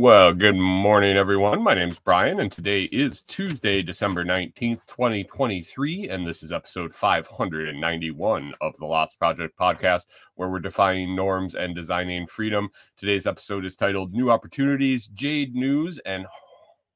Well, 0.00 0.32
good 0.32 0.56
morning, 0.56 1.18
everyone. 1.18 1.62
My 1.62 1.74
name 1.74 1.90
is 1.90 1.98
Brian, 1.98 2.40
and 2.40 2.50
today 2.50 2.84
is 2.84 3.20
Tuesday, 3.24 3.82
December 3.82 4.24
19th, 4.24 4.80
2023, 4.86 6.08
and 6.08 6.26
this 6.26 6.42
is 6.42 6.52
episode 6.52 6.94
591 6.94 8.54
of 8.62 8.74
the 8.78 8.86
Lots 8.86 9.14
Project 9.14 9.58
podcast, 9.58 10.06
where 10.36 10.48
we're 10.48 10.58
defining 10.58 11.14
norms 11.14 11.54
and 11.54 11.74
designing 11.74 12.26
freedom. 12.26 12.70
Today's 12.96 13.26
episode 13.26 13.66
is 13.66 13.76
titled 13.76 14.14
New 14.14 14.30
Opportunities, 14.30 15.06
Jade 15.08 15.54
News, 15.54 15.98
and 16.06 16.24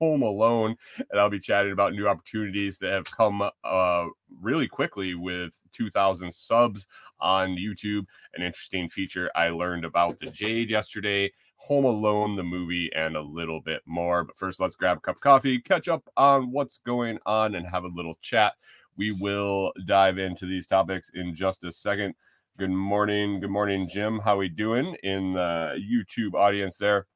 Home 0.00 0.22
Alone, 0.22 0.74
and 1.10 1.20
I'll 1.20 1.28
be 1.28 1.38
chatting 1.38 1.72
about 1.72 1.92
new 1.92 2.08
opportunities 2.08 2.78
that 2.78 2.90
have 2.90 3.10
come 3.14 3.42
uh, 3.64 4.06
really 4.40 4.66
quickly 4.66 5.14
with 5.14 5.60
2,000 5.74 6.32
subs 6.32 6.86
on 7.20 7.50
YouTube. 7.50 8.06
An 8.34 8.42
interesting 8.42 8.88
feature 8.88 9.30
I 9.34 9.50
learned 9.50 9.84
about 9.84 10.18
the 10.18 10.30
Jade 10.30 10.70
yesterday 10.70 11.30
Home 11.66 11.86
Alone, 11.86 12.36
the 12.36 12.42
movie, 12.42 12.90
and 12.94 13.16
a 13.16 13.22
little 13.22 13.58
bit 13.58 13.80
more. 13.86 14.22
But 14.22 14.36
first, 14.36 14.60
let's 14.60 14.76
grab 14.76 14.98
a 14.98 15.00
cup 15.00 15.16
of 15.16 15.22
coffee, 15.22 15.58
catch 15.58 15.88
up 15.88 16.06
on 16.14 16.52
what's 16.52 16.76
going 16.76 17.18
on, 17.24 17.54
and 17.54 17.66
have 17.66 17.84
a 17.84 17.88
little 17.88 18.16
chat. 18.20 18.52
We 18.98 19.12
will 19.12 19.72
dive 19.86 20.18
into 20.18 20.44
these 20.44 20.66
topics 20.66 21.10
in 21.14 21.34
just 21.34 21.64
a 21.64 21.72
second. 21.72 22.16
Good 22.58 22.68
morning, 22.68 23.40
good 23.40 23.48
morning, 23.48 23.88
Jim. 23.90 24.18
How 24.18 24.34
are 24.34 24.38
we 24.38 24.50
doing 24.50 24.94
in 25.02 25.32
the 25.32 25.78
YouTube 25.80 26.34
audience 26.34 26.76
there? 26.76 27.06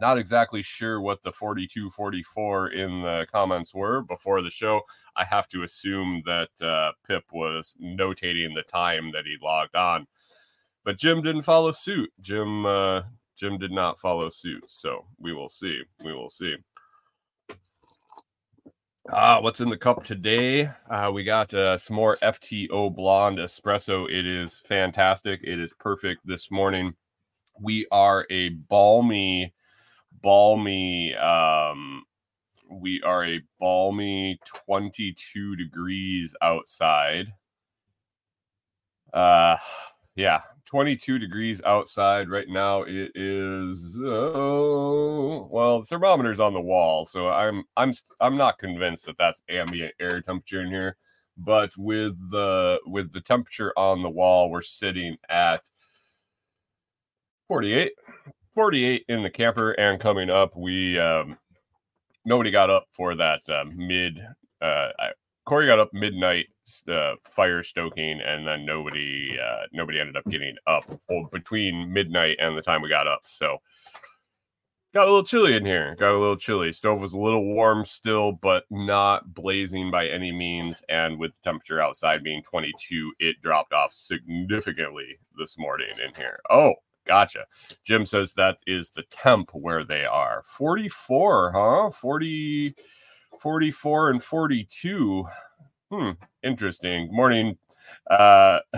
Not 0.00 0.18
exactly 0.18 0.60
sure 0.60 1.00
what 1.00 1.22
the 1.22 1.30
4244 1.30 2.68
in 2.70 3.02
the 3.02 3.26
comments 3.30 3.72
were 3.72 4.02
before 4.02 4.42
the 4.42 4.50
show. 4.50 4.82
I 5.14 5.24
have 5.24 5.48
to 5.50 5.62
assume 5.62 6.24
that 6.26 6.50
uh, 6.60 6.92
Pip 7.06 7.26
was 7.32 7.76
notating 7.80 8.56
the 8.56 8.64
time 8.64 9.12
that 9.12 9.24
he 9.24 9.36
logged 9.40 9.76
on. 9.76 10.08
But 10.84 10.98
Jim 10.98 11.22
didn't 11.22 11.42
follow 11.42 11.70
suit. 11.70 12.10
Jim 12.20 12.66
uh, 12.66 13.02
Jim 13.38 13.58
did 13.58 13.70
not 13.70 13.98
follow 13.98 14.28
suit. 14.30 14.64
So 14.68 15.04
we 15.18 15.32
will 15.32 15.48
see. 15.48 15.80
We 16.04 16.12
will 16.12 16.30
see. 16.30 16.56
Ah, 19.10 19.40
what's 19.40 19.60
in 19.60 19.70
the 19.70 19.76
cup 19.76 20.04
today? 20.04 20.70
Uh, 20.90 21.10
we 21.14 21.24
got 21.24 21.54
uh, 21.54 21.78
some 21.78 21.96
more 21.96 22.16
FTO 22.16 22.94
blonde 22.94 23.38
espresso. 23.38 24.06
It 24.10 24.26
is 24.26 24.60
fantastic. 24.66 25.40
It 25.42 25.58
is 25.58 25.72
perfect 25.78 26.26
this 26.26 26.50
morning. 26.50 26.94
We 27.58 27.86
are 27.90 28.26
a 28.30 28.50
balmy, 28.50 29.54
balmy, 30.20 31.14
um, 31.14 32.04
we 32.70 33.00
are 33.02 33.24
a 33.24 33.40
balmy 33.58 34.38
22 34.44 35.56
degrees 35.56 36.34
outside. 36.42 37.32
Uh, 39.12 39.56
yeah, 40.14 40.42
22 40.68 41.18
degrees 41.18 41.62
outside 41.64 42.28
right 42.28 42.48
now. 42.48 42.82
It 42.82 43.12
is 43.14 43.96
oh, 43.98 45.48
well, 45.50 45.80
the 45.80 45.86
thermometer's 45.86 46.40
on 46.40 46.52
the 46.52 46.60
wall, 46.60 47.06
so 47.06 47.28
I'm 47.28 47.64
I'm 47.76 47.94
I'm 48.20 48.36
not 48.36 48.58
convinced 48.58 49.06
that 49.06 49.16
that's 49.18 49.42
ambient 49.48 49.94
air 49.98 50.20
temperature 50.20 50.60
in 50.60 50.68
here. 50.68 50.96
But 51.38 51.70
with 51.78 52.18
the 52.30 52.80
with 52.84 53.12
the 53.12 53.22
temperature 53.22 53.72
on 53.78 54.02
the 54.02 54.10
wall, 54.10 54.50
we're 54.50 54.60
sitting 54.60 55.16
at 55.30 55.62
48, 57.48 57.92
48 58.54 59.04
in 59.08 59.22
the 59.22 59.30
camper, 59.30 59.70
and 59.72 59.98
coming 59.98 60.28
up, 60.28 60.54
we 60.54 60.98
um, 60.98 61.38
nobody 62.26 62.50
got 62.50 62.68
up 62.68 62.88
for 62.92 63.14
that 63.14 63.40
uh, 63.48 63.64
mid. 63.74 64.18
Uh, 64.60 64.90
I, 64.98 65.10
Corey 65.48 65.64
got 65.64 65.78
up 65.78 65.88
midnight 65.94 66.48
uh, 66.92 67.14
fire 67.24 67.62
stoking, 67.62 68.20
and 68.20 68.46
then 68.46 68.66
nobody 68.66 69.34
uh, 69.42 69.64
nobody 69.72 69.98
ended 69.98 70.14
up 70.14 70.24
getting 70.28 70.54
up 70.66 70.84
between 71.32 71.90
midnight 71.90 72.36
and 72.38 72.54
the 72.54 72.60
time 72.60 72.82
we 72.82 72.90
got 72.90 73.06
up. 73.06 73.22
So 73.24 73.56
got 74.92 75.04
a 75.04 75.10
little 75.10 75.24
chilly 75.24 75.56
in 75.56 75.64
here. 75.64 75.96
Got 75.98 76.12
a 76.12 76.18
little 76.18 76.36
chilly. 76.36 76.70
Stove 76.70 77.00
was 77.00 77.14
a 77.14 77.18
little 77.18 77.46
warm 77.46 77.86
still, 77.86 78.32
but 78.32 78.64
not 78.70 79.32
blazing 79.32 79.90
by 79.90 80.06
any 80.06 80.32
means. 80.32 80.82
And 80.90 81.18
with 81.18 81.32
the 81.32 81.40
temperature 81.42 81.80
outside 81.80 82.22
being 82.22 82.42
22, 82.42 83.14
it 83.18 83.40
dropped 83.40 83.72
off 83.72 83.94
significantly 83.94 85.18
this 85.38 85.56
morning 85.56 85.96
in 86.06 86.14
here. 86.14 86.40
Oh, 86.50 86.74
gotcha. 87.06 87.46
Jim 87.84 88.04
says 88.04 88.34
that 88.34 88.58
is 88.66 88.90
the 88.90 89.04
temp 89.04 89.54
where 89.54 89.82
they 89.82 90.04
are. 90.04 90.42
44, 90.44 91.52
huh? 91.52 91.90
40. 91.90 92.74
44 93.40 94.10
and 94.10 94.22
42. 94.22 95.24
Hmm, 95.90 96.10
interesting. 96.42 97.08
Morning. 97.10 97.56
Uh 98.10 98.58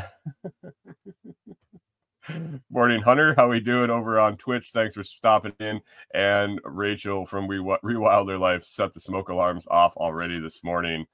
Morning, 2.71 3.03
Hunter. 3.03 3.35
How 3.37 3.49
we 3.49 3.61
doing 3.61 3.91
over 3.91 4.21
on 4.21 4.37
Twitch? 4.37 4.71
Thanks 4.73 4.95
for 4.95 5.03
stopping 5.03 5.53
in. 5.59 5.81
And 6.15 6.61
Rachel 6.65 7.27
from 7.27 7.49
We 7.49 7.61
What 7.61 7.83
Rewilder 7.83 8.39
Life 8.39 8.63
set 8.63 8.93
the 8.93 9.01
smoke 9.01 9.29
alarms 9.29 9.67
off 9.69 9.97
already 9.97 10.39
this 10.39 10.63
morning. 10.63 11.07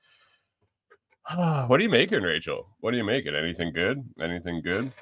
what 1.35 1.81
are 1.81 1.83
you 1.83 1.89
making, 1.89 2.23
Rachel? 2.23 2.69
What 2.81 2.95
are 2.95 2.97
you 2.97 3.05
making? 3.05 3.35
Anything 3.35 3.73
good? 3.73 4.05
Anything 4.21 4.63
good? 4.63 4.93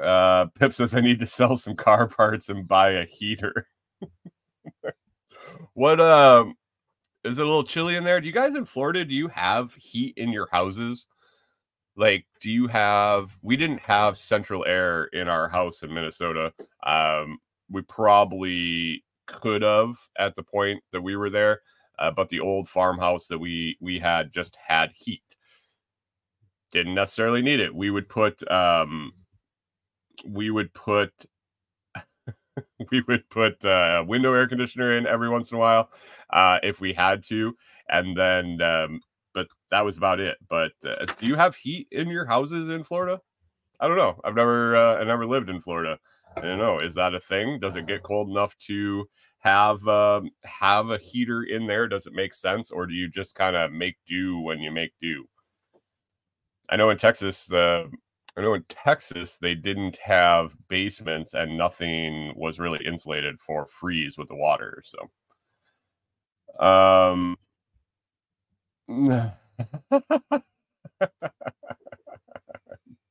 Uh, 0.00 0.46
Pip 0.58 0.72
says 0.72 0.94
I 0.94 1.00
need 1.00 1.20
to 1.20 1.26
sell 1.26 1.56
some 1.56 1.76
car 1.76 2.08
parts 2.08 2.48
and 2.48 2.66
buy 2.66 2.90
a 2.90 3.04
heater. 3.04 3.68
what 5.74 6.00
um 6.00 6.54
is 7.24 7.38
it 7.38 7.42
a 7.42 7.48
little 7.48 7.64
chilly 7.64 7.96
in 7.96 8.04
there? 8.04 8.20
Do 8.20 8.26
you 8.26 8.32
guys 8.32 8.54
in 8.54 8.66
Florida 8.66 9.04
do 9.04 9.14
you 9.14 9.28
have 9.28 9.74
heat 9.74 10.14
in 10.16 10.30
your 10.30 10.48
houses? 10.52 11.06
Like, 11.96 12.26
do 12.40 12.50
you 12.50 12.66
have? 12.68 13.36
We 13.42 13.56
didn't 13.56 13.80
have 13.80 14.16
central 14.16 14.64
air 14.66 15.04
in 15.04 15.28
our 15.28 15.48
house 15.48 15.82
in 15.82 15.94
Minnesota. 15.94 16.52
Um, 16.84 17.38
we 17.70 17.82
probably 17.82 19.04
could 19.26 19.62
have 19.62 19.96
at 20.18 20.34
the 20.34 20.42
point 20.42 20.82
that 20.92 21.00
we 21.00 21.16
were 21.16 21.30
there, 21.30 21.60
uh, 21.98 22.10
but 22.10 22.28
the 22.28 22.40
old 22.40 22.68
farmhouse 22.68 23.26
that 23.28 23.38
we 23.38 23.76
we 23.80 23.98
had 23.98 24.32
just 24.32 24.56
had 24.66 24.90
heat. 24.94 25.22
Didn't 26.72 26.94
necessarily 26.94 27.42
need 27.42 27.60
it. 27.60 27.74
We 27.74 27.90
would 27.90 28.08
put 28.08 28.50
um, 28.50 29.12
we 30.26 30.50
would 30.50 30.74
put 30.74 31.12
we 32.90 33.02
would 33.08 33.28
put 33.30 33.64
uh, 33.64 33.98
a 33.98 34.04
window 34.04 34.32
air 34.32 34.48
conditioner 34.48 34.96
in 34.96 35.06
every 35.06 35.28
once 35.28 35.50
in 35.50 35.56
a 35.56 35.60
while 35.60 35.90
uh, 36.30 36.58
if 36.62 36.80
we 36.80 36.92
had 36.92 37.22
to, 37.24 37.56
and 37.88 38.16
then 38.16 38.60
um, 38.62 39.00
but 39.34 39.48
that 39.70 39.84
was 39.84 39.96
about 39.96 40.20
it. 40.20 40.36
But 40.48 40.72
uh, 40.84 41.06
do 41.18 41.26
you 41.26 41.36
have 41.36 41.56
heat 41.56 41.88
in 41.90 42.08
your 42.08 42.24
houses 42.24 42.68
in 42.68 42.84
Florida? 42.84 43.20
I 43.80 43.88
don't 43.88 43.98
know. 43.98 44.20
I've 44.24 44.34
never 44.34 44.76
uh, 44.76 44.96
I 44.96 45.04
never 45.04 45.26
lived 45.26 45.50
in 45.50 45.60
Florida. 45.60 45.98
I 46.36 46.42
don't 46.42 46.58
know. 46.58 46.78
Is 46.78 46.94
that 46.94 47.14
a 47.14 47.20
thing? 47.20 47.60
Does 47.60 47.76
it 47.76 47.86
get 47.86 48.02
cold 48.02 48.28
enough 48.28 48.56
to 48.66 49.06
have 49.38 49.86
um, 49.88 50.30
have 50.44 50.90
a 50.90 50.98
heater 50.98 51.42
in 51.42 51.66
there? 51.66 51.88
Does 51.88 52.06
it 52.06 52.12
make 52.12 52.34
sense, 52.34 52.70
or 52.70 52.86
do 52.86 52.94
you 52.94 53.08
just 53.08 53.34
kind 53.34 53.56
of 53.56 53.72
make 53.72 53.96
do 54.06 54.40
when 54.40 54.60
you 54.60 54.70
make 54.70 54.92
do? 55.00 55.26
I 56.70 56.76
know 56.76 56.90
in 56.90 56.96
Texas 56.96 57.46
the 57.46 57.90
I 58.36 58.42
know 58.42 58.54
in 58.54 58.64
Texas 58.68 59.38
they 59.40 59.54
didn't 59.54 59.98
have 59.98 60.56
basements 60.68 61.34
and 61.34 61.56
nothing 61.56 62.32
was 62.36 62.58
really 62.58 62.84
insulated 62.84 63.40
for 63.40 63.66
freeze 63.66 64.18
with 64.18 64.28
the 64.28 64.34
water. 64.34 64.82
So, 64.84 64.98
um, 66.64 67.36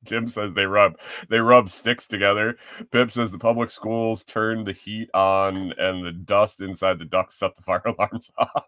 Jim 0.04 0.28
says 0.28 0.52
they 0.54 0.66
rub 0.66 0.98
they 1.28 1.38
rub 1.40 1.68
sticks 1.70 2.06
together. 2.06 2.56
Pip 2.92 3.10
says 3.10 3.32
the 3.32 3.38
public 3.38 3.70
schools 3.70 4.24
turn 4.24 4.64
the 4.64 4.72
heat 4.72 5.08
on 5.14 5.72
and 5.78 6.04
the 6.04 6.12
dust 6.12 6.60
inside 6.60 6.98
the 6.98 7.04
ducts 7.06 7.38
set 7.38 7.54
the 7.56 7.62
fire 7.62 7.82
alarms 7.86 8.30
off. 8.38 8.66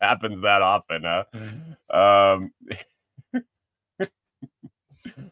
Happens 0.00 0.40
that 0.42 0.62
often, 0.62 1.02
huh? 1.04 1.24
Um, 1.90 2.52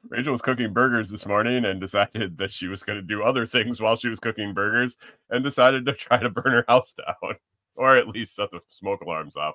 Rachel 0.09 0.33
was 0.33 0.43
cooking 0.43 0.73
burgers 0.73 1.11
this 1.11 1.27
morning 1.27 1.65
and 1.65 1.81
decided 1.81 2.39
that 2.39 2.51
she 2.51 2.69
was 2.69 2.83
going 2.83 2.99
to 2.99 3.03
do 3.03 3.23
other 3.23 3.47
things 3.47 3.81
while 3.81 3.97
she 3.97 4.09
was 4.09 4.21
cooking 4.21 4.55
burgers 4.55 4.97
and 5.31 5.45
decided 5.45 5.87
to 5.87 5.93
try 5.93 6.19
to 6.19 6.31
burn 6.31 6.53
her 6.53 6.65
house 6.69 6.93
down 6.93 7.37
or 7.77 7.97
at 7.97 8.09
least 8.09 8.35
set 8.35 8.51
the 8.51 8.61
smoke 8.71 9.01
alarms 9.01 9.37
off. 9.37 9.55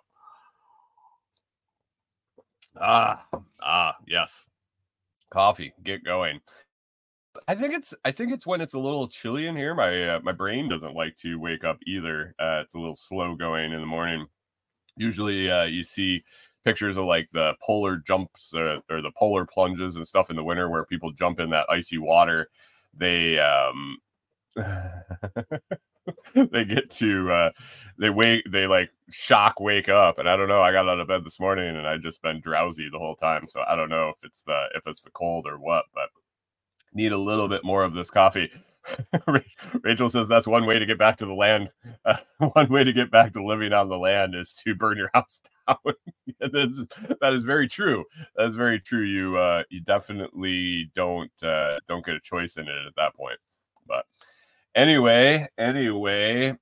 Ah, 2.79 3.25
ah, 3.61 3.95
yes. 4.07 4.45
Coffee, 5.29 5.73
get 5.83 6.03
going. 6.03 6.41
I 7.47 7.55
think 7.55 7.73
it's 7.73 7.93
I 8.05 8.11
think 8.11 8.31
it's 8.31 8.45
when 8.45 8.61
it's 8.61 8.75
a 8.75 8.79
little 8.79 9.07
chilly 9.07 9.47
in 9.47 9.55
here. 9.55 9.73
My 9.73 10.15
uh, 10.15 10.19
my 10.23 10.31
brain 10.31 10.69
doesn't 10.69 10.95
like 10.95 11.15
to 11.17 11.39
wake 11.39 11.63
up 11.63 11.79
either. 11.87 12.35
Uh, 12.39 12.61
it's 12.63 12.75
a 12.75 12.79
little 12.79 12.95
slow 12.95 13.35
going 13.35 13.73
in 13.73 13.79
the 13.79 13.87
morning. 13.87 14.27
Usually, 14.97 15.49
uh, 15.49 15.63
you 15.63 15.83
see 15.83 16.23
pictures 16.63 16.97
of 16.97 17.05
like 17.05 17.29
the 17.29 17.53
polar 17.61 17.97
jumps 17.97 18.53
or, 18.53 18.79
or 18.89 19.01
the 19.01 19.11
polar 19.17 19.45
plunges 19.45 19.95
and 19.95 20.07
stuff 20.07 20.29
in 20.29 20.35
the 20.35 20.43
winter 20.43 20.69
where 20.69 20.85
people 20.85 21.11
jump 21.11 21.39
in 21.39 21.49
that 21.49 21.67
icy 21.69 21.97
water. 21.97 22.49
They 22.95 23.39
um 23.39 23.97
they 26.35 26.65
get 26.65 26.89
to 26.89 27.31
uh 27.31 27.51
they 27.97 28.09
wake 28.09 28.43
they 28.51 28.67
like 28.67 28.91
shock 29.09 29.59
wake 29.59 29.89
up 29.89 30.19
and 30.19 30.29
i 30.29 30.35
don't 30.35 30.47
know 30.47 30.61
i 30.61 30.71
got 30.71 30.87
out 30.87 30.99
of 30.99 31.07
bed 31.07 31.23
this 31.23 31.39
morning 31.39 31.75
and 31.75 31.87
i 31.87 31.97
just 31.97 32.21
been 32.21 32.39
drowsy 32.41 32.87
the 32.91 32.99
whole 32.99 33.15
time 33.15 33.47
so 33.47 33.63
i 33.67 33.75
don't 33.75 33.89
know 33.89 34.09
if 34.09 34.15
it's 34.21 34.41
the 34.43 34.65
if 34.75 34.85
it's 34.85 35.01
the 35.01 35.09
cold 35.11 35.47
or 35.47 35.57
what 35.57 35.85
but 35.93 36.09
need 36.93 37.13
a 37.13 37.17
little 37.17 37.47
bit 37.47 37.63
more 37.63 37.83
of 37.83 37.93
this 37.93 38.11
coffee 38.11 38.51
rachel 39.83 40.09
says 40.09 40.27
that's 40.27 40.47
one 40.47 40.65
way 40.65 40.77
to 40.77 40.85
get 40.85 40.97
back 40.97 41.15
to 41.15 41.25
the 41.25 41.33
land 41.33 41.71
uh, 42.05 42.17
one 42.53 42.67
way 42.69 42.83
to 42.83 42.91
get 42.91 43.09
back 43.09 43.31
to 43.31 43.43
living 43.43 43.71
on 43.73 43.87
the 43.87 43.97
land 43.97 44.35
is 44.35 44.53
to 44.53 44.75
burn 44.75 44.97
your 44.97 45.09
house 45.13 45.39
down 45.67 45.77
that, 46.39 47.33
is, 47.33 47.43
very 47.43 47.67
true 47.67 48.03
that 48.35 48.49
is 48.49 48.55
very 48.55 48.79
true 48.79 49.03
you 49.03 49.37
uh 49.37 49.63
you 49.69 49.79
definitely 49.81 50.91
don't 50.95 51.31
uh 51.43 51.77
don't 51.87 52.05
get 52.05 52.15
a 52.15 52.19
choice 52.19 52.57
in 52.57 52.67
it 52.67 52.85
at 52.87 52.95
that 52.95 53.15
point 53.15 53.39
but 53.87 54.05
anyway 54.75 55.47
anyway 55.57 56.53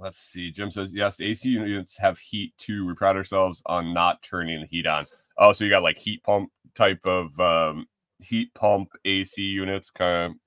Let's 0.00 0.16
see. 0.16 0.50
Jim 0.50 0.70
says, 0.70 0.94
yes, 0.94 1.20
AC 1.20 1.46
units 1.46 1.98
have 1.98 2.18
heat 2.18 2.54
too. 2.56 2.86
We 2.86 2.94
pride 2.94 3.16
ourselves 3.16 3.62
on 3.66 3.92
not 3.92 4.22
turning 4.22 4.62
the 4.62 4.66
heat 4.66 4.86
on. 4.86 5.06
Oh, 5.36 5.52
so 5.52 5.62
you 5.62 5.70
got 5.70 5.82
like 5.82 5.98
heat 5.98 6.22
pump 6.22 6.50
type 6.74 7.04
of 7.04 7.38
um, 7.38 7.86
heat 8.18 8.52
pump 8.54 8.92
AC 9.04 9.42
units 9.42 9.90
kind 9.90 10.32
of 10.32 10.38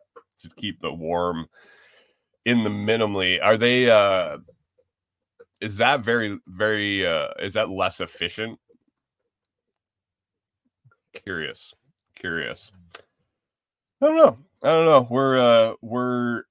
to 0.44 0.56
keep 0.56 0.80
the 0.82 0.94
warm 0.94 1.48
in 2.46 2.64
the 2.64 2.70
minimally. 2.70 3.40
Are 3.42 3.58
they, 3.58 3.90
uh, 3.90 4.38
is 5.62 5.78
that 5.78 6.04
very, 6.04 6.40
very, 6.48 7.06
uh, 7.06 7.30
is 7.40 7.54
that 7.54 7.70
less 7.70 8.00
efficient? 8.00 8.60
Curious, 11.14 11.74
curious. 12.16 12.72
I 14.02 14.08
don't 14.08 14.16
know. 14.16 14.38
I 14.64 14.68
don't 14.68 14.86
know. 14.86 15.08
We're, 15.10 15.40
uh, 15.40 15.74
we're, 15.82 16.44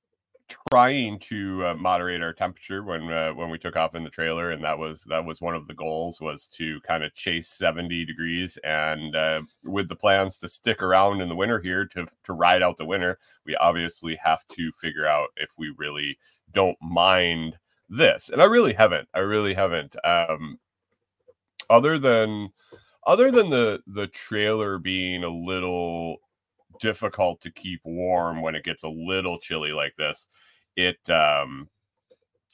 trying 0.71 1.19
to 1.21 1.67
uh, 1.67 1.75
moderate 1.75 2.23
our 2.23 2.33
temperature 2.33 2.83
when 2.83 3.13
uh, 3.13 3.33
when 3.33 3.51
we 3.51 3.59
took 3.59 3.77
off 3.77 3.95
in 3.95 4.05
the 4.05 4.11
trailer, 4.11 4.51
and 4.51 4.63
that 4.65 4.79
was 4.79 5.05
that 5.09 5.25
was 5.25 5.41
one 5.41 5.55
of 5.55 5.67
the 5.67 5.75
goals 5.75 6.21
was 6.21 6.49
to 6.49 6.81
kind 6.83 7.05
of 7.05 7.15
chase 7.15 7.49
70 7.49 8.05
degrees. 8.05 8.59
And 8.65 9.15
uh, 9.15 9.43
with 9.65 9.89
the 9.89 9.97
plans 9.97 10.39
to 10.39 10.49
stick 10.49 10.83
around 10.83 11.21
in 11.21 11.29
the 11.29 11.35
winter 11.35 11.61
here 11.61 11.87
to 11.87 12.07
to 12.25 12.33
ride 12.33 12.63
out 12.63 12.77
the 12.77 12.85
winter, 12.85 13.19
we 13.45 13.57
obviously 13.57 14.17
have 14.17 14.47
to 14.49 14.73
figure 14.73 15.07
out 15.07 15.29
if 15.37 15.51
we 15.59 15.75
really 15.77 16.19
don't 16.53 16.79
mind 16.81 17.59
this. 17.89 18.29
And 18.29 18.41
I 18.41 18.47
really 18.47 18.73
haven't. 18.73 19.09
I 19.15 19.21
really 19.21 19.55
haven't. 19.55 19.97
Um, 20.05 20.59
other 21.69 21.99
than 21.99 22.53
other 23.07 23.31
than 23.31 23.51
the 23.51 23.83
the 23.87 24.07
trailer 24.07 24.79
being 24.79 25.25
a 25.25 25.29
little 25.29 26.19
difficult 26.83 27.41
to 27.41 27.51
keep 27.51 27.81
warm 27.85 28.43
when 28.43 28.57
it 28.57 28.65
gets 28.65 28.83
a 28.83 28.89
little 28.89 29.39
chilly 29.39 29.71
like 29.71 29.95
this 29.95 30.27
it 30.77 30.99
um 31.11 31.69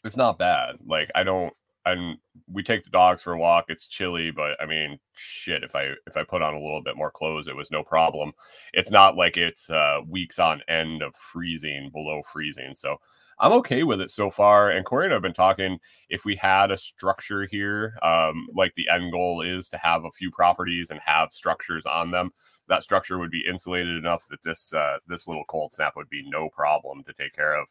it's 0.05 0.17
not 0.17 0.39
bad. 0.39 0.77
Like 0.87 1.11
i 1.15 1.25
don't 1.25 1.53
and 1.87 2.19
we 2.53 2.63
take 2.63 2.85
the 2.85 2.91
dogs 2.91 3.23
for 3.23 3.33
a 3.33 3.39
walk 3.39 3.65
it's 3.69 3.87
chilly 3.87 4.31
but 4.31 4.61
i 4.61 4.67
mean 4.67 4.99
shit 5.15 5.63
if 5.65 5.75
i 5.75 5.85
if 6.07 6.17
i 6.19 6.23
put 6.23 6.43
on 6.43 6.53
a 6.53 6.61
little 6.61 6.83
bit 6.83 6.97
more 6.97 7.11
clothes 7.11 7.49
it 7.49 7.57
was 7.57 7.71
no 7.71 7.83
problem. 7.83 8.33
It's 8.75 8.91
not 8.91 9.17
like 9.17 9.39
it's 9.39 9.71
uh 9.71 10.01
weeks 10.07 10.39
on 10.39 10.61
end 10.69 11.03
of 11.03 11.15
freezing 11.17 11.91
below 11.91 12.21
freezing 12.31 12.75
so 12.75 12.97
i'm 13.41 13.53
okay 13.53 13.83
with 13.85 14.01
it 14.01 14.11
so 14.11 14.29
far 14.29 14.71
and 14.71 14.85
corey 14.85 15.07
and 15.07 15.15
i've 15.15 15.23
been 15.23 15.33
talking 15.33 15.79
if 16.11 16.27
we 16.27 16.37
had 16.37 16.71
a 16.71 16.77
structure 16.77 17.47
here 17.47 17.97
um 18.03 18.47
like 18.55 18.75
the 18.75 18.89
end 18.91 19.11
goal 19.11 19.41
is 19.41 19.71
to 19.71 19.79
have 19.79 20.05
a 20.05 20.13
few 20.13 20.31
properties 20.31 20.91
and 20.91 21.01
have 21.03 21.33
structures 21.33 21.87
on 21.87 22.11
them 22.11 22.31
that 22.69 22.83
structure 22.83 23.19
would 23.19 23.31
be 23.31 23.45
insulated 23.47 23.97
enough 23.97 24.29
that 24.29 24.43
this 24.43 24.73
uh, 24.73 24.99
this 25.07 25.27
little 25.27 25.45
cold 25.49 25.73
snap 25.73 25.95
would 25.97 26.09
be 26.09 26.29
no 26.29 26.49
problem 26.51 27.03
to 27.05 27.13
take 27.13 27.33
care 27.35 27.55
of. 27.55 27.69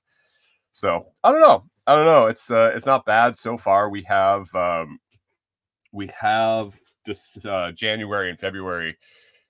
So 0.74 1.08
I 1.24 1.32
don't 1.32 1.42
know. 1.42 1.64
I 1.88 1.96
don't 1.96 2.06
know. 2.06 2.28
It's 2.28 2.52
uh, 2.52 2.72
it's 2.76 2.86
not 2.86 3.06
bad 3.06 3.38
so 3.38 3.58
far. 3.58 3.90
We 3.90 4.04
have 4.04 4.54
um, 4.56 5.00
we 5.92 6.10
have 6.20 6.80
this 7.06 7.38
uh, 7.46 7.72
January 7.72 8.30
and 8.30 8.40
February 8.40 8.98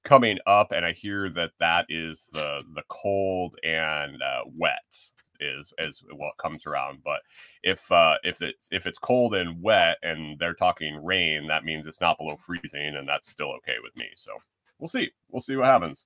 coming 0.03 0.37
up, 0.47 0.71
and 0.71 0.85
I 0.85 0.93
hear 0.93 1.29
that 1.31 1.51
that 1.59 1.85
is 1.89 2.27
the 2.31 2.61
the 2.75 2.83
cold 2.89 3.55
and 3.63 4.21
uh, 4.21 4.43
wet 4.55 4.95
is 5.39 5.73
is 5.79 6.01
what 6.15 6.37
comes 6.37 6.65
around. 6.65 6.99
But 7.03 7.21
if 7.63 7.91
uh, 7.91 8.15
if 8.23 8.41
it's 8.41 8.67
if 8.71 8.87
it's 8.87 8.99
cold 8.99 9.35
and 9.35 9.61
wet 9.61 9.97
and 10.03 10.37
they're 10.39 10.53
talking 10.53 11.03
rain, 11.03 11.47
that 11.47 11.65
means 11.65 11.87
it's 11.87 12.01
not 12.01 12.17
below 12.17 12.37
freezing, 12.37 12.95
and 12.95 13.07
that's 13.07 13.29
still 13.29 13.51
okay 13.57 13.75
with 13.83 13.95
me. 13.97 14.07
So 14.15 14.31
we'll 14.79 14.87
see. 14.87 15.11
We'll 15.29 15.41
see 15.41 15.55
what 15.55 15.67
happens. 15.67 16.05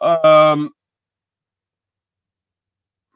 Um, 0.00 0.70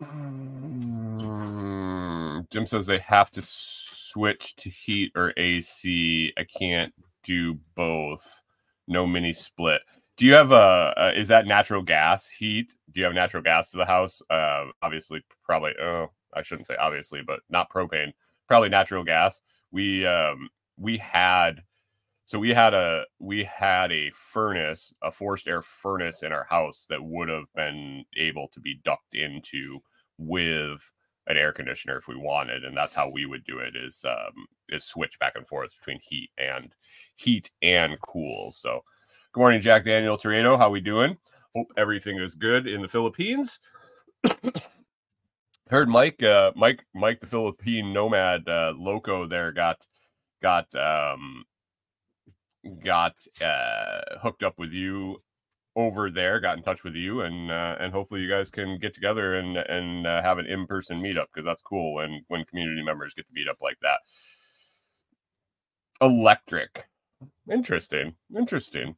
Jim 2.51 2.67
says 2.67 2.87
they 2.87 2.99
have 2.99 3.31
to 3.33 3.43
switch 3.43 4.57
to 4.57 4.71
heat 4.71 5.13
or 5.15 5.33
AC. 5.37 6.33
I 6.37 6.45
can't 6.45 6.93
do 7.25 7.59
both. 7.75 8.43
No 8.87 9.07
mini 9.07 9.33
split. 9.33 9.83
Do 10.17 10.27
you 10.27 10.35
have 10.35 10.51
a, 10.51 10.95
a 10.97 11.19
is 11.19 11.29
that 11.29 11.47
natural 11.47 11.83
gas 11.83 12.29
heat? 12.29 12.75
Do 12.93 13.01
you 13.01 13.05
have 13.05 13.15
natural 13.15 13.43
gas 13.43 13.71
to 13.71 13.77
the 13.77 13.85
house? 13.85 14.21
Uh, 14.31 14.67
obviously, 14.83 15.23
probably. 15.45 15.73
Oh, 15.81 16.09
I 16.35 16.43
shouldn't 16.43 16.67
say 16.67 16.77
obviously, 16.77 17.23
but 17.23 17.41
not 17.51 17.71
propane. 17.71 18.13
Probably 18.49 18.69
natural 18.69 19.05
gas. 19.05 19.43
We 19.71 20.07
um 20.07 20.49
we 20.77 20.99
had 20.99 21.63
so 22.29 22.39
we 22.39 22.51
had 22.51 22.75
a 22.75 23.05
we 23.19 23.43
had 23.45 23.91
a 23.91 24.11
furnace 24.15 24.93
a 25.03 25.11
forced 25.11 25.49
air 25.49 25.63
furnace 25.63 26.23
in 26.23 26.31
our 26.31 26.45
house 26.45 26.85
that 26.91 27.03
would 27.03 27.31
have 27.31 27.51
been 27.57 28.05
able 28.19 28.49
to 28.49 28.61
be 28.61 28.79
ducked 28.85 29.15
into 29.15 29.79
with 30.19 30.93
an 31.27 31.39
air 31.39 31.55
conditioner 31.55 31.97
if 31.97 32.07
we 32.07 32.17
wanted 32.17 32.65
and 32.65 32.77
that's 32.77 32.93
how 32.93 33.09
we 33.09 33.25
would 33.25 33.43
do 33.45 33.61
it 33.61 33.75
is 33.75 34.05
um 34.05 34.47
is 34.69 34.85
switch 34.85 35.19
back 35.19 35.37
and 35.37 35.49
forth 35.49 35.71
between 35.81 35.99
heat 36.03 36.29
and 36.37 36.75
heat 37.17 37.51
and 37.63 37.99
cool. 38.03 38.53
So 38.53 38.85
good 39.33 39.41
morning 39.41 39.63
jack 39.63 39.87
daniel 39.87 40.19
Torado. 40.19 40.59
how 40.59 40.69
we 40.69 40.83
doing? 40.83 41.17
Hope 41.57 41.73
everything 41.79 42.19
is 42.19 42.35
good 42.35 42.67
in 42.67 42.83
the 42.83 42.89
philippines. 42.89 43.59
Heard 45.71 45.89
mike 45.89 46.23
uh 46.23 46.53
mike 46.55 46.85
mike 46.95 47.21
the 47.21 47.27
philippine 47.27 47.95
nomad 47.95 48.47
uh 48.47 48.75
loco 48.77 49.27
there 49.27 49.51
got 49.51 49.87
got 50.43 50.67
um 50.75 51.45
got 52.85 53.15
uh, 53.43 54.19
hooked 54.21 54.43
up 54.43 54.55
with 54.59 54.73
you 54.73 55.23
over 55.77 56.11
there, 56.11 56.41
got 56.41 56.57
in 56.57 56.65
touch 56.65 56.83
with 56.83 56.95
you, 56.95 57.21
and 57.21 57.51
uh, 57.51 57.77
and 57.79 57.93
hopefully 57.93 58.21
you 58.21 58.29
guys 58.29 58.51
can 58.51 58.79
get 58.79 58.95
together 58.95 59.35
and 59.35 59.57
and 59.57 60.07
uh, 60.07 60.21
have 60.23 60.39
an 60.39 60.47
in 60.47 60.67
person 60.67 61.01
meetup 61.01 61.27
because 61.33 61.45
that's 61.45 61.63
cool 61.63 61.95
when 61.95 62.25
when 62.29 62.45
community 62.45 62.83
members 62.83 63.15
get 63.15 63.27
to 63.27 63.33
meet 63.33 63.49
up 63.49 63.59
like 63.63 63.79
that. 63.83 64.01
Electric, 66.01 66.87
interesting, 67.51 68.15
interesting. 68.37 68.97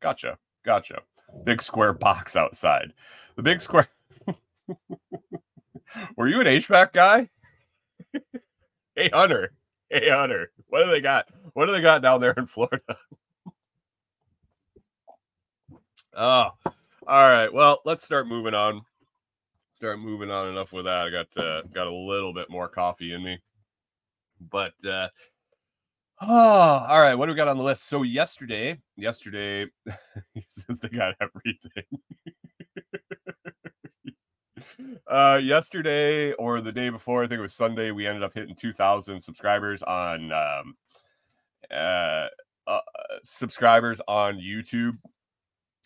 Gotcha, 0.00 0.38
gotcha. 0.64 1.00
Big 1.44 1.62
square 1.62 1.92
box 1.92 2.36
outside. 2.36 2.92
The 3.36 3.42
big 3.42 3.60
square. 3.60 3.88
Were 6.16 6.28
you 6.28 6.40
an 6.40 6.46
HVAC 6.46 6.92
guy? 6.92 7.30
hey 8.96 9.10
Hunter. 9.12 9.52
Hey 9.90 10.10
Hunter. 10.10 10.50
What 10.76 10.84
do 10.84 10.90
they 10.90 11.00
got? 11.00 11.26
What 11.54 11.64
do 11.64 11.72
they 11.72 11.80
got 11.80 12.02
down 12.02 12.20
there 12.20 12.34
in 12.36 12.46
Florida? 12.46 12.82
oh, 16.14 16.50
all 16.52 16.52
right. 17.06 17.50
Well, 17.50 17.80
let's 17.86 18.04
start 18.04 18.28
moving 18.28 18.52
on. 18.52 18.82
Start 19.72 20.00
moving 20.00 20.30
on. 20.30 20.48
Enough 20.48 20.74
with 20.74 20.84
that. 20.84 21.06
I 21.06 21.10
got 21.10 21.34
uh, 21.42 21.62
got 21.74 21.86
a 21.86 21.90
little 21.90 22.34
bit 22.34 22.50
more 22.50 22.68
coffee 22.68 23.14
in 23.14 23.24
me, 23.24 23.38
but 24.50 24.74
uh, 24.86 25.08
oh, 26.20 26.28
all 26.86 27.00
right. 27.00 27.14
What 27.14 27.24
do 27.24 27.32
we 27.32 27.36
got 27.36 27.48
on 27.48 27.56
the 27.56 27.64
list? 27.64 27.88
So 27.88 28.02
yesterday, 28.02 28.78
yesterday, 28.98 29.70
since 30.46 30.78
they 30.78 30.90
got 30.90 31.14
everything. 31.22 31.84
Uh 35.10 35.40
yesterday 35.42 36.32
or 36.34 36.60
the 36.60 36.72
day 36.72 36.88
before 36.88 37.22
i 37.22 37.26
think 37.26 37.38
it 37.38 37.42
was 37.42 37.54
sunday 37.54 37.90
we 37.90 38.06
ended 38.06 38.22
up 38.22 38.32
hitting 38.34 38.54
2000 38.54 39.20
subscribers 39.20 39.82
on 39.82 40.32
um 40.32 40.74
uh, 41.70 42.26
uh 42.66 42.80
subscribers 43.22 44.00
on 44.08 44.38
youtube. 44.38 44.98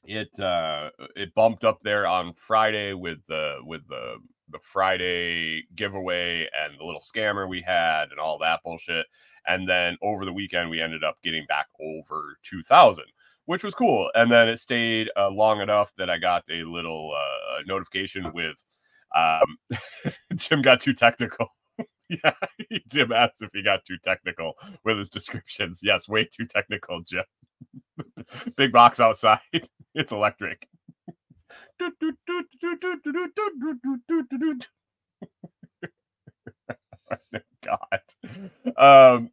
It 0.05 0.39
uh 0.41 0.91
it 1.15 1.35
bumped 1.35 1.65
up 1.65 1.81
there 1.83 2.07
on 2.07 2.33
friday 2.35 2.95
with 2.95 3.25
the 3.27 3.59
with 3.65 3.87
the 3.89 4.17
the 4.51 4.59
friday 4.63 5.63
giveaway 5.77 6.49
and 6.59 6.79
the 6.79 6.85
little 6.85 7.01
scammer 7.01 7.49
we 7.49 7.61
had 7.63 8.11
and 8.11 8.19
all 8.19 8.39
that 8.39 8.61
bullshit. 8.65 9.07
And 9.47 9.69
then 9.69 9.97
over 10.03 10.25
the 10.25 10.33
weekend 10.33 10.71
we 10.71 10.81
ended 10.81 11.05
up 11.05 11.17
getting 11.23 11.47
back 11.47 11.67
over 11.81 12.37
2000 12.43 13.05
which 13.47 13.65
was 13.65 13.75
cool. 13.75 14.09
And 14.15 14.31
then 14.31 14.49
it 14.49 14.59
stayed 14.59 15.11
uh, 15.17 15.29
long 15.31 15.61
enough 15.61 15.93
that 15.97 16.09
i 16.09 16.19
got 16.19 16.45
a 16.51 16.63
little 16.65 17.13
uh, 17.15 17.50
notification 17.67 18.33
with 18.33 18.63
um, 19.17 19.59
Jim 20.35 20.63
got 20.63 20.81
too 20.81 20.95
technical. 20.95 21.49
yeah, 22.09 22.33
Jim 22.89 23.13
asked 23.13 23.43
if 23.43 23.51
he 23.53 23.63
got 23.63 23.85
too 23.85 23.99
technical 24.03 24.55
with 24.85 24.99
his 24.99 25.11
descriptions. 25.11 25.81
Yes, 25.83 26.09
way 26.09 26.25
too 26.25 26.47
technical, 26.47 27.01
Jim. 27.03 27.25
Big 28.57 28.73
box 28.73 29.01
outside. 29.01 29.41
It's 29.95 30.13
electric. 30.13 30.69
Oh 31.81 31.91
God. 37.65 38.01
Um, 38.77 39.31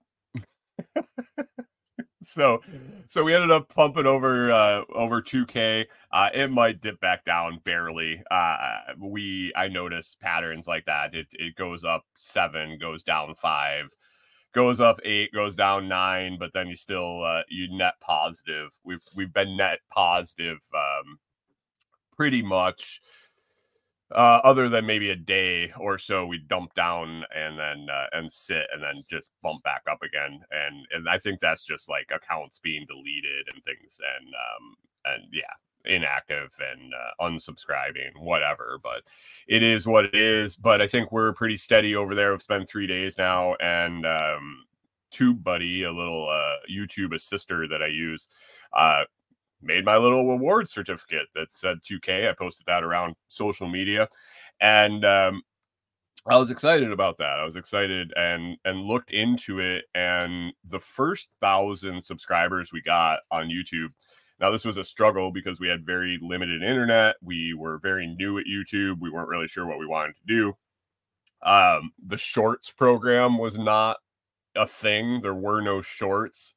so 2.27 2.61
so 3.07 3.23
we 3.23 3.33
ended 3.33 3.51
up 3.51 3.69
pumping 3.73 4.05
over 4.05 4.51
uh 4.51 4.81
over 4.93 5.21
2k 5.21 5.85
uh 6.11 6.29
it 6.33 6.51
might 6.51 6.81
dip 6.81 6.99
back 6.99 7.23
down 7.23 7.59
barely. 7.63 8.21
Uh 8.29 8.57
we 8.99 9.53
i 9.55 9.67
noticed 9.67 10.19
patterns 10.19 10.67
like 10.67 10.85
that. 10.85 11.15
It 11.15 11.27
it 11.33 11.55
goes 11.55 11.83
up 11.83 12.03
seven 12.17 12.77
goes 12.79 13.03
down 13.03 13.33
five 13.35 13.89
goes 14.53 14.79
up 14.79 14.99
eight 15.05 15.31
goes 15.33 15.55
down 15.55 15.87
nine 15.87 16.37
but 16.39 16.51
then 16.53 16.67
you 16.67 16.75
still 16.75 17.23
uh 17.23 17.43
you 17.49 17.75
net 17.75 17.93
positive. 18.01 18.71
We've 18.83 19.03
we've 19.15 19.33
been 19.33 19.55
net 19.55 19.79
positive 19.89 20.59
um 20.75 21.19
pretty 22.15 22.41
much 22.41 22.99
uh, 24.11 24.39
other 24.43 24.69
than 24.69 24.85
maybe 24.85 25.09
a 25.09 25.15
day 25.15 25.71
or 25.79 25.97
so, 25.97 26.25
we 26.25 26.37
dump 26.37 26.73
down 26.75 27.23
and 27.35 27.59
then 27.59 27.87
uh, 27.91 28.05
and 28.13 28.31
sit 28.31 28.67
and 28.73 28.81
then 28.81 29.03
just 29.09 29.29
bump 29.43 29.63
back 29.63 29.83
up 29.89 30.01
again. 30.01 30.39
And 30.51 30.87
and 30.93 31.09
I 31.09 31.17
think 31.17 31.39
that's 31.39 31.65
just 31.65 31.89
like 31.89 32.09
accounts 32.13 32.59
being 32.59 32.85
deleted 32.87 33.47
and 33.53 33.63
things 33.63 33.99
and 34.17 34.27
um 34.27 34.75
and 35.05 35.23
yeah, 35.33 35.53
inactive 35.85 36.51
and 36.59 36.93
uh, 36.93 37.25
unsubscribing, 37.25 38.19
whatever. 38.19 38.79
But 38.81 39.03
it 39.47 39.63
is 39.63 39.87
what 39.87 40.05
it 40.05 40.15
is. 40.15 40.55
But 40.55 40.81
I 40.81 40.87
think 40.87 41.11
we're 41.11 41.33
pretty 41.33 41.57
steady 41.57 41.95
over 41.95 42.15
there. 42.15 42.31
we've 42.31 42.41
spent 42.41 42.67
three 42.67 42.87
days 42.87 43.17
now, 43.17 43.55
and 43.55 44.05
um, 44.05 44.65
TubeBuddy 45.11 45.85
a 45.85 45.91
little 45.91 46.29
uh, 46.29 46.57
YouTube 46.71 47.13
assister 47.13 47.67
that 47.67 47.81
I 47.81 47.87
use, 47.87 48.27
uh, 48.73 49.03
made 49.61 49.85
my 49.85 49.97
little 49.97 50.27
reward 50.27 50.69
certificate 50.69 51.27
that 51.35 51.47
said 51.53 51.77
2K. 51.83 52.29
I 52.29 52.33
posted 52.33 52.65
that 52.67 52.83
around 52.83 53.15
social 53.27 53.67
media, 53.67 54.07
and 54.61 55.03
um, 55.05 55.41
I 56.27 56.37
was 56.37 56.51
excited 56.51 56.91
about 56.91 57.17
that. 57.17 57.39
I 57.39 57.45
was 57.45 57.55
excited 57.55 58.11
and 58.15 58.57
and 58.65 58.81
looked 58.81 59.11
into 59.11 59.59
it, 59.59 59.85
and 59.95 60.53
the 60.65 60.79
first 60.79 61.29
thousand 61.41 62.03
subscribers 62.03 62.71
we 62.71 62.81
got 62.81 63.19
on 63.31 63.47
YouTube. 63.47 63.89
Now 64.39 64.51
this 64.51 64.65
was 64.65 64.77
a 64.77 64.83
struggle 64.83 65.31
because 65.31 65.59
we 65.59 65.67
had 65.67 65.85
very 65.85 66.19
limited 66.21 66.61
internet. 66.61 67.15
We 67.21 67.53
were 67.53 67.79
very 67.79 68.07
new 68.07 68.37
at 68.37 68.45
YouTube. 68.45 68.99
We 68.99 69.09
weren't 69.09 69.29
really 69.29 69.47
sure 69.47 69.65
what 69.65 69.79
we 69.79 69.87
wanted 69.87 70.15
to 70.17 70.21
do. 70.27 70.53
Um, 71.43 71.91
the 72.05 72.17
shorts 72.17 72.71
program 72.71 73.37
was 73.37 73.57
not 73.57 73.97
a 74.55 74.67
thing. 74.67 75.21
There 75.21 75.33
were 75.33 75.61
no 75.61 75.81
shorts. 75.81 76.55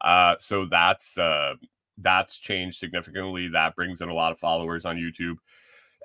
Uh, 0.00 0.36
so 0.38 0.64
that's 0.64 1.18
uh, 1.18 1.54
that's 2.02 2.38
changed 2.38 2.78
significantly. 2.78 3.48
That 3.48 3.74
brings 3.74 4.00
in 4.00 4.08
a 4.08 4.14
lot 4.14 4.32
of 4.32 4.38
followers 4.38 4.84
on 4.84 4.96
YouTube. 4.96 5.36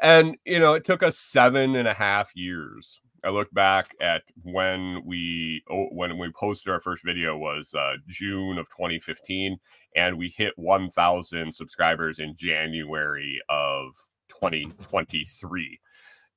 And, 0.02 0.38
you 0.46 0.60
know, 0.60 0.74
it 0.74 0.84
took 0.84 1.04
us 1.04 1.18
seven 1.18 1.76
and 1.76 1.88
a 1.88 1.94
half 1.94 2.36
years. 2.36 3.00
I 3.24 3.30
look 3.30 3.52
back 3.54 3.96
at 4.02 4.22
when 4.44 5.02
we 5.04 5.64
oh, 5.72 5.88
when 5.92 6.16
we 6.20 6.32
posted 6.32 6.72
our 6.72 6.80
first 6.80 7.04
video 7.04 7.36
was 7.36 7.74
uh, 7.74 7.94
June 8.08 8.60
of 8.60 8.68
2015, 8.70 9.58
and 9.96 10.18
we 10.18 10.30
hit 10.38 10.54
1,000 10.58 11.52
subscribers 11.52 12.20
in 12.20 12.36
January 12.36 13.42
of 13.50 13.96
2023 14.30 15.80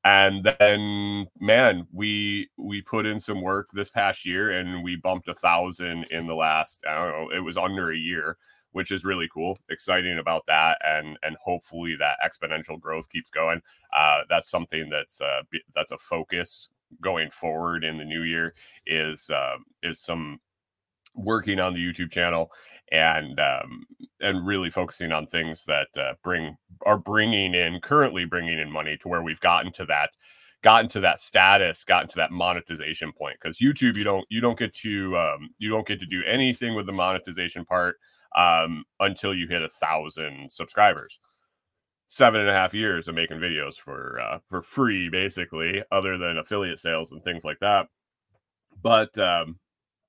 and 0.05 0.49
then 0.59 1.27
man 1.41 1.87
we 1.93 2.49
we 2.57 2.81
put 2.81 3.05
in 3.05 3.19
some 3.19 3.43
work 3.43 3.69
this 3.73 3.91
past 3.91 4.25
year 4.25 4.51
and 4.51 4.83
we 4.83 4.97
bumped 4.97 5.29
a 5.29 5.35
thousand 5.35 6.05
in 6.11 6.27
the 6.27 6.35
last 6.35 6.81
i 6.89 6.95
don't 6.95 7.11
know 7.11 7.37
it 7.37 7.41
was 7.41 7.57
under 7.57 7.91
a 7.91 7.97
year 7.97 8.37
which 8.73 8.91
is 8.91 9.05
really 9.05 9.29
cool 9.33 9.59
exciting 9.71 10.19
about 10.19 10.45
that 10.47 10.79
and 10.85 11.19
and 11.23 11.37
hopefully 11.43 11.97
that 11.99 12.17
exponential 12.25 12.81
growth 12.81 13.09
keeps 13.09 13.31
going. 13.31 13.61
Uh 13.97 14.21
that's 14.29 14.51
something 14.51 14.89
that's 14.91 15.21
uh 15.21 15.43
that's 15.75 15.93
a 15.93 15.99
focus 15.99 16.69
going 17.01 17.31
forward 17.31 17.85
in 17.85 17.99
the 17.99 18.05
new 18.05 18.23
year 18.23 18.55
is 18.87 19.29
uh, 19.31 19.57
is 19.83 20.01
some 20.01 20.41
working 21.15 21.59
on 21.59 21.75
the 21.75 21.81
YouTube 21.81 22.11
channel 22.11 22.51
and 22.93 23.39
um, 23.41 23.85
and 24.21 24.47
really 24.47 24.71
focusing 24.71 25.13
on 25.13 25.27
things 25.27 25.65
that 25.65 25.89
uh, 25.97 26.15
bring 26.23 26.57
are 26.87 26.99
bringing 26.99 27.55
in 27.55 27.81
currently 27.81 28.25
bringing 28.25 28.59
in 28.59 28.71
money 28.71 28.97
to 28.97 29.09
where 29.09 29.23
we've 29.23 29.41
gotten 29.41 29.73
to 29.73 29.85
that 29.87 30.11
gotten 30.63 30.89
to 30.89 31.01
that 31.01 31.19
status 31.19 31.85
gotten 31.85 32.09
to 32.09 32.17
that 32.17 32.33
monetization 32.33 33.13
point. 33.13 33.37
Because 33.41 33.59
youtube 33.59 33.97
you 33.97 34.05
don't 34.05 34.27
you 34.29 34.41
don't 34.41 34.59
get 34.59 34.75
to 34.75 35.17
um, 35.17 35.51
you 35.59 35.69
don't 35.71 35.87
get 35.87 36.01
to 36.01 36.07
do 36.07 36.23
anything 36.25 36.75
with 36.75 36.87
the 36.87 36.93
monetization 36.93 37.65
part 37.65 37.97
um, 38.37 38.85
until 39.01 39.35
you 39.35 39.47
hit 39.49 39.63
a 39.63 39.69
thousand 39.69 40.51
subscribers 40.53 41.21
seven 42.09 42.41
and 42.41 42.49
a 42.49 42.55
half 42.55 42.73
years 42.73 43.07
of 43.07 43.15
making 43.15 43.39
videos 43.39 43.75
for 43.75 44.19
uh, 44.21 44.39
for 44.49 44.63
free 44.63 45.09
basically 45.11 45.83
other 45.93 46.17
than 46.17 46.39
affiliate 46.39 46.79
sales 46.79 47.13
and 47.13 47.23
things 47.23 47.45
like 47.45 47.59
that 47.61 47.87
but 48.83 49.17
um, 49.19 49.59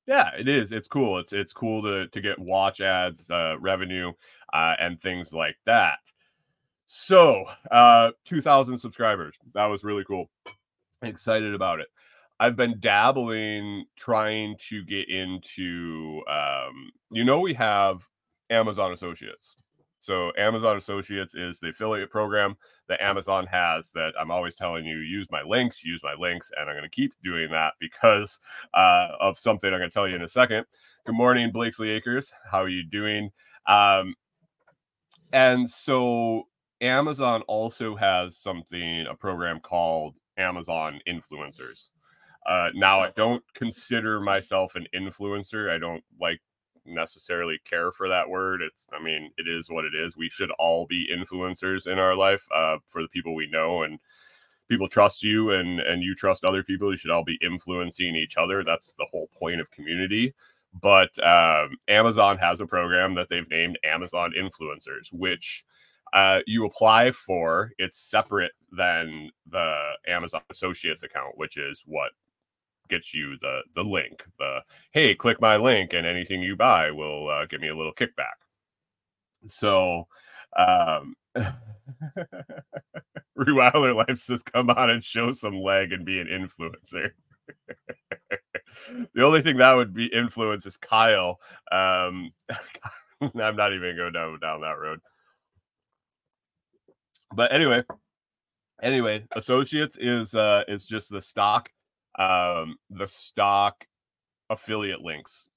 yeah, 0.10 0.32
it 0.38 0.48
is. 0.48 0.72
It's 0.72 0.88
cool. 0.88 1.20
It's 1.20 1.34
it's 1.34 1.54
cool 1.54 1.84
to 1.84 2.08
to 2.08 2.22
get 2.22 2.40
watch 2.40 2.82
ads, 2.82 3.30
uh, 3.30 3.58
revenue, 3.60 4.12
uh, 4.52 4.74
and 4.80 5.00
things 5.00 5.34
like 5.34 5.58
that. 5.66 6.00
So, 6.88 7.46
uh, 7.70 8.12
2,000 8.26 8.80
subscribers. 8.80 9.36
That 9.54 9.68
was 9.68 9.84
really 9.84 10.04
cool. 10.04 10.32
Excited 11.04 11.54
about 11.54 11.80
it. 11.80 11.88
I've 12.39 12.55
been 12.55 12.79
dabbling, 12.79 13.86
trying 13.98 14.55
to 14.69 14.84
get 14.84 15.10
into. 15.10 16.22
Um, 16.29 16.91
you 17.12 17.24
know, 17.24 17.41
we 17.41 17.53
have 17.55 18.08
Amazon 18.50 18.93
Associates. 18.93 19.55
So 20.00 20.31
Amazon 20.38 20.77
Associates 20.77 21.36
is 21.36 21.60
the 21.60 21.69
affiliate 21.69 22.10
program 22.10 22.55
that 22.88 23.01
Amazon 23.01 23.46
has 23.48 23.91
that 23.91 24.13
I'm 24.19 24.31
always 24.31 24.55
telling 24.55 24.86
you 24.86 24.98
use 25.00 25.27
my 25.29 25.41
links, 25.41 25.84
use 25.84 26.00
my 26.01 26.15
links, 26.17 26.51
and 26.58 26.69
I'm 26.69 26.75
going 26.75 26.84
to 26.84 26.89
keep 26.89 27.13
doing 27.24 27.51
that 27.51 27.74
because 27.79 28.39
uh, 28.74 29.10
of 29.19 29.38
something 29.38 29.72
I'm 29.72 29.79
going 29.79 29.89
to 29.89 29.93
tell 29.93 30.08
you 30.08 30.15
in 30.15 30.22
a 30.22 30.27
second. 30.27 30.65
Good 31.05 31.15
morning, 31.15 31.51
Blakesley 31.51 31.89
Acres. 31.89 32.34
How 32.50 32.63
are 32.63 32.69
you 32.69 32.84
doing? 32.84 33.31
Um, 33.67 34.15
and 35.34 35.69
so 35.69 36.48
Amazon 36.81 37.41
also 37.43 37.96
has 37.96 38.38
something, 38.38 39.05
a 39.05 39.15
program 39.15 39.60
called 39.60 40.15
Amazon 40.38 41.00
Influencers. 41.08 41.89
Uh, 42.46 42.69
now, 42.74 43.00
I 43.00 43.12
don't 43.15 43.43
consider 43.53 44.19
myself 44.19 44.75
an 44.75 44.88
influencer. 44.96 45.69
I 45.69 45.77
don't 45.77 46.03
like 46.19 46.39
necessarily 46.86 47.60
care 47.65 47.91
for 47.91 48.08
that 48.10 48.29
word. 48.29 48.62
It's, 48.62 48.88
I 48.91 49.03
mean, 49.03 49.31
it 49.38 49.48
is 49.48 49.69
what 49.69 49.86
it 49.86 49.93
is. 49.93 50.17
We 50.17 50.29
should 50.29 50.51
all 50.51 50.86
be 50.88 51.10
influencers 51.13 51.86
in 51.86 52.00
our 52.00 52.15
life 52.15 52.48
uh, 52.53 52.77
for 52.88 53.01
the 53.01 53.10
people 53.10 53.36
we 53.36 53.50
know 53.50 53.84
and 53.84 54.00
people 54.69 54.88
trust 54.88 55.24
you 55.24 55.51
and 55.51 55.79
and 55.79 56.03
you 56.03 56.15
trust 56.15 56.46
other 56.46 56.63
people. 56.63 56.91
You 56.91 56.98
should 56.98 57.12
all 57.12 57.24
be 57.24 57.39
influencing 57.41 58.15
each 58.15 58.38
other. 58.38 58.63
That's 58.63 58.93
the 58.93 59.08
whole 59.12 59.27
point 59.38 59.60
of 59.60 59.72
community. 59.72 60.34
But 60.79 61.10
um, 61.25 61.77
Amazon 61.88 62.38
has 62.38 62.62
a 62.62 62.65
program 62.65 63.15
that 63.15 63.27
they've 63.27 63.50
named 63.50 63.79
Amazon 63.84 64.34
Influencers, 64.39 65.12
which 65.12 65.65
uh, 66.13 66.39
you 66.46 66.65
apply 66.65 67.12
for. 67.12 67.72
It's 67.79 67.98
separate 67.98 68.51
than 68.72 69.31
the 69.48 69.75
Amazon 70.08 70.41
Associates 70.51 71.01
account, 71.01 71.38
which 71.38 71.58
is 71.58 71.81
what 71.86 72.12
gets 72.89 73.13
you 73.13 73.38
the 73.41 73.62
the 73.75 73.84
link. 73.84 74.24
The 74.38 74.60
hey, 74.91 75.15
click 75.15 75.39
my 75.41 75.58
link, 75.58 75.93
and 75.93 76.05
anything 76.05 76.41
you 76.41 76.55
buy 76.55 76.91
will 76.91 77.29
uh, 77.29 77.46
give 77.46 77.62
me 77.62 77.69
a 77.69 77.75
little 77.75 77.93
kickback. 77.93 78.38
So, 79.48 80.08
um, 80.58 81.15
Rewilder 83.38 83.96
Life 83.96 84.19
says, 84.19 84.43
"Come 84.43 84.69
on 84.69 84.89
and 84.89 85.03
show 85.03 85.31
some 85.31 85.62
leg 85.62 85.91
and 85.91 86.05
be 86.05 86.19
an 86.19 86.27
influencer." 86.27 87.12
the 89.13 89.24
only 89.24 89.41
thing 89.41 89.58
that 89.58 89.74
would 89.74 89.93
be 89.93 90.08
influence 90.08 90.65
is 90.65 90.77
Kyle. 90.77 91.39
Um, 91.72 92.31
I'm 93.22 93.55
not 93.55 93.74
even 93.74 93.96
going 93.96 94.13
down 94.13 94.39
down 94.39 94.62
that 94.62 94.77
road. 94.79 95.00
But 97.34 97.53
anyway, 97.53 97.84
anyway, 98.81 99.25
associates 99.36 99.98
is 100.00 100.36
uh 100.36 100.63
is 100.67 100.86
just 100.86 101.10
the 101.10 101.22
stock 101.22 101.69
um, 102.20 102.76
the 102.90 103.08
stock 103.08 103.88
affiliate 104.50 105.02
links. 105.02 105.48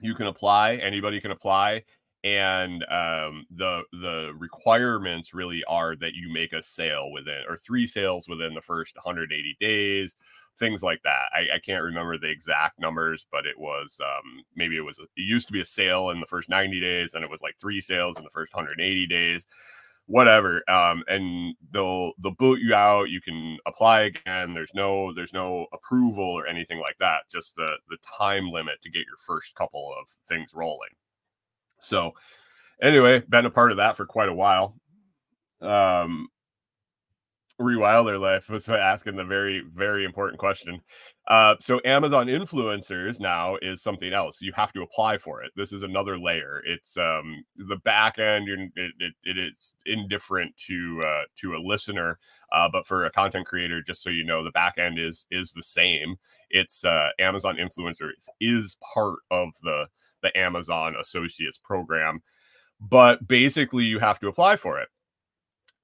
You 0.00 0.14
can 0.14 0.28
apply, 0.28 0.76
anybody 0.76 1.20
can 1.20 1.30
apply, 1.32 1.84
and 2.22 2.84
um, 2.84 3.46
the 3.50 3.82
the 3.92 4.32
requirements 4.38 5.34
really 5.34 5.64
are 5.64 5.96
that 5.96 6.14
you 6.14 6.32
make 6.32 6.52
a 6.52 6.62
sale 6.62 7.10
within 7.10 7.42
or 7.48 7.56
three 7.56 7.86
sales 7.86 8.28
within 8.28 8.54
the 8.54 8.60
first 8.62 8.94
180 8.96 9.56
days, 9.60 10.16
things 10.58 10.82
like 10.82 11.02
that. 11.02 11.30
I, 11.34 11.56
I 11.56 11.58
can't 11.58 11.82
remember 11.82 12.18
the 12.18 12.30
exact 12.30 12.78
numbers, 12.78 13.26
but 13.30 13.46
it 13.46 13.58
was 13.58 13.98
um, 14.02 14.42
maybe 14.54 14.76
it 14.76 14.84
was 14.84 14.98
it 14.98 15.08
used 15.16 15.48
to 15.48 15.52
be 15.52 15.60
a 15.60 15.64
sale 15.64 16.10
in 16.10 16.20
the 16.20 16.26
first 16.26 16.48
90 16.48 16.80
days, 16.80 17.14
and 17.14 17.24
it 17.24 17.30
was 17.30 17.42
like 17.42 17.56
three 17.58 17.80
sales 17.80 18.16
in 18.16 18.24
the 18.24 18.30
first 18.30 18.54
180 18.54 19.06
days 19.06 19.46
whatever 20.10 20.68
um, 20.68 21.04
and 21.06 21.54
they'll 21.70 22.12
they'll 22.20 22.34
boot 22.34 22.58
you 22.60 22.74
out 22.74 23.10
you 23.10 23.20
can 23.20 23.56
apply 23.64 24.00
again 24.02 24.52
there's 24.52 24.74
no 24.74 25.14
there's 25.14 25.32
no 25.32 25.66
approval 25.72 26.24
or 26.24 26.48
anything 26.48 26.80
like 26.80 26.96
that 26.98 27.20
just 27.30 27.54
the 27.54 27.68
the 27.88 27.96
time 28.18 28.50
limit 28.50 28.74
to 28.82 28.90
get 28.90 29.06
your 29.06 29.16
first 29.24 29.54
couple 29.54 29.94
of 30.00 30.08
things 30.26 30.50
rolling. 30.52 30.90
So 31.78 32.12
anyway 32.82 33.20
been 33.20 33.46
a 33.46 33.50
part 33.50 33.70
of 33.70 33.76
that 33.76 33.96
for 33.96 34.04
quite 34.04 34.28
a 34.28 34.34
while. 34.34 34.74
Um 35.60 36.26
Rewilder 37.60 38.18
Life 38.18 38.48
was 38.48 38.68
asking 38.68 39.16
the 39.16 39.24
very 39.24 39.62
very 39.74 40.04
important 40.04 40.38
question. 40.38 40.80
Uh, 41.28 41.54
so 41.60 41.80
amazon 41.84 42.26
influencers 42.26 43.20
now 43.20 43.56
is 43.60 43.82
something 43.82 44.12
else. 44.12 44.40
You 44.40 44.52
have 44.54 44.72
to 44.72 44.82
apply 44.82 45.18
for 45.18 45.42
it. 45.42 45.52
This 45.56 45.72
is 45.72 45.82
another 45.82 46.18
layer. 46.18 46.62
It's 46.64 46.96
um, 46.96 47.44
the 47.56 47.76
back 47.84 48.18
end 48.18 48.48
it, 48.48 48.92
it, 48.98 49.12
it 49.24 49.38
is 49.38 49.74
indifferent 49.86 50.56
to 50.68 51.02
uh, 51.04 51.22
to 51.36 51.54
a 51.54 51.62
listener 51.62 52.18
uh, 52.52 52.68
but 52.72 52.86
for 52.86 53.04
a 53.04 53.10
content 53.12 53.46
creator 53.46 53.82
just 53.82 54.02
so 54.02 54.10
you 54.10 54.24
know 54.24 54.42
the 54.42 54.50
back 54.50 54.78
end 54.78 54.98
is 54.98 55.26
is 55.30 55.52
the 55.52 55.62
same. 55.62 56.16
It's 56.48 56.84
uh, 56.84 57.10
amazon 57.20 57.56
influencers 57.56 58.28
is 58.40 58.76
part 58.94 59.18
of 59.30 59.50
the 59.62 59.86
the 60.22 60.36
amazon 60.36 60.94
associates 61.00 61.58
program 61.58 62.22
but 62.80 63.28
basically 63.28 63.84
you 63.84 63.98
have 63.98 64.18
to 64.20 64.28
apply 64.28 64.56
for 64.56 64.80
it. 64.80 64.88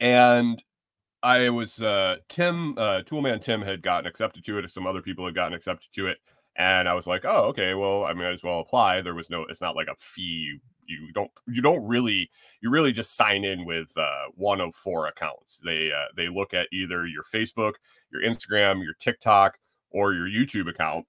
And 0.01 0.63
I 1.27 1.51
was 1.51 1.83
uh 1.83 2.17
Tim 2.29 2.79
uh 2.79 3.03
Toolman 3.03 3.41
Tim 3.41 3.61
had 3.61 3.83
gotten 3.83 4.07
accepted 4.07 4.45
to 4.45 4.59
it, 4.59 4.71
some 4.71 4.87
other 4.87 5.03
people 5.03 5.25
had 5.27 5.35
gotten 5.35 5.55
accepted 5.55 5.93
to 5.95 6.07
it, 6.07 6.19
and 6.57 6.89
I 6.89 6.95
was 6.95 7.09
like, 7.09 7.25
oh 7.25 7.47
okay, 7.47 7.75
well 7.75 8.05
I 8.05 8.13
might 8.13 8.33
as 8.33 8.45
well 8.45 8.61
apply. 8.61 9.01
There 9.03 9.15
was 9.15 9.29
no, 9.29 9.43
it's 9.43 9.61
not 9.61 9.75
like 9.75 9.89
a 9.89 9.97
fee. 9.99 10.59
You 10.87 11.13
don't 11.13 11.31
you 11.49 11.61
don't 11.63 11.85
really 11.85 12.31
you 12.63 12.71
really 12.71 12.93
just 12.93 13.17
sign 13.17 13.45
in 13.45 13.65
with 13.65 13.93
uh, 13.97 14.27
one 14.37 14.61
of 14.61 14.75
four 14.77 15.09
accounts. 15.09 15.61
They 15.65 15.91
uh, 15.93 16.07
they 16.17 16.29
look 16.29 16.55
at 16.55 16.69
either 16.73 17.07
your 17.07 17.25
Facebook, 17.25 17.73
your 18.13 18.23
Instagram, 18.23 18.85
your 18.85 18.95
TikTok, 18.95 19.59
or 19.91 20.13
your 20.15 20.29
YouTube 20.29 20.69
account, 20.69 21.07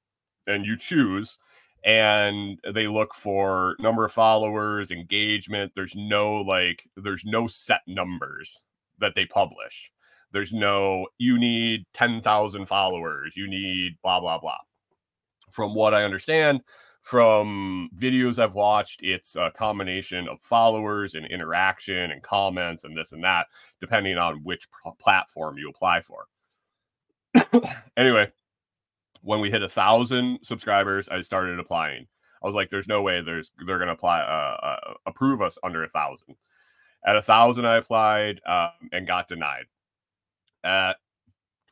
and 0.48 0.66
you 0.66 0.78
choose. 0.78 1.38
And 1.86 2.60
they 2.74 2.88
look 2.88 3.14
for 3.14 3.76
number 3.80 4.04
of 4.04 4.12
followers, 4.14 4.90
engagement. 4.90 5.74
There's 5.76 5.96
no 5.96 6.38
like 6.38 6.90
there's 6.96 7.24
no 7.24 7.46
set 7.48 7.82
numbers 7.88 8.64
that 9.00 9.14
they 9.16 9.26
publish. 9.26 9.92
There's 10.32 10.54
no, 10.54 11.08
you 11.18 11.38
need 11.38 11.86
10,000 11.94 12.66
followers, 12.66 13.36
you 13.36 13.48
need 13.48 13.98
blah, 14.04 14.20
blah, 14.20 14.40
blah. 14.40 14.58
From 15.52 15.74
what 15.74 15.94
I 15.94 16.04
understand, 16.04 16.62
from 17.02 17.90
videos 17.98 18.38
I've 18.38 18.54
watched, 18.54 19.00
it's 19.02 19.38
a 19.38 19.50
combination 19.56 20.28
of 20.28 20.40
followers 20.44 21.16
and 21.16 21.26
interaction 21.26 22.12
and 22.12 22.22
comments 22.22 22.84
and 22.84 22.98
this 22.98 23.14
and 23.14 23.24
that, 23.24 23.48
depending 23.80 24.18
on 24.18 24.42
which 24.44 24.68
platform 25.00 25.58
you 25.58 25.70
apply 25.70 26.02
for. 26.02 26.26
anyway, 27.98 28.30
when 29.22 29.40
we 29.40 29.50
hit 29.50 29.64
a 29.64 29.70
thousand 29.70 30.40
subscribers, 30.44 31.08
I 31.08 31.22
started 31.22 31.60
applying. 31.60 32.08
I 32.44 32.46
was 32.46 32.56
like, 32.56 32.68
"There's 32.68 32.90
no 32.90 33.02
way 33.02 33.22
there's 33.22 33.52
they're 33.66 33.80
gonna 33.80 33.94
apply 33.94 34.20
uh, 34.20 34.66
uh, 34.66 34.94
approve 35.06 35.42
us 35.42 35.58
under 35.64 35.84
a 35.86 35.90
thousand. 35.90 36.36
At 37.06 37.16
a 37.16 37.22
thousand, 37.22 37.66
I 37.66 37.78
applied 37.78 38.42
um, 38.46 38.90
and 38.92 39.08
got 39.08 39.30
denied 39.30 39.66
at 40.64 40.98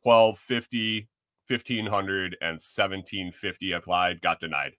1250 0.03 1.07
1500 1.47 2.37
and 2.41 2.53
1750 2.53 3.71
applied 3.73 4.21
got 4.21 4.39
denied. 4.39 4.73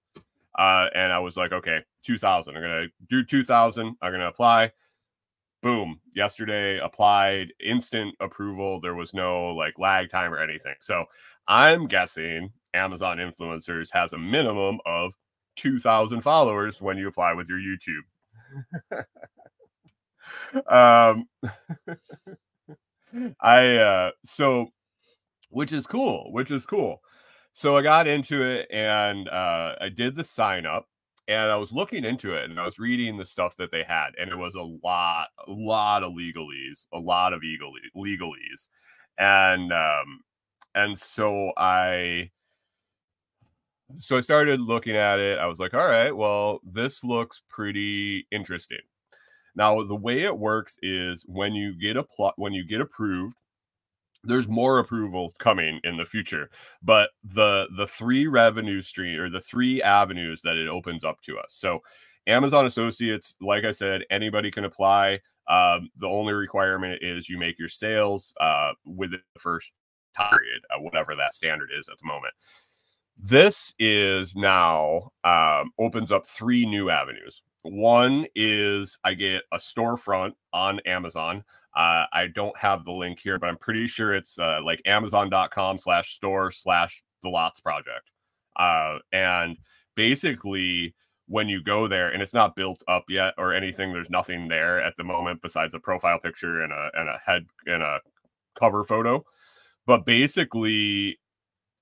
Uh, 0.59 0.87
and 0.95 1.13
i 1.13 1.19
was 1.19 1.37
like 1.37 1.53
okay 1.53 1.81
2000 2.03 2.57
i'm 2.57 2.63
gonna 2.63 2.87
do 3.11 3.23
2000 3.25 3.97
i'm 4.01 4.13
gonna 4.13 4.27
apply. 4.27 4.71
Boom 5.63 6.01
yesterday 6.15 6.79
applied 6.79 7.53
instant 7.61 8.15
approval 8.21 8.81
there 8.81 8.95
was 8.95 9.13
no 9.15 9.49
like 9.49 9.79
lag 9.79 10.11
time 10.11 10.33
or 10.33 10.39
anything. 10.39 10.75
So 10.81 11.05
i'm 11.49 11.87
guessing 11.87 12.53
amazon 12.75 13.19
influencers 13.19 13.89
has 13.93 14.13
a 14.13 14.19
minimum 14.19 14.79
of 14.87 15.13
2000 15.57 16.21
followers 16.21 16.81
when 16.81 16.99
you 16.99 17.09
apply 17.09 17.33
with 17.33 17.49
your 17.49 17.59
youtube. 17.59 18.03
Um 20.69 21.29
I 23.41 23.77
uh 23.77 24.11
so 24.25 24.69
which 25.51 25.73
is 25.73 25.87
cool, 25.87 26.33
which 26.33 26.51
is 26.51 26.67
cool. 26.67 27.01
So 27.53 27.77
I 27.77 27.83
got 27.83 28.07
into 28.07 28.45
it 28.45 28.69
and 28.73 29.29
uh 29.29 29.77
I 29.81 29.89
did 29.91 30.15
the 30.17 30.25
sign 30.25 30.67
up 30.67 30.87
and 31.29 31.51
I 31.51 31.57
was 31.57 31.73
looking 31.73 32.05
into 32.05 32.35
it 32.35 32.51
and 32.51 32.61
I 32.61 32.67
was 32.67 32.79
reading 32.79 33.17
the 33.17 33.25
stuff 33.25 33.57
that 33.59 33.71
they 33.73 33.85
had 33.85 34.11
and 34.21 34.31
it 34.31 34.37
was 34.37 34.55
a 34.55 34.63
lot 34.63 35.29
a 35.47 35.51
lot 35.53 36.03
of 36.05 36.13
legalese, 36.13 36.87
a 36.93 36.99
lot 36.99 37.33
of 37.33 37.43
legalese. 37.97 38.69
And 39.19 39.73
um 39.73 40.21
and 40.75 40.99
so 40.99 41.53
I 41.57 42.31
so 43.99 44.17
I 44.17 44.21
started 44.21 44.61
looking 44.61 44.97
at 44.97 45.19
it. 45.19 45.39
I 45.39 45.47
was 45.47 45.59
like, 45.59 45.75
all 45.75 45.87
right, 45.89 46.15
well, 46.15 46.61
this 46.65 47.05
looks 47.05 47.43
pretty 47.49 48.27
interesting. 48.31 48.81
Now, 49.57 49.83
the 49.83 49.97
way 49.97 50.23
it 50.23 50.39
works 50.39 50.79
is 50.83 51.25
when 51.27 51.55
you 51.55 51.75
get 51.75 51.97
a 51.97 52.03
plot, 52.03 52.35
when 52.37 52.53
you 52.53 52.65
get 52.65 52.81
approved, 52.81 53.37
there's 54.23 54.49
more 54.49 54.79
approval 54.79 55.33
coming 55.39 55.79
in 55.85 55.97
the 55.97 56.05
future 56.05 56.51
but 56.83 57.11
the 57.23 57.69
the 57.77 57.87
three 57.87 58.27
revenue 58.27 58.81
stream 58.81 59.21
or 59.21 59.31
the 59.31 59.41
three 59.41 59.81
avenues 59.83 60.41
that 60.43 60.57
it 60.57 60.67
opens 60.69 61.05
up 61.05 61.21
to 61.21 61.39
us. 61.39 61.55
So 61.55 61.81
amazon 62.27 62.67
associates 62.67 63.37
like 63.41 63.65
i 63.65 63.71
said 63.71 64.03
anybody 64.11 64.51
can 64.51 64.65
apply 64.65 65.21
um, 65.49 65.91
the 65.97 66.09
only 66.09 66.33
requirement 66.33 67.03
is 67.03 67.29
you 67.29 67.39
make 67.39 67.59
your 67.59 67.69
sales 67.69 68.35
uh, 68.41 68.73
within 68.85 69.21
the 69.35 69.41
first 69.41 69.71
period 70.17 70.63
uh, 70.71 70.81
whatever 70.81 71.15
that 71.15 71.35
standard 71.35 71.71
is 71.77 71.89
at 71.89 71.99
the 71.99 72.07
moment. 72.07 72.35
This 73.19 73.75
is 73.79 74.37
now 74.37 75.11
um, 75.25 75.71
opens 75.79 76.13
up 76.13 76.27
three 76.27 76.67
new 76.67 76.91
avenues 76.91 77.43
one 77.73 78.27
is 78.35 78.99
I 79.05 79.15
get 79.15 79.43
a 79.53 79.59
storefront 79.59 80.33
on 80.53 80.81
Amazon. 80.81 81.45
Uh, 81.75 82.05
I 82.13 82.29
don't 82.35 82.57
have 82.57 82.85
the 82.85 82.93
link 82.93 83.21
here, 83.21 83.39
but 83.39 83.49
I'm 83.49 83.59
pretty 83.59 83.87
sure 83.87 84.15
it's 84.15 84.39
uh, 84.39 84.61
like 84.65 84.81
amazon.com 84.87 85.79
slash 85.79 86.15
store 86.15 86.51
slash 86.51 87.03
the 87.23 87.29
lots 87.29 87.61
project. 87.61 88.11
Uh, 88.57 88.99
and 89.13 89.59
basically, 89.95 90.95
when 91.29 91.49
you 91.49 91.63
go 91.63 91.89
there 91.89 92.11
and 92.11 92.23
it's 92.23 92.33
not 92.35 92.57
built 92.57 92.83
up 92.89 93.05
yet 93.09 93.35
or 93.37 93.53
anything, 93.53 93.93
there's 93.93 94.11
nothing 94.11 94.49
there 94.49 94.81
at 94.81 94.97
the 94.97 95.05
moment 95.05 95.43
besides 95.43 95.75
a 95.75 95.81
profile 95.81 96.19
picture 96.19 96.63
and 96.63 96.73
a, 96.73 96.91
and 96.95 97.09
a 97.09 97.19
head 97.25 97.45
and 97.67 97.83
a 97.83 98.01
cover 98.59 98.85
photo. 98.85 99.25
But 99.87 100.07
basically, 100.07 101.19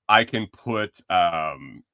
I 0.08 0.24
can 0.24 0.46
put 0.46 1.00
um, 1.10 1.84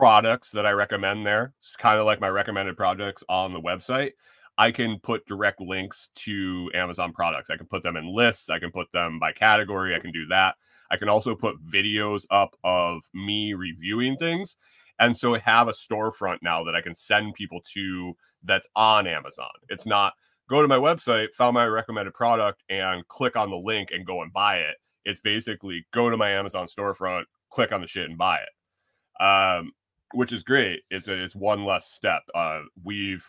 products 0.00 0.50
that 0.52 0.64
I 0.64 0.70
recommend 0.70 1.26
there. 1.26 1.52
It's 1.60 1.76
kind 1.76 2.00
of 2.00 2.06
like 2.06 2.22
my 2.22 2.30
recommended 2.30 2.74
projects 2.74 3.22
on 3.28 3.52
the 3.52 3.60
website. 3.60 4.12
I 4.56 4.70
can 4.70 4.98
put 4.98 5.26
direct 5.26 5.60
links 5.60 6.08
to 6.14 6.70
Amazon 6.72 7.12
products. 7.12 7.50
I 7.50 7.58
can 7.58 7.66
put 7.66 7.82
them 7.82 7.98
in 7.98 8.14
lists. 8.14 8.48
I 8.48 8.58
can 8.58 8.70
put 8.70 8.90
them 8.92 9.18
by 9.18 9.32
category. 9.32 9.94
I 9.94 9.98
can 9.98 10.10
do 10.10 10.24
that. 10.28 10.54
I 10.90 10.96
can 10.96 11.10
also 11.10 11.34
put 11.34 11.62
videos 11.62 12.24
up 12.30 12.56
of 12.64 13.02
me 13.12 13.52
reviewing 13.52 14.16
things. 14.16 14.56
And 14.98 15.14
so 15.14 15.34
I 15.34 15.38
have 15.40 15.68
a 15.68 15.72
storefront 15.72 16.38
now 16.40 16.64
that 16.64 16.74
I 16.74 16.80
can 16.80 16.94
send 16.94 17.34
people 17.34 17.60
to 17.74 18.14
that's 18.42 18.68
on 18.74 19.06
Amazon. 19.06 19.50
It's 19.68 19.84
not 19.84 20.14
go 20.48 20.62
to 20.62 20.68
my 20.68 20.78
website, 20.78 21.34
found 21.34 21.52
my 21.52 21.66
recommended 21.66 22.14
product, 22.14 22.62
and 22.70 23.06
click 23.08 23.36
on 23.36 23.50
the 23.50 23.56
link 23.56 23.90
and 23.92 24.06
go 24.06 24.22
and 24.22 24.32
buy 24.32 24.60
it. 24.60 24.76
It's 25.04 25.20
basically 25.20 25.86
go 25.92 26.08
to 26.08 26.16
my 26.16 26.30
Amazon 26.30 26.68
storefront, 26.68 27.24
click 27.50 27.70
on 27.70 27.82
the 27.82 27.86
shit 27.86 28.08
and 28.08 28.16
buy 28.16 28.38
it. 28.38 29.22
Um, 29.22 29.72
which 30.12 30.32
is 30.32 30.42
great. 30.42 30.82
It's 30.90 31.08
a, 31.08 31.22
it's 31.22 31.36
one 31.36 31.64
less 31.64 31.86
step. 31.86 32.22
Uh, 32.34 32.60
we've 32.82 33.24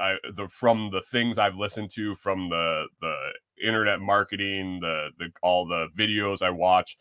I, 0.00 0.16
the 0.34 0.48
from 0.48 0.90
the 0.92 1.02
things 1.02 1.38
I've 1.38 1.56
listened 1.56 1.90
to 1.92 2.14
from 2.14 2.48
the 2.48 2.86
the 3.00 3.14
internet 3.62 4.00
marketing, 4.00 4.80
the 4.80 5.08
the 5.18 5.30
all 5.42 5.66
the 5.66 5.88
videos 5.96 6.42
I 6.42 6.50
watch, 6.50 6.96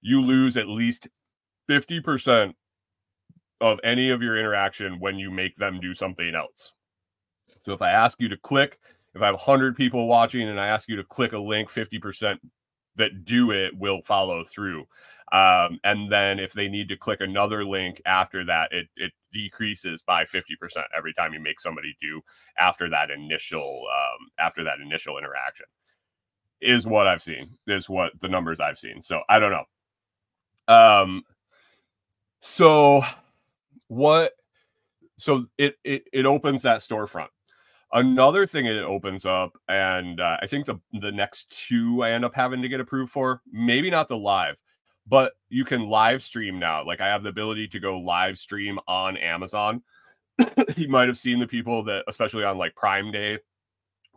you 0.00 0.20
lose 0.20 0.56
at 0.56 0.68
least 0.68 1.08
fifty 1.66 2.00
percent 2.00 2.56
of 3.60 3.78
any 3.84 4.10
of 4.10 4.22
your 4.22 4.38
interaction 4.38 4.98
when 5.00 5.18
you 5.18 5.30
make 5.30 5.54
them 5.56 5.80
do 5.80 5.94
something 5.94 6.34
else. 6.34 6.72
So 7.64 7.72
if 7.72 7.82
I 7.82 7.90
ask 7.90 8.20
you 8.20 8.28
to 8.28 8.36
click, 8.36 8.78
if 9.14 9.22
I 9.22 9.26
have 9.26 9.40
hundred 9.40 9.76
people 9.76 10.06
watching 10.06 10.48
and 10.48 10.60
I 10.60 10.68
ask 10.68 10.88
you 10.88 10.96
to 10.96 11.04
click 11.04 11.32
a 11.32 11.38
link, 11.38 11.70
fifty 11.70 11.98
percent 11.98 12.40
that 12.96 13.24
do 13.24 13.52
it 13.52 13.76
will 13.76 14.02
follow 14.02 14.44
through. 14.44 14.84
Um, 15.32 15.78
and 15.84 16.10
then 16.10 16.38
if 16.40 16.52
they 16.52 16.68
need 16.68 16.88
to 16.88 16.96
click 16.96 17.20
another 17.20 17.64
link 17.64 18.02
after 18.04 18.44
that, 18.46 18.72
it, 18.72 18.88
it 18.96 19.12
decreases 19.32 20.02
by 20.02 20.24
50% 20.24 20.42
every 20.96 21.14
time 21.14 21.32
you 21.32 21.40
make 21.40 21.60
somebody 21.60 21.96
do 22.00 22.20
after 22.58 22.90
that 22.90 23.10
initial 23.10 23.86
um, 23.92 24.28
after 24.38 24.64
that 24.64 24.80
initial 24.80 25.18
interaction 25.18 25.66
is 26.60 26.86
what 26.86 27.06
I've 27.06 27.22
seen, 27.22 27.56
is 27.66 27.88
what 27.88 28.12
the 28.20 28.28
numbers 28.28 28.60
I've 28.60 28.78
seen. 28.78 29.00
So 29.02 29.20
I 29.28 29.38
don't 29.38 29.52
know. 29.52 29.64
Um 30.68 31.22
so 32.40 33.02
what 33.88 34.32
so 35.16 35.46
it 35.58 35.76
it, 35.84 36.04
it 36.12 36.26
opens 36.26 36.62
that 36.62 36.80
storefront. 36.80 37.28
Another 37.92 38.46
thing 38.46 38.66
it 38.66 38.78
opens 38.78 39.24
up, 39.24 39.58
and 39.68 40.20
uh, 40.20 40.36
I 40.40 40.46
think 40.46 40.66
the 40.66 40.80
the 40.92 41.10
next 41.10 41.50
two 41.50 42.04
I 42.04 42.12
end 42.12 42.24
up 42.24 42.34
having 42.34 42.62
to 42.62 42.68
get 42.68 42.80
approved 42.80 43.10
for, 43.10 43.42
maybe 43.50 43.90
not 43.90 44.06
the 44.06 44.16
live, 44.16 44.56
but 45.10 45.32
you 45.48 45.64
can 45.64 45.88
live 45.88 46.22
stream 46.22 46.58
now. 46.60 46.86
Like 46.86 47.00
I 47.00 47.08
have 47.08 47.24
the 47.24 47.28
ability 47.28 47.66
to 47.68 47.80
go 47.80 47.98
live 47.98 48.38
stream 48.38 48.78
on 48.86 49.16
Amazon. 49.16 49.82
you 50.76 50.88
might 50.88 51.08
have 51.08 51.18
seen 51.18 51.40
the 51.40 51.48
people 51.48 51.82
that, 51.84 52.04
especially 52.06 52.44
on 52.44 52.56
like 52.56 52.76
Prime 52.76 53.10
Day, 53.10 53.38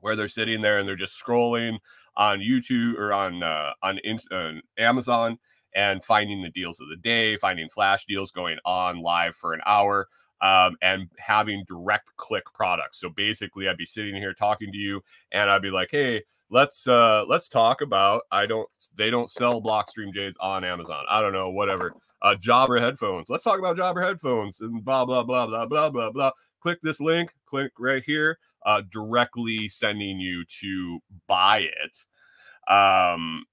where 0.02 0.16
they're 0.16 0.28
sitting 0.28 0.62
there 0.62 0.78
and 0.78 0.88
they're 0.88 0.96
just 0.96 1.22
scrolling 1.22 1.80
on 2.16 2.40
YouTube 2.40 3.00
or 3.00 3.12
on 3.12 3.42
uh, 3.42 3.72
on 3.82 4.00
uh, 4.32 4.52
Amazon 4.78 5.40
and 5.76 6.04
finding 6.04 6.44
the 6.44 6.52
deals 6.52 6.80
of 6.80 6.88
the 6.90 6.98
day, 6.98 7.38
finding 7.38 7.68
flash 7.70 8.06
deals 8.06 8.32
going 8.32 8.60
on 8.64 9.02
live 9.02 9.36
for 9.36 9.54
an 9.54 9.62
hour, 9.66 10.08
um, 10.42 10.76
and 10.84 11.10
having 11.18 11.64
direct 11.68 12.16
click 12.18 12.44
products. 12.54 13.00
So 13.00 13.10
basically, 13.10 13.68
I'd 13.68 13.78
be 13.78 13.86
sitting 13.88 14.16
here 14.16 14.36
talking 14.36 14.72
to 14.72 14.78
you, 14.78 15.02
and 15.32 15.50
I'd 15.50 15.64
be 15.64 15.72
like, 15.72 15.90
"Hey, 15.92 16.22
let's 16.54 16.88
uh, 16.88 17.26
let's 17.28 17.50
talk 17.50 17.82
about. 17.82 18.22
I 18.32 18.46
don't. 18.46 18.70
They 18.96 19.10
don't 19.10 19.30
sell 19.30 19.62
Blockstream 19.62 20.14
Jades 20.14 20.38
on 20.40 20.64
Amazon. 20.64 21.04
I 21.10 21.20
don't 21.20 21.34
know, 21.34 21.50
whatever. 21.50 21.94
Uh, 22.22 22.36
Jabra 22.36 22.80
headphones. 22.80 23.28
Let's 23.28 23.44
talk 23.44 23.60
about 23.60 23.76
Jabra 23.76 24.04
headphones 24.04 24.62
and 24.62 24.86
blah 24.86 25.04
blah 25.04 25.24
blah 25.24 25.48
blah 25.48 25.66
blah 25.66 25.90
blah 25.90 26.12
blah. 26.12 26.32
Click 26.62 26.80
this 26.82 27.02
link. 27.02 27.34
Click 27.46 27.72
right 27.78 28.04
here. 28.06 28.38
Uh, 28.66 28.82
directly 28.90 29.68
sending 29.68 30.20
you 30.20 30.46
to 30.62 31.00
buy 31.28 31.68
it. 31.84 32.72
Um, 32.74 33.44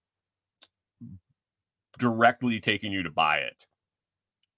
directly 1.99 2.61
taking 2.61 2.93
you 2.93 3.03
to 3.03 3.11
buy 3.11 3.39
it. 3.39 3.67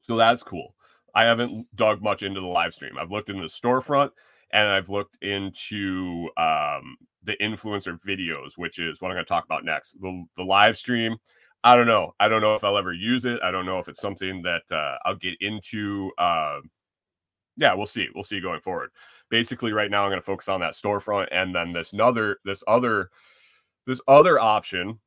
So 0.02 0.16
that's 0.16 0.42
cool. 0.42 0.74
I 1.14 1.24
haven't 1.24 1.66
dug 1.74 2.02
much 2.02 2.22
into 2.22 2.40
the 2.40 2.46
live 2.46 2.74
stream. 2.74 2.98
I've 2.98 3.10
looked 3.10 3.30
in 3.30 3.40
the 3.40 3.46
storefront 3.46 4.10
and 4.52 4.68
I've 4.68 4.88
looked 4.88 5.22
into 5.22 6.28
um, 6.36 6.96
the 7.22 7.36
influencer 7.40 7.98
videos, 8.06 8.52
which 8.56 8.78
is 8.78 9.00
what 9.00 9.10
I'm 9.10 9.14
going 9.14 9.24
to 9.24 9.28
talk 9.28 9.44
about 9.44 9.64
next. 9.64 10.00
The, 10.00 10.24
the 10.36 10.44
live 10.44 10.76
stream, 10.76 11.16
I 11.64 11.76
don't 11.76 11.86
know. 11.86 12.14
I 12.20 12.28
don't 12.28 12.42
know 12.42 12.54
if 12.54 12.64
I'll 12.64 12.78
ever 12.78 12.92
use 12.92 13.24
it. 13.24 13.40
I 13.42 13.50
don't 13.50 13.66
know 13.66 13.78
if 13.78 13.88
it's 13.88 14.00
something 14.00 14.42
that 14.42 14.62
uh, 14.70 14.96
I'll 15.04 15.16
get 15.16 15.34
into. 15.40 16.10
Uh, 16.18 16.60
yeah, 17.56 17.74
we'll 17.74 17.86
see. 17.86 18.08
We'll 18.14 18.24
see 18.24 18.40
going 18.40 18.60
forward. 18.60 18.90
Basically, 19.30 19.72
right 19.72 19.90
now 19.90 20.04
I'm 20.04 20.10
going 20.10 20.20
to 20.20 20.26
focus 20.26 20.48
on 20.48 20.60
that 20.60 20.74
storefront, 20.74 21.28
and 21.32 21.54
then 21.54 21.72
this 21.72 21.94
other, 21.98 22.38
this 22.44 22.62
other, 22.66 23.10
this 23.86 24.00
other 24.06 24.38
option 24.38 24.98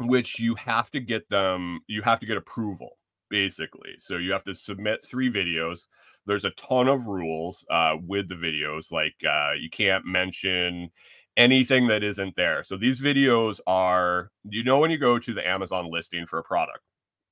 which 0.00 0.38
you 0.38 0.54
have 0.54 0.90
to 0.92 1.00
get 1.00 1.28
them, 1.28 1.80
you 1.88 2.02
have 2.02 2.20
to 2.20 2.26
get 2.26 2.36
approval 2.36 2.98
basically. 3.30 3.94
So 3.98 4.16
you 4.16 4.32
have 4.32 4.44
to 4.44 4.54
submit 4.54 5.04
three 5.04 5.30
videos. 5.30 5.86
There's 6.28 6.44
a 6.44 6.50
ton 6.50 6.86
of 6.86 7.06
rules 7.06 7.64
uh, 7.70 7.96
with 8.06 8.28
the 8.28 8.36
videos, 8.36 8.92
like 8.92 9.16
uh, 9.28 9.52
you 9.58 9.70
can't 9.70 10.06
mention 10.06 10.90
anything 11.36 11.88
that 11.88 12.04
isn't 12.04 12.36
there. 12.36 12.62
So 12.62 12.76
these 12.76 13.00
videos 13.00 13.60
are, 13.66 14.30
you 14.44 14.62
know, 14.62 14.78
when 14.78 14.90
you 14.90 14.98
go 14.98 15.18
to 15.18 15.34
the 15.34 15.46
Amazon 15.46 15.90
listing 15.90 16.26
for 16.26 16.38
a 16.38 16.44
product 16.44 16.80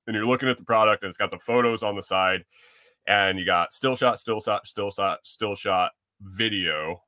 and 0.06 0.14
you're 0.14 0.26
looking 0.26 0.48
at 0.48 0.56
the 0.56 0.64
product 0.64 1.02
and 1.02 1.08
it's 1.08 1.18
got 1.18 1.30
the 1.30 1.38
photos 1.38 1.82
on 1.82 1.96
the 1.96 2.02
side 2.02 2.44
and 3.06 3.38
you 3.38 3.46
got 3.46 3.72
still 3.72 3.96
shot, 3.96 4.18
still 4.18 4.40
shot, 4.40 4.66
still 4.66 4.90
shot, 4.90 5.18
still 5.24 5.54
shot 5.54 5.92
video, 6.20 7.02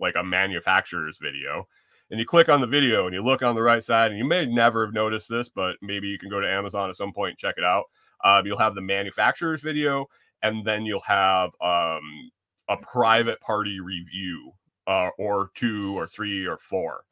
like 0.00 0.14
a 0.16 0.24
manufacturer's 0.24 1.18
video 1.20 1.66
and 2.10 2.20
you 2.20 2.26
click 2.26 2.48
on 2.48 2.60
the 2.60 2.66
video 2.66 3.06
and 3.06 3.14
you 3.14 3.22
look 3.22 3.42
on 3.42 3.54
the 3.54 3.62
right 3.62 3.82
side, 3.82 4.10
and 4.10 4.18
you 4.18 4.24
may 4.24 4.46
never 4.46 4.86
have 4.86 4.94
noticed 4.94 5.28
this, 5.28 5.48
but 5.48 5.76
maybe 5.82 6.06
you 6.06 6.18
can 6.18 6.28
go 6.28 6.40
to 6.40 6.48
Amazon 6.48 6.88
at 6.88 6.96
some 6.96 7.12
point 7.12 7.30
and 7.30 7.38
check 7.38 7.54
it 7.56 7.64
out. 7.64 7.84
Um, 8.24 8.46
you'll 8.46 8.58
have 8.58 8.74
the 8.74 8.80
manufacturer's 8.80 9.60
video, 9.60 10.06
and 10.44 10.64
then 10.64 10.86
you'll 10.86 11.00
have 11.00 11.50
um, 11.60 12.30
a 12.68 12.76
private 12.80 13.40
party 13.40 13.80
review, 13.80 14.52
uh, 14.86 15.10
or 15.18 15.50
two, 15.54 15.98
or 15.98 16.06
three, 16.06 16.46
or 16.46 16.58
four, 16.58 17.04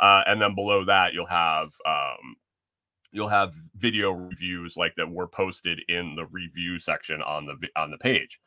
uh, 0.00 0.22
and 0.26 0.42
then 0.42 0.56
below 0.56 0.84
that 0.84 1.14
you'll 1.14 1.26
have 1.26 1.68
um, 1.86 2.36
you'll 3.12 3.28
have 3.28 3.54
video 3.76 4.10
reviews 4.10 4.76
like 4.76 4.94
that 4.96 5.08
were 5.08 5.28
posted 5.28 5.80
in 5.88 6.16
the 6.16 6.26
review 6.26 6.78
section 6.80 7.22
on 7.22 7.46
the 7.46 7.54
on 7.76 7.92
the 7.92 7.98
page. 7.98 8.40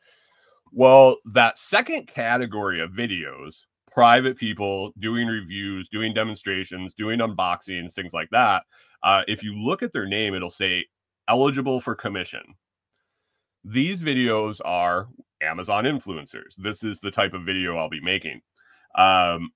Well, 0.72 1.16
that 1.32 1.56
second 1.56 2.06
category 2.06 2.80
of 2.80 2.90
videos 2.90 3.62
private 3.92 4.38
people 4.38 4.92
doing 4.98 5.28
reviews, 5.28 5.88
doing 5.90 6.14
demonstrations, 6.14 6.94
doing 6.94 7.18
unboxings, 7.18 7.92
things 7.92 8.14
like 8.14 8.30
that. 8.30 8.62
Uh, 9.02 9.22
if 9.28 9.42
you 9.42 9.54
look 9.54 9.82
at 9.82 9.92
their 9.92 10.06
name, 10.06 10.34
it'll 10.34 10.50
say 10.50 10.86
eligible 11.28 11.80
for 11.80 11.94
commission. 11.94 12.42
These 13.64 13.98
videos 13.98 14.60
are 14.64 15.08
Amazon 15.40 15.84
influencers. 15.84 16.56
This 16.56 16.82
is 16.82 17.00
the 17.00 17.10
type 17.10 17.34
of 17.34 17.44
video 17.44 17.76
I'll 17.76 17.88
be 17.88 18.00
making. 18.00 18.40
Um, 18.96 19.52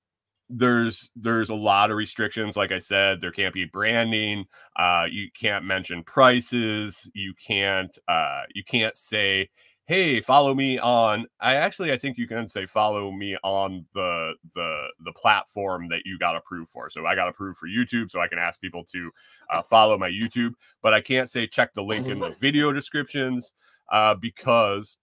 there's 0.49 1.11
there's 1.17 1.51
a 1.51 1.55
lot 1.55 1.91
of 1.91 1.97
restrictions 1.97 2.57
like 2.57 2.71
i 2.71 2.79
said 2.79 3.21
there 3.21 3.33
can't 3.33 3.53
be 3.53 3.65
branding 3.65 4.45
uh 4.77 5.05
you 5.11 5.29
can't 5.39 5.65
mention 5.65 6.05
prices 6.05 7.11
you 7.15 7.35
can't 7.35 7.99
uh 8.07 8.43
you 8.55 8.63
can't 8.63 8.97
say 8.97 9.49
hey 9.87 10.21
follow 10.21 10.55
me 10.55 10.79
on 10.79 11.27
i 11.41 11.57
actually 11.57 11.93
i 11.93 11.97
think 11.97 12.17
you 12.17 12.29
can 12.29 12.47
say 12.47 12.65
follow 12.65 13.11
me 13.11 13.37
on 13.43 13.85
the 13.93 14.35
the 14.55 14.87
the 15.05 15.13
platform 15.13 15.89
that 15.89 16.03
you 16.05 16.17
got 16.17 16.37
approved 16.37 16.71
for 16.71 16.89
so 16.89 17.05
i 17.07 17.17
got 17.17 17.29
approved 17.29 17.59
for 17.59 17.67
youtube 17.67 18.09
so 18.09 18.21
i 18.21 18.29
can 18.29 18.39
ask 18.39 18.61
people 18.61 18.85
to 18.85 19.11
uh, 19.53 19.63
follow 19.63 19.99
my 19.99 20.09
youtube 20.09 20.53
but 20.81 20.95
i 20.95 21.01
can't 21.01 21.29
say 21.29 21.45
check 21.45 21.75
the 21.75 21.83
link 21.83 22.07
in 22.07 22.21
the 22.21 22.31
video 22.41 22.73
descriptions 22.73 23.53
uh, 23.91 24.15
because 24.15 24.97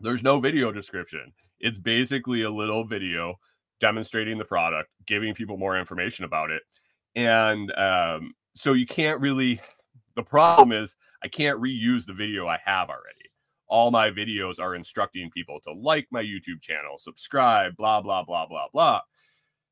there's 0.00 0.22
no 0.22 0.40
video 0.40 0.72
description 0.72 1.32
it's 1.60 1.78
basically 1.78 2.42
a 2.42 2.50
little 2.50 2.84
video 2.84 3.34
demonstrating 3.80 4.38
the 4.38 4.44
product 4.44 4.90
giving 5.06 5.34
people 5.34 5.56
more 5.56 5.78
information 5.78 6.24
about 6.24 6.50
it 6.50 6.62
and 7.14 7.72
um, 7.78 8.34
so 8.54 8.72
you 8.72 8.86
can't 8.86 9.20
really 9.20 9.60
the 10.16 10.22
problem 10.22 10.72
is 10.72 10.96
i 11.22 11.28
can't 11.28 11.60
reuse 11.60 12.06
the 12.06 12.12
video 12.12 12.46
i 12.46 12.58
have 12.64 12.88
already 12.88 13.26
all 13.68 13.90
my 13.90 14.10
videos 14.10 14.60
are 14.60 14.74
instructing 14.74 15.30
people 15.30 15.60
to 15.60 15.72
like 15.72 16.06
my 16.10 16.22
YouTube 16.22 16.60
channel, 16.60 16.98
subscribe, 16.98 17.76
blah, 17.76 18.00
blah, 18.00 18.22
blah, 18.22 18.46
blah, 18.46 18.66
blah. 18.72 19.00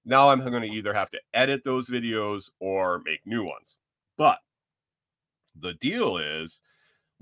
Now 0.04 0.30
I'm 0.30 0.40
going 0.40 0.62
to 0.62 0.76
either 0.76 0.92
have 0.92 1.10
to 1.10 1.20
edit 1.32 1.62
those 1.64 1.88
videos 1.88 2.50
or 2.60 3.00
make 3.04 3.20
new 3.24 3.44
ones. 3.44 3.76
But 4.18 4.38
the 5.58 5.74
deal 5.74 6.18
is 6.18 6.60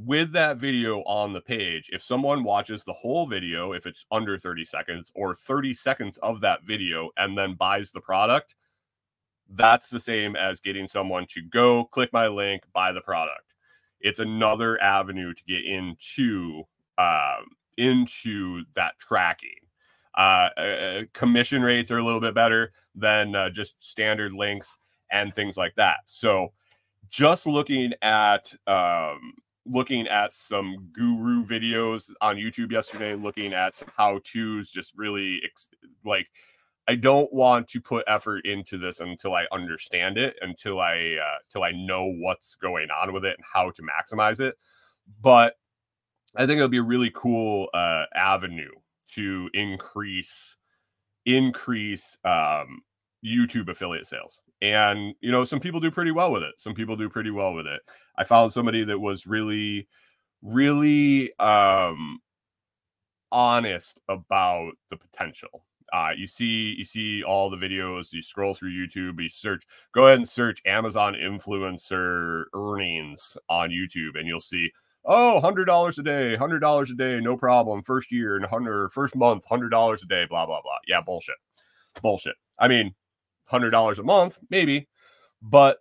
with 0.04 0.32
that 0.32 0.58
video 0.58 1.00
on 1.02 1.32
the 1.32 1.40
page, 1.40 1.90
if 1.92 2.02
someone 2.02 2.44
watches 2.44 2.84
the 2.84 2.92
whole 2.92 3.26
video, 3.26 3.72
if 3.72 3.86
it's 3.86 4.04
under 4.10 4.38
30 4.38 4.64
seconds 4.64 5.12
or 5.14 5.34
30 5.34 5.72
seconds 5.72 6.18
of 6.18 6.40
that 6.40 6.64
video 6.64 7.10
and 7.16 7.36
then 7.36 7.54
buys 7.54 7.92
the 7.92 8.00
product, 8.00 8.54
that's 9.50 9.88
the 9.88 10.00
same 10.00 10.36
as 10.36 10.60
getting 10.60 10.88
someone 10.88 11.26
to 11.28 11.42
go 11.42 11.84
click 11.84 12.12
my 12.12 12.28
link, 12.28 12.62
buy 12.72 12.92
the 12.92 13.00
product 13.00 13.52
it's 14.02 14.18
another 14.18 14.80
avenue 14.82 15.32
to 15.32 15.44
get 15.44 15.64
into 15.64 16.64
um, 16.98 17.46
into 17.78 18.64
that 18.74 18.98
tracking. 18.98 19.50
Uh, 20.16 20.50
uh, 20.58 21.02
commission 21.14 21.62
rates 21.62 21.90
are 21.90 21.98
a 21.98 22.04
little 22.04 22.20
bit 22.20 22.34
better 22.34 22.72
than 22.94 23.34
uh, 23.34 23.48
just 23.48 23.82
standard 23.82 24.32
links 24.32 24.76
and 25.10 25.34
things 25.34 25.56
like 25.56 25.74
that. 25.76 26.00
So, 26.04 26.52
just 27.08 27.46
looking 27.46 27.94
at 28.02 28.52
um, 28.66 29.32
looking 29.66 30.08
at 30.08 30.32
some 30.32 30.88
guru 30.92 31.44
videos 31.44 32.10
on 32.20 32.36
YouTube 32.36 32.72
yesterday, 32.72 33.14
looking 33.14 33.52
at 33.52 33.74
some 33.74 33.88
how 33.96 34.20
tos, 34.24 34.70
just 34.70 34.92
really 34.96 35.40
ex- 35.44 35.68
like 36.04 36.28
I 36.88 36.96
don't 36.96 37.32
want 37.32 37.68
to 37.68 37.80
put 37.80 38.04
effort 38.08 38.44
into 38.44 38.76
this 38.76 39.00
until 39.00 39.34
I 39.34 39.46
understand 39.52 40.18
it, 40.18 40.36
until 40.40 40.80
I 40.80 41.16
uh, 41.22 41.38
till 41.50 41.62
I 41.62 41.70
know 41.70 42.12
what's 42.18 42.56
going 42.56 42.88
on 42.90 43.12
with 43.12 43.24
it 43.24 43.36
and 43.36 43.44
how 43.52 43.70
to 43.70 43.82
maximize 43.82 44.40
it. 44.40 44.56
But 45.20 45.54
I 46.34 46.46
think 46.46 46.56
it'll 46.56 46.68
be 46.68 46.78
a 46.78 46.82
really 46.82 47.10
cool 47.14 47.68
uh, 47.72 48.04
avenue 48.14 48.72
to 49.14 49.48
increase 49.54 50.56
increase 51.24 52.18
um, 52.24 52.82
YouTube 53.24 53.68
affiliate 53.68 54.06
sales. 54.06 54.42
And 54.62 55.14
you 55.20 55.30
know, 55.30 55.44
some 55.44 55.60
people 55.60 55.80
do 55.80 55.90
pretty 55.90 56.12
well 56.12 56.32
with 56.32 56.42
it. 56.42 56.54
Some 56.56 56.74
people 56.74 56.96
do 56.96 57.10
pretty 57.10 57.30
well 57.30 57.52
with 57.52 57.66
it. 57.66 57.82
I 58.16 58.24
found 58.24 58.52
somebody 58.52 58.84
that 58.84 58.98
was 58.98 59.26
really, 59.26 59.88
really 60.40 61.38
um, 61.38 62.20
honest 63.30 63.98
about 64.08 64.72
the 64.88 64.96
potential 64.96 65.64
uh, 65.92 66.10
you 66.16 66.26
see 66.26 66.74
you 66.76 66.84
see 66.84 67.22
all 67.22 67.50
the 67.50 67.56
videos. 67.56 68.12
You 68.12 68.22
scroll 68.22 68.54
through 68.54 68.70
YouTube. 68.70 69.20
You 69.20 69.28
search. 69.28 69.64
Go 69.92 70.06
ahead 70.06 70.18
and 70.18 70.28
search 70.28 70.62
Amazon 70.64 71.14
influencer 71.14 72.44
earnings 72.54 73.36
on 73.48 73.70
YouTube, 73.70 74.18
and 74.18 74.26
you'll 74.26 74.40
see. 74.40 74.70
Oh, 75.04 75.40
hundred 75.40 75.64
dollars 75.64 75.98
a 75.98 76.02
day, 76.02 76.36
hundred 76.36 76.60
dollars 76.60 76.90
a 76.90 76.94
day, 76.94 77.20
no 77.20 77.36
problem. 77.36 77.82
First 77.82 78.12
year 78.12 78.36
and 78.36 78.46
hundred 78.46 78.90
first 78.90 79.16
month, 79.16 79.44
hundred 79.46 79.70
dollars 79.70 80.02
a 80.02 80.06
day. 80.06 80.26
Blah 80.26 80.46
blah 80.46 80.62
blah. 80.62 80.78
Yeah, 80.86 81.00
bullshit, 81.02 81.34
bullshit. 82.00 82.36
I 82.58 82.68
mean, 82.68 82.94
hundred 83.46 83.70
dollars 83.70 83.98
a 83.98 84.02
month, 84.02 84.38
maybe, 84.50 84.88
but 85.42 85.78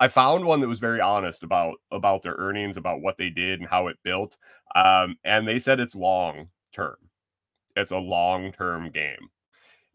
I 0.00 0.08
found 0.08 0.44
one 0.44 0.60
that 0.60 0.68
was 0.68 0.78
very 0.78 1.00
honest 1.00 1.42
about 1.42 1.76
about 1.90 2.22
their 2.22 2.34
earnings, 2.38 2.76
about 2.76 3.00
what 3.02 3.18
they 3.18 3.30
did 3.30 3.60
and 3.60 3.68
how 3.68 3.88
it 3.88 3.96
built. 4.04 4.36
Um, 4.74 5.16
and 5.24 5.46
they 5.46 5.58
said 5.58 5.80
it's 5.80 5.94
long 5.94 6.48
term 6.72 6.96
it's 7.76 7.90
a 7.90 7.98
long 7.98 8.52
term 8.52 8.90
game 8.90 9.28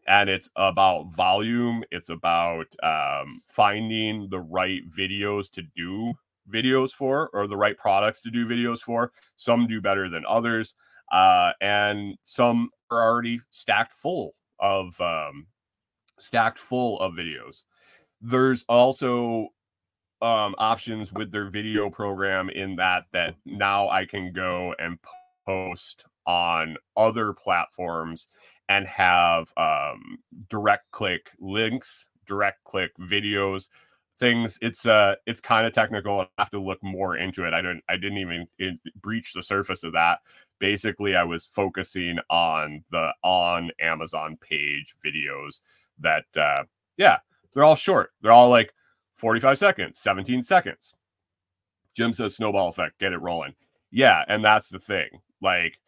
and 0.06 0.30
it's 0.30 0.50
about 0.56 1.12
volume 1.14 1.82
it's 1.90 2.10
about 2.10 2.66
um, 2.82 3.40
finding 3.48 4.28
the 4.30 4.40
right 4.40 4.82
videos 4.90 5.50
to 5.50 5.62
do 5.76 6.12
videos 6.50 6.90
for 6.92 7.28
or 7.32 7.46
the 7.46 7.56
right 7.56 7.76
products 7.76 8.22
to 8.22 8.30
do 8.30 8.46
videos 8.46 8.80
for 8.80 9.12
some 9.36 9.66
do 9.66 9.80
better 9.80 10.08
than 10.08 10.24
others 10.26 10.74
uh, 11.12 11.52
and 11.60 12.16
some 12.24 12.70
are 12.90 13.02
already 13.02 13.40
stacked 13.50 13.92
full 13.92 14.34
of 14.60 14.98
um, 15.00 15.46
stacked 16.18 16.58
full 16.58 17.00
of 17.00 17.14
videos. 17.14 17.64
There's 18.20 18.64
also 18.68 19.48
um, 20.20 20.54
options 20.58 21.12
with 21.12 21.30
their 21.30 21.48
video 21.48 21.90
program 21.90 22.50
in 22.50 22.76
that 22.76 23.04
that 23.12 23.36
now 23.44 23.88
I 23.88 24.04
can 24.04 24.32
go 24.32 24.74
and 24.78 24.98
post 25.46 26.04
on 26.26 26.76
other 26.96 27.32
platforms 27.32 28.28
and 28.68 28.86
have 28.86 29.52
um, 29.56 30.18
direct 30.48 30.90
click 30.90 31.30
links, 31.40 32.06
direct 32.26 32.64
click 32.64 32.90
videos, 32.98 33.68
things. 34.18 34.58
It's 34.60 34.84
uh, 34.84 35.14
it's 35.26 35.40
kind 35.40 35.66
of 35.66 35.72
technical. 35.72 36.20
I 36.20 36.26
have 36.38 36.50
to 36.50 36.60
look 36.60 36.82
more 36.82 37.16
into 37.16 37.44
it. 37.46 37.54
I 37.54 37.62
don't, 37.62 37.82
I 37.88 37.96
didn't 37.96 38.18
even 38.18 38.46
it, 38.58 38.78
breach 39.00 39.32
the 39.32 39.42
surface 39.42 39.84
of 39.84 39.92
that. 39.92 40.18
Basically, 40.58 41.14
I 41.14 41.24
was 41.24 41.46
focusing 41.46 42.18
on 42.28 42.84
the 42.90 43.12
on 43.22 43.70
Amazon 43.80 44.36
page 44.40 44.96
videos 45.04 45.60
that, 46.00 46.24
uh, 46.36 46.64
yeah, 46.96 47.18
they're 47.54 47.64
all 47.64 47.74
short. 47.74 48.10
They're 48.20 48.32
all 48.32 48.48
like 48.48 48.72
45 49.14 49.58
seconds, 49.58 49.98
17 49.98 50.42
seconds. 50.42 50.94
Jim 51.94 52.12
says 52.12 52.36
snowball 52.36 52.68
effect, 52.68 53.00
get 53.00 53.12
it 53.12 53.20
rolling. 53.20 53.54
Yeah, 53.90 54.24
and 54.28 54.44
that's 54.44 54.68
the 54.68 54.78
thing. 54.78 55.08
Like, 55.40 55.78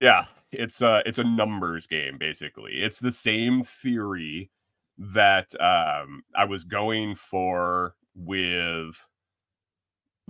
yeah, 0.00 0.24
it's 0.50 0.80
a 0.80 1.02
it's 1.06 1.18
a 1.18 1.24
numbers 1.24 1.86
game 1.86 2.18
basically. 2.18 2.82
It's 2.82 2.98
the 2.98 3.12
same 3.12 3.62
theory 3.62 4.50
that 4.98 5.52
um 5.60 6.22
I 6.34 6.44
was 6.44 6.64
going 6.64 7.14
for 7.14 7.94
with 8.14 9.06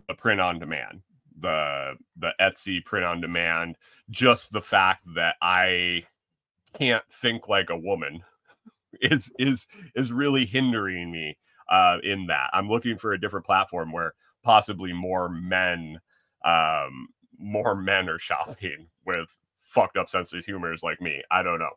the 0.09 0.14
print 0.14 0.40
on 0.40 0.59
demand, 0.59 1.03
the 1.38 1.95
the 2.16 2.33
Etsy 2.40 2.85
print 2.85 3.05
on 3.05 3.21
demand, 3.21 3.77
just 4.11 4.53
the 4.53 4.62
fact 4.62 5.05
that 5.14 5.37
I 5.42 6.05
can't 6.75 7.05
think 7.11 7.49
like 7.49 7.71
a 7.71 7.79
woman 7.79 8.23
is 9.01 9.31
is 9.39 9.67
is 9.95 10.13
really 10.13 10.47
hindering 10.47 11.11
me 11.11 11.37
uh, 11.71 11.99
in 12.03 12.27
that. 12.27 12.51
I'm 12.53 12.69
looking 12.69 12.99
for 12.99 13.13
a 13.13 13.21
different 13.21 13.47
platform 13.47 13.93
where 13.93 14.15
possibly 14.43 14.93
more 14.93 15.29
men, 15.29 16.01
um, 16.45 17.09
more 17.39 17.75
men 17.75 18.09
are 18.09 18.19
shopping 18.19 18.89
with 19.07 19.37
fucked 19.59 19.97
up 19.97 20.09
sense 20.11 20.33
of 20.35 20.45
humors 20.45 20.83
like 20.83 21.01
me. 21.01 21.23
I 21.31 21.43
don't 21.43 21.59
know. 21.59 21.71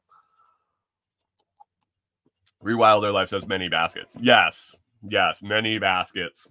Rewilder 2.63 3.13
Life 3.13 3.30
says 3.30 3.47
many 3.47 3.69
baskets. 3.69 4.15
Yes, 4.19 4.75
yes, 5.08 5.41
many 5.41 5.78
baskets, 5.78 6.47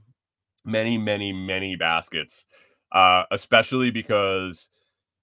many, 0.65 0.97
many, 0.97 1.33
many 1.33 1.77
baskets. 1.77 2.47
Uh, 2.93 3.25
especially 3.33 3.91
because 3.91 4.71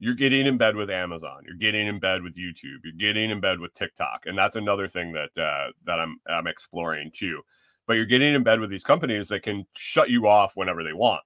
you're 0.01 0.15
getting 0.15 0.45
in 0.47 0.57
bed 0.57 0.75
with 0.75 0.89
Amazon, 0.89 1.43
you're 1.45 1.55
getting 1.55 1.87
in 1.87 1.99
bed 1.99 2.23
with 2.23 2.35
YouTube, 2.35 2.79
you're 2.83 2.93
getting 2.97 3.31
in 3.31 3.39
bed 3.39 3.61
with 3.61 3.73
TikTok, 3.73 4.23
and 4.25 4.37
that's 4.37 4.57
another 4.57 4.89
thing 4.89 5.13
that 5.13 5.41
uh, 5.41 5.71
that 5.85 6.01
I'm 6.01 6.19
I'm 6.27 6.47
exploring 6.47 7.11
too 7.13 7.41
but 7.87 7.97
you're 7.97 8.05
getting 8.05 8.33
in 8.33 8.41
bed 8.43 8.59
with 8.61 8.69
these 8.69 8.83
companies 8.83 9.27
that 9.27 9.43
can 9.43 9.65
shut 9.75 10.09
you 10.09 10.27
off 10.27 10.55
whenever 10.55 10.81
they 10.83 10.93
want. 10.93 11.23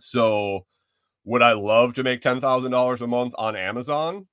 So, 0.00 0.66
would 1.24 1.42
I 1.42 1.52
love 1.52 1.94
to 1.94 2.02
make 2.02 2.20
$10,000 2.20 3.00
a 3.00 3.06
month 3.06 3.34
on 3.38 3.54
Amazon? 3.54 4.26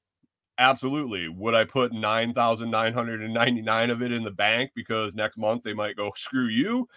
Absolutely. 0.57 1.27
Would 1.27 1.53
I 1.53 1.65
put 1.65 1.93
9,999 1.93 3.89
of 3.89 4.01
it 4.01 4.11
in 4.11 4.23
the 4.23 4.31
bank 4.31 4.71
because 4.75 5.13
next 5.13 5.37
month 5.37 5.61
they 5.61 5.73
might 5.73 5.97
go 5.97 6.11
screw 6.15 6.47
you? 6.47 6.87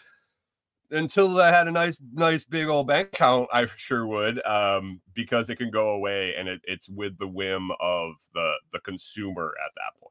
Until 0.90 1.38
I 1.40 1.51
had 1.51 1.68
a 1.68 1.72
nice, 1.72 1.98
nice 2.12 2.44
big 2.44 2.68
old 2.68 2.87
bank 2.87 3.09
account, 3.09 3.48
I 3.53 3.66
sure 3.66 4.07
would, 4.07 4.44
um, 4.46 5.01
because 5.14 5.51
it 5.51 5.57
can 5.57 5.70
go 5.70 5.90
away 5.90 6.35
and 6.38 6.48
it, 6.48 6.61
it's 6.64 6.88
with 6.88 7.18
the 7.18 7.29
whim 7.29 7.70
of 7.81 8.14
the 8.33 8.53
the 8.72 8.81
consumer 8.81 9.53
at 9.64 9.72
that 9.74 10.01
point 10.01 10.09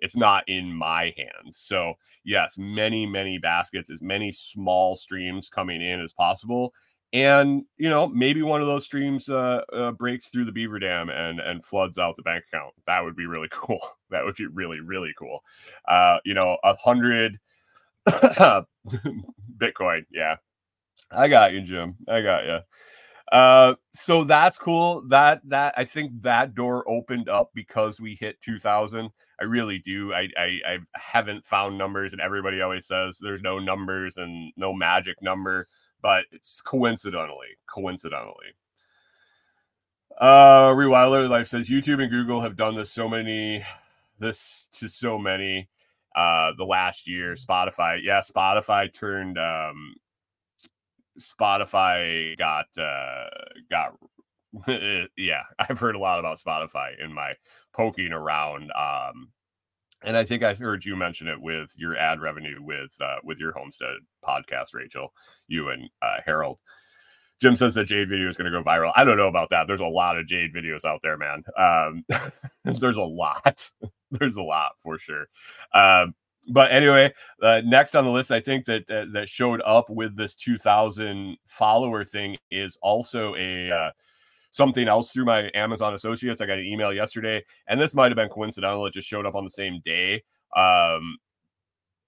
it's 0.00 0.16
not 0.16 0.44
in 0.48 0.72
my 0.72 1.12
hands. 1.16 1.56
So, 1.56 1.94
yes, 2.24 2.56
many, 2.56 3.06
many 3.06 3.38
baskets, 3.38 3.90
as 3.90 4.00
many 4.00 4.30
small 4.30 4.96
streams 4.96 5.48
coming 5.48 5.82
in 5.82 6.00
as 6.00 6.12
possible. 6.12 6.72
And 7.12 7.64
you 7.78 7.88
know, 7.88 8.06
maybe 8.06 8.42
one 8.42 8.60
of 8.60 8.66
those 8.66 8.84
streams 8.84 9.30
uh, 9.30 9.62
uh, 9.72 9.92
breaks 9.92 10.28
through 10.28 10.44
the 10.44 10.52
beaver 10.52 10.78
dam 10.78 11.08
and 11.08 11.40
and 11.40 11.64
floods 11.64 11.98
out 11.98 12.16
the 12.16 12.22
bank 12.22 12.44
account. 12.46 12.74
That 12.86 13.02
would 13.02 13.16
be 13.16 13.24
really 13.24 13.48
cool. 13.52 13.80
That 14.10 14.24
would 14.24 14.36
be 14.36 14.46
really 14.46 14.80
really 14.80 15.12
cool. 15.18 15.40
Uh, 15.86 16.18
you 16.24 16.34
know, 16.34 16.58
a 16.62 16.76
hundred 16.76 17.38
Bitcoin. 19.58 20.04
Yeah, 20.10 20.36
I 21.10 21.28
got 21.28 21.52
you, 21.52 21.62
Jim. 21.62 21.96
I 22.08 22.22
got 22.22 22.44
you. 22.44 22.58
Uh, 23.30 23.74
so 23.92 24.24
that's 24.24 24.58
cool. 24.58 25.02
That 25.08 25.40
that 25.48 25.74
I 25.76 25.84
think 25.84 26.22
that 26.22 26.54
door 26.54 26.88
opened 26.88 27.28
up 27.28 27.50
because 27.54 28.00
we 28.00 28.16
hit 28.18 28.40
2000. 28.40 29.10
I 29.40 29.44
really 29.44 29.78
do. 29.78 30.12
I, 30.12 30.28
I 30.36 30.60
I 30.66 30.78
haven't 30.94 31.46
found 31.46 31.78
numbers, 31.78 32.12
and 32.12 32.20
everybody 32.20 32.60
always 32.60 32.86
says 32.86 33.18
there's 33.20 33.42
no 33.42 33.58
numbers 33.58 34.16
and 34.16 34.52
no 34.56 34.72
magic 34.72 35.22
number, 35.22 35.66
but 36.02 36.24
it's 36.32 36.60
coincidentally, 36.60 37.48
coincidentally. 37.72 38.54
Uh, 40.18 40.68
Rewilder 40.68 41.28
Life 41.28 41.46
says 41.46 41.68
YouTube 41.68 42.02
and 42.02 42.10
Google 42.10 42.40
have 42.40 42.56
done 42.56 42.74
this 42.74 42.90
so 42.90 43.08
many, 43.08 43.64
this 44.18 44.68
to 44.72 44.88
so 44.88 45.18
many. 45.18 45.68
Uh, 46.18 46.52
the 46.56 46.64
last 46.64 47.06
year, 47.06 47.34
Spotify, 47.34 48.00
yeah, 48.02 48.20
Spotify 48.20 48.92
turned 48.92 49.38
um, 49.38 49.94
Spotify 51.20 52.36
got 52.36 52.66
uh, 52.76 53.26
got 53.70 53.94
yeah, 55.16 55.42
I've 55.58 55.78
heard 55.78 55.94
a 55.94 56.00
lot 56.00 56.18
about 56.18 56.38
Spotify 56.38 56.92
in 57.02 57.12
my 57.12 57.34
poking 57.74 58.12
around. 58.12 58.70
Um, 58.72 59.30
and 60.04 60.16
I 60.16 60.24
think 60.24 60.42
I 60.42 60.54
heard 60.54 60.84
you 60.84 60.94
mention 60.96 61.26
it 61.26 61.40
with 61.40 61.72
your 61.76 61.96
ad 61.96 62.20
revenue 62.20 62.62
with 62.62 62.92
uh, 63.00 63.16
with 63.24 63.38
your 63.38 63.52
homestead 63.52 63.96
podcast, 64.24 64.74
Rachel, 64.74 65.12
you 65.48 65.68
and 65.70 65.88
uh, 66.02 66.18
Harold. 66.24 66.58
Jim 67.40 67.56
says 67.56 67.74
that 67.74 67.84
Jade 67.84 68.08
video 68.08 68.28
is 68.28 68.36
going 68.36 68.50
to 68.50 68.56
go 68.58 68.64
viral. 68.64 68.92
I 68.96 69.04
don't 69.04 69.16
know 69.16 69.28
about 69.28 69.50
that. 69.50 69.66
There's 69.66 69.80
a 69.80 69.86
lot 69.86 70.18
of 70.18 70.26
Jade 70.26 70.52
videos 70.54 70.84
out 70.84 71.00
there, 71.02 71.16
man. 71.16 71.44
Um, 71.56 72.04
there's 72.64 72.96
a 72.96 73.02
lot. 73.02 73.70
there's 74.10 74.36
a 74.36 74.42
lot 74.42 74.72
for 74.78 74.98
sure. 74.98 75.26
Um, 75.72 76.14
but 76.50 76.72
anyway, 76.72 77.12
uh, 77.42 77.60
next 77.64 77.94
on 77.94 78.04
the 78.04 78.10
list, 78.10 78.30
I 78.30 78.40
think 78.40 78.64
that 78.64 78.90
uh, 78.90 79.06
that 79.12 79.28
showed 79.28 79.60
up 79.64 79.90
with 79.90 80.16
this 80.16 80.34
2,000 80.34 81.36
follower 81.46 82.04
thing 82.04 82.36
is 82.50 82.78
also 82.82 83.34
a 83.36 83.70
uh, 83.70 83.90
something 84.50 84.88
else 84.88 85.12
through 85.12 85.26
my 85.26 85.50
Amazon 85.54 85.94
associates. 85.94 86.40
I 86.40 86.46
got 86.46 86.58
an 86.58 86.64
email 86.64 86.92
yesterday, 86.92 87.44
and 87.68 87.80
this 87.80 87.94
might 87.94 88.10
have 88.10 88.16
been 88.16 88.30
coincidental. 88.30 88.86
It 88.86 88.94
just 88.94 89.08
showed 89.08 89.26
up 89.26 89.34
on 89.34 89.44
the 89.44 89.50
same 89.50 89.80
day. 89.84 90.22
Um, 90.56 91.18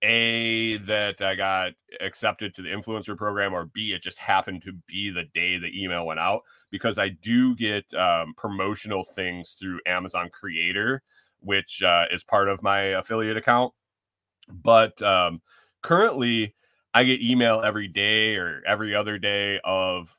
a 0.02 0.78
that 0.78 1.20
I 1.20 1.34
got 1.34 1.72
accepted 2.00 2.54
to 2.54 2.62
the 2.62 2.68
influencer 2.68 3.16
program, 3.16 3.52
or 3.52 3.66
B 3.66 3.92
it 3.92 4.02
just 4.02 4.18
happened 4.18 4.62
to 4.62 4.72
be 4.86 5.10
the 5.10 5.24
day 5.34 5.58
the 5.58 5.82
email 5.82 6.06
went 6.06 6.20
out 6.20 6.42
because 6.70 6.98
I 6.98 7.08
do 7.08 7.54
get 7.54 7.92
um, 7.94 8.34
promotional 8.36 9.04
things 9.04 9.56
through 9.58 9.80
Amazon 9.86 10.30
Creator, 10.32 11.02
which 11.40 11.82
uh, 11.82 12.04
is 12.10 12.24
part 12.24 12.48
of 12.48 12.62
my 12.62 12.80
affiliate 12.80 13.36
account. 13.36 13.72
But 14.48 15.00
um, 15.02 15.42
currently, 15.82 16.54
I 16.94 17.04
get 17.04 17.22
email 17.22 17.62
every 17.62 17.88
day 17.88 18.36
or 18.36 18.62
every 18.66 18.94
other 18.94 19.18
day 19.18 19.60
of 19.64 20.16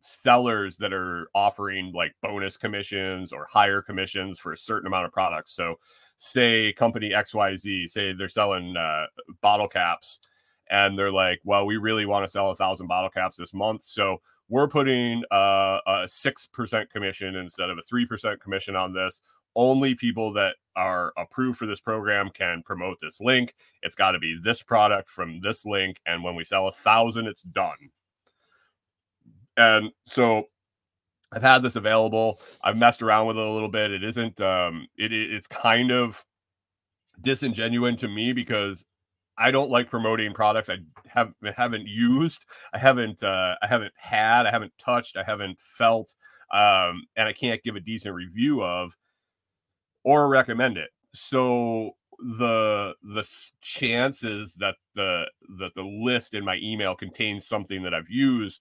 sellers 0.00 0.76
that 0.78 0.92
are 0.92 1.28
offering 1.34 1.92
like 1.92 2.12
bonus 2.22 2.56
commissions 2.56 3.32
or 3.32 3.46
higher 3.48 3.80
commissions 3.80 4.38
for 4.38 4.52
a 4.52 4.56
certain 4.56 4.86
amount 4.86 5.06
of 5.06 5.12
products. 5.12 5.52
So, 5.54 5.76
say 6.22 6.72
company 6.74 7.10
XYZ, 7.10 7.90
say 7.90 8.12
they're 8.12 8.28
selling 8.28 8.76
uh, 8.76 9.06
bottle 9.40 9.68
caps 9.68 10.20
and 10.70 10.98
they're 10.98 11.12
like, 11.12 11.40
well, 11.44 11.66
we 11.66 11.76
really 11.76 12.06
want 12.06 12.24
to 12.24 12.30
sell 12.30 12.50
a 12.50 12.54
thousand 12.54 12.86
bottle 12.86 13.10
caps 13.10 13.36
this 13.36 13.52
month. 13.52 13.82
So, 13.82 14.20
we're 14.48 14.68
putting 14.68 15.22
uh, 15.30 15.78
a 15.86 16.04
6% 16.04 16.90
commission 16.90 17.36
instead 17.36 17.70
of 17.70 17.78
a 17.78 17.80
3% 17.80 18.38
commission 18.38 18.76
on 18.76 18.92
this. 18.92 19.22
Only 19.56 19.94
people 19.94 20.30
that 20.34 20.56
are 20.76 21.14
approved 21.16 21.56
for 21.58 21.64
this 21.64 21.80
program 21.80 22.28
can 22.28 22.62
promote 22.62 22.98
this 23.00 23.18
link. 23.18 23.54
It's 23.82 23.96
got 23.96 24.10
to 24.10 24.18
be 24.18 24.38
this 24.42 24.60
product 24.60 25.08
from 25.08 25.40
this 25.40 25.64
link. 25.64 26.00
And 26.04 26.22
when 26.22 26.34
we 26.34 26.44
sell 26.44 26.68
a 26.68 26.72
thousand, 26.72 27.28
it's 27.28 27.42
done 27.42 27.90
and 29.56 29.90
so 30.06 30.44
I've 31.32 31.42
had 31.42 31.62
this 31.62 31.76
available. 31.76 32.40
I've 32.62 32.76
messed 32.76 33.02
around 33.02 33.26
with 33.26 33.38
it 33.38 33.46
a 33.46 33.50
little 33.50 33.68
bit. 33.70 33.90
It 33.90 34.04
isn't 34.04 34.40
um 34.40 34.86
it 34.96 35.12
it's 35.12 35.48
kind 35.48 35.90
of 35.90 36.24
disingenuous 37.20 38.00
to 38.00 38.08
me 38.08 38.32
because 38.32 38.84
I 39.38 39.50
don't 39.50 39.70
like 39.70 39.90
promoting 39.90 40.34
products 40.34 40.68
I 40.68 40.78
have 41.08 41.32
haven't 41.56 41.86
used. 41.86 42.44
I 42.74 42.78
haven't 42.78 43.22
uh 43.22 43.56
I 43.62 43.66
haven't 43.66 43.92
had, 43.96 44.46
I 44.46 44.50
haven't 44.50 44.72
touched, 44.78 45.16
I 45.16 45.24
haven't 45.24 45.58
felt 45.60 46.14
um 46.52 47.04
and 47.16 47.28
I 47.28 47.32
can't 47.32 47.62
give 47.62 47.76
a 47.76 47.80
decent 47.80 48.14
review 48.14 48.62
of 48.62 48.94
or 50.04 50.28
recommend 50.28 50.78
it. 50.78 50.90
So 51.14 51.92
the 52.18 52.94
the 53.02 53.28
chances 53.60 54.54
that 54.54 54.76
the 54.94 55.24
that 55.58 55.72
the 55.74 55.82
list 55.82 56.34
in 56.34 56.44
my 56.44 56.58
email 56.62 56.94
contains 56.94 57.46
something 57.46 57.82
that 57.82 57.94
I've 57.94 58.10
used 58.10 58.60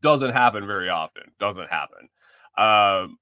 doesn't 0.00 0.32
happen 0.32 0.66
very 0.66 0.88
often. 0.88 1.24
Doesn't 1.38 1.68
happen. 1.68 2.08
Um, 2.56 3.18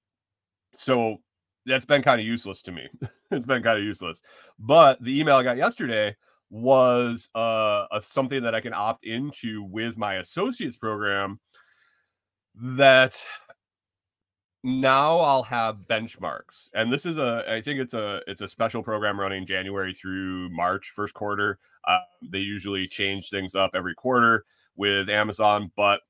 so 0.72 1.18
that's 1.66 1.84
been 1.84 2.02
kind 2.02 2.20
of 2.20 2.26
useless 2.26 2.62
to 2.62 2.72
me. 2.72 2.88
it's 3.30 3.46
been 3.46 3.62
kind 3.62 3.78
of 3.78 3.84
useless. 3.84 4.22
But 4.58 5.02
the 5.02 5.18
email 5.18 5.36
I 5.36 5.42
got 5.42 5.56
yesterday 5.56 6.16
was 6.50 7.28
uh, 7.34 7.86
a, 7.92 8.02
something 8.02 8.42
that 8.42 8.54
I 8.54 8.60
can 8.60 8.74
opt 8.74 9.04
into 9.04 9.62
with 9.62 9.96
my 9.96 10.16
associates 10.16 10.76
program 10.76 11.38
that 12.56 13.20
now 14.62 15.18
I'll 15.20 15.44
have 15.44 15.86
benchmarks. 15.88 16.68
And 16.74 16.92
this 16.92 17.06
is 17.06 17.16
a 17.16 17.44
I 17.48 17.60
think 17.60 17.80
it's 17.80 17.94
a 17.94 18.20
it's 18.26 18.42
a 18.42 18.48
special 18.48 18.82
program 18.82 19.18
running 19.18 19.46
January 19.46 19.94
through 19.94 20.50
March 20.50 20.92
first 20.94 21.14
quarter. 21.14 21.58
Uh, 21.86 22.00
they 22.30 22.38
usually 22.38 22.86
change 22.86 23.30
things 23.30 23.54
up 23.54 23.70
every 23.74 23.94
quarter 23.94 24.44
with 24.76 25.08
Amazon, 25.08 25.70
but 25.76 26.00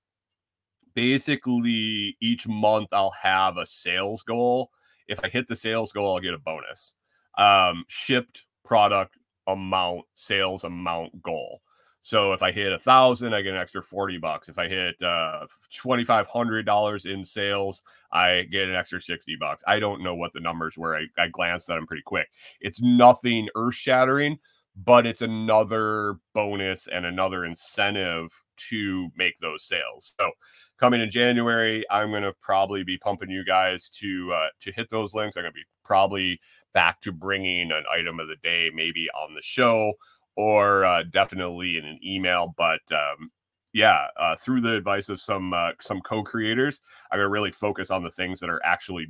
basically 0.94 2.16
each 2.20 2.46
month 2.46 2.88
I'll 2.92 3.14
have 3.22 3.56
a 3.56 3.66
sales 3.66 4.22
goal. 4.22 4.70
If 5.08 5.20
I 5.24 5.28
hit 5.28 5.48
the 5.48 5.56
sales 5.56 5.92
goal, 5.92 6.14
I'll 6.14 6.20
get 6.20 6.34
a 6.34 6.38
bonus. 6.38 6.94
Um, 7.36 7.84
shipped 7.88 8.44
product 8.64 9.16
amount, 9.46 10.02
sales 10.14 10.64
amount 10.64 11.22
goal. 11.22 11.62
So 12.02 12.32
if 12.32 12.42
I 12.42 12.50
hit 12.50 12.72
a 12.72 12.78
thousand, 12.78 13.34
I 13.34 13.42
get 13.42 13.52
an 13.52 13.60
extra 13.60 13.82
40 13.82 14.18
bucks. 14.18 14.48
If 14.48 14.58
I 14.58 14.68
hit 14.68 14.96
uh 15.02 15.46
$2,500 15.70 17.06
in 17.06 17.24
sales, 17.24 17.82
I 18.10 18.46
get 18.50 18.68
an 18.68 18.74
extra 18.74 19.00
60 19.00 19.36
bucks. 19.36 19.62
I 19.66 19.78
don't 19.80 20.02
know 20.02 20.14
what 20.14 20.32
the 20.32 20.40
numbers 20.40 20.78
were. 20.78 20.96
I, 20.96 21.06
I 21.18 21.28
glanced 21.28 21.68
at 21.68 21.74
them 21.74 21.86
pretty 21.86 22.02
quick. 22.04 22.28
It's 22.60 22.80
nothing 22.80 23.48
earth 23.54 23.74
shattering, 23.74 24.38
but 24.76 25.06
it's 25.06 25.20
another 25.20 26.16
bonus 26.32 26.86
and 26.86 27.04
another 27.04 27.44
incentive 27.44 28.30
to 28.68 29.10
make 29.16 29.38
those 29.38 29.64
sales. 29.64 30.14
So 30.18 30.30
coming 30.80 31.00
in 31.00 31.10
January, 31.10 31.84
I'm 31.90 32.10
going 32.10 32.22
to 32.22 32.32
probably 32.40 32.82
be 32.82 32.98
pumping 32.98 33.30
you 33.30 33.44
guys 33.44 33.88
to 34.00 34.32
uh, 34.34 34.48
to 34.62 34.72
hit 34.72 34.88
those 34.90 35.14
links. 35.14 35.36
I'm 35.36 35.44
going 35.44 35.52
to 35.52 35.54
be 35.54 35.64
probably 35.84 36.40
back 36.74 37.00
to 37.02 37.12
bringing 37.12 37.70
an 37.70 37.84
item 37.92 38.18
of 38.18 38.28
the 38.28 38.36
day, 38.42 38.70
maybe 38.74 39.08
on 39.10 39.34
the 39.34 39.42
show 39.42 39.92
or 40.36 40.84
uh, 40.84 41.02
definitely 41.12 41.76
in 41.76 41.84
an 41.84 41.98
email. 42.04 42.54
But 42.56 42.80
um, 42.92 43.30
yeah, 43.72 44.06
uh, 44.18 44.36
through 44.36 44.62
the 44.62 44.74
advice 44.74 45.08
of 45.08 45.20
some 45.20 45.52
uh, 45.52 45.72
some 45.80 46.00
co-creators, 46.00 46.80
I'm 47.10 47.18
gonna 47.18 47.28
really 47.28 47.50
focus 47.52 47.90
on 47.90 48.02
the 48.02 48.10
things 48.10 48.40
that 48.40 48.50
are 48.50 48.64
actually 48.64 49.08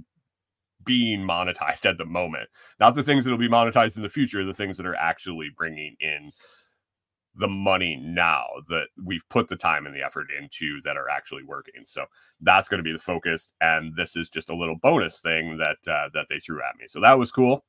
being 0.84 1.20
monetized 1.20 1.88
at 1.88 1.98
the 1.98 2.06
moment, 2.06 2.48
not 2.78 2.94
the 2.94 3.02
things 3.02 3.24
that 3.24 3.30
will 3.30 3.38
be 3.38 3.48
monetized 3.48 3.96
in 3.96 4.02
the 4.02 4.08
future. 4.08 4.44
The 4.44 4.54
things 4.54 4.76
that 4.76 4.86
are 4.86 4.96
actually 4.96 5.50
bringing 5.56 5.94
in 6.00 6.32
the 7.36 7.48
money 7.48 7.96
now 7.96 8.44
that 8.68 8.86
we've 9.02 9.26
put 9.28 9.48
the 9.48 9.56
time 9.56 9.86
and 9.86 9.94
the 9.94 10.02
effort 10.02 10.26
into 10.36 10.80
that 10.82 10.96
are 10.96 11.08
actually 11.08 11.44
working. 11.44 11.82
So 11.86 12.06
that's 12.40 12.68
going 12.68 12.78
to 12.78 12.84
be 12.84 12.92
the 12.92 12.98
focus. 12.98 13.50
And 13.60 13.94
this 13.96 14.16
is 14.16 14.28
just 14.28 14.50
a 14.50 14.56
little 14.56 14.76
bonus 14.76 15.20
thing 15.20 15.58
that 15.58 15.90
uh, 15.90 16.08
that 16.14 16.26
they 16.28 16.40
threw 16.40 16.58
at 16.58 16.76
me. 16.76 16.86
So 16.88 17.00
that 17.00 17.18
was 17.18 17.30
cool. 17.30 17.64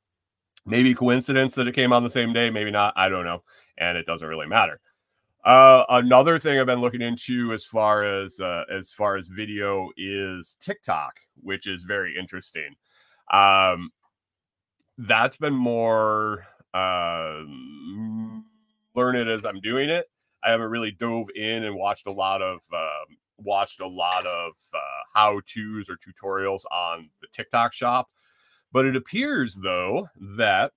Maybe 0.66 0.94
coincidence 0.94 1.56
that 1.56 1.68
it 1.68 1.76
came 1.76 1.94
on 1.94 2.04
the 2.04 2.10
same 2.10 2.34
day, 2.34 2.50
maybe 2.50 2.72
not. 2.72 2.94
I 2.96 3.10
don't 3.10 3.26
know, 3.26 3.44
and 3.78 3.98
it 3.98 4.06
doesn't 4.06 4.28
really 4.28 4.48
matter. 4.48 4.80
Uh, 5.44 5.86
another 5.90 6.38
thing 6.38 6.60
I've 6.60 6.68
been 6.68 6.82
looking 6.82 7.02
into 7.02 7.52
as 7.52 7.66
far 7.66 8.04
as 8.04 8.40
uh, 8.40 8.64
as 8.72 8.92
far 8.92 9.16
as 9.16 9.28
video 9.28 9.90
is 9.98 10.58
TikTok, 10.60 11.20
which 11.42 11.66
is 11.68 11.84
very 11.84 12.16
interesting. 12.18 12.76
Um, 13.32 13.92
that's 14.98 15.38
been 15.38 15.54
more 15.54 16.46
uh, 16.74 17.42
learn 18.96 19.16
it 19.16 19.28
as 19.28 19.46
I'm 19.46 19.60
doing 19.62 19.90
it. 19.90 20.06
I 20.44 20.52
haven't 20.52 20.72
really 20.72 20.92
dove 20.92 21.28
in 21.36 21.64
and 21.64 21.76
watched 21.76 22.08
a 22.08 22.12
lot 22.12 22.42
of 22.42 22.60
um, 22.74 23.18
watched 23.38 23.80
a 23.80 23.88
lot 23.88 24.26
of 24.26 24.54
uh, 24.74 24.78
how 25.14 25.40
tos 25.42 25.90
or 25.90 25.98
tutorials 25.98 26.64
on 26.72 27.10
the 27.22 27.28
TikTok 27.32 27.74
shop. 27.74 28.10
But 28.72 28.86
it 28.86 28.96
appears, 28.96 29.56
though, 29.56 30.08
that 30.38 30.72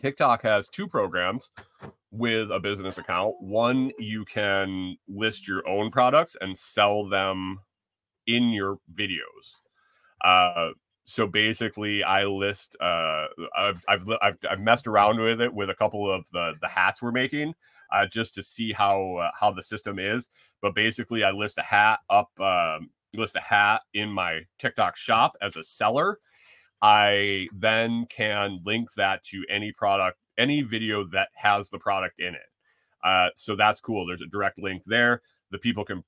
TikTok 0.00 0.42
has 0.42 0.68
two 0.68 0.88
programs 0.88 1.50
with 2.10 2.50
a 2.50 2.60
business 2.60 2.98
account. 2.98 3.34
One, 3.40 3.90
you 3.98 4.24
can 4.24 4.96
list 5.08 5.46
your 5.46 5.66
own 5.68 5.90
products 5.90 6.36
and 6.40 6.56
sell 6.56 7.08
them 7.08 7.58
in 8.26 8.50
your 8.50 8.78
videos. 8.94 9.58
Uh, 10.22 10.70
so 11.04 11.26
basically, 11.26 12.02
I 12.02 12.24
list. 12.24 12.76
Uh, 12.80 13.26
I've, 13.56 13.84
I've 13.88 14.08
I've 14.50 14.60
messed 14.60 14.86
around 14.86 15.20
with 15.20 15.40
it 15.40 15.52
with 15.52 15.70
a 15.70 15.74
couple 15.74 16.10
of 16.10 16.26
the 16.32 16.54
the 16.60 16.68
hats 16.68 17.02
we're 17.02 17.12
making, 17.12 17.54
uh, 17.92 18.06
just 18.06 18.34
to 18.36 18.42
see 18.42 18.72
how 18.72 19.16
uh, 19.16 19.30
how 19.38 19.50
the 19.52 19.62
system 19.62 19.98
is. 19.98 20.28
But 20.62 20.74
basically, 20.74 21.24
I 21.24 21.30
list 21.30 21.58
a 21.58 21.62
hat 21.62 22.00
up, 22.08 22.30
um, 22.40 22.90
list 23.14 23.36
a 23.36 23.40
hat 23.40 23.82
in 23.92 24.08
my 24.08 24.40
TikTok 24.58 24.96
shop 24.96 25.36
as 25.42 25.56
a 25.56 25.62
seller, 25.62 26.18
I 26.84 27.48
then 27.54 28.04
can 28.10 28.60
link 28.64 28.92
that 28.98 29.24
to 29.24 29.42
any 29.48 29.72
product, 29.72 30.18
any 30.36 30.60
video 30.60 31.04
that 31.12 31.28
has 31.34 31.70
the 31.70 31.78
product 31.78 32.20
in 32.20 32.34
it. 32.34 32.42
Uh, 33.02 33.30
so 33.36 33.56
that's 33.56 33.80
cool. 33.80 34.06
There's 34.06 34.20
a 34.20 34.26
direct 34.26 34.58
link 34.58 34.84
there. 34.84 35.22
The 35.50 35.58
people 35.58 35.84
can 35.86 36.04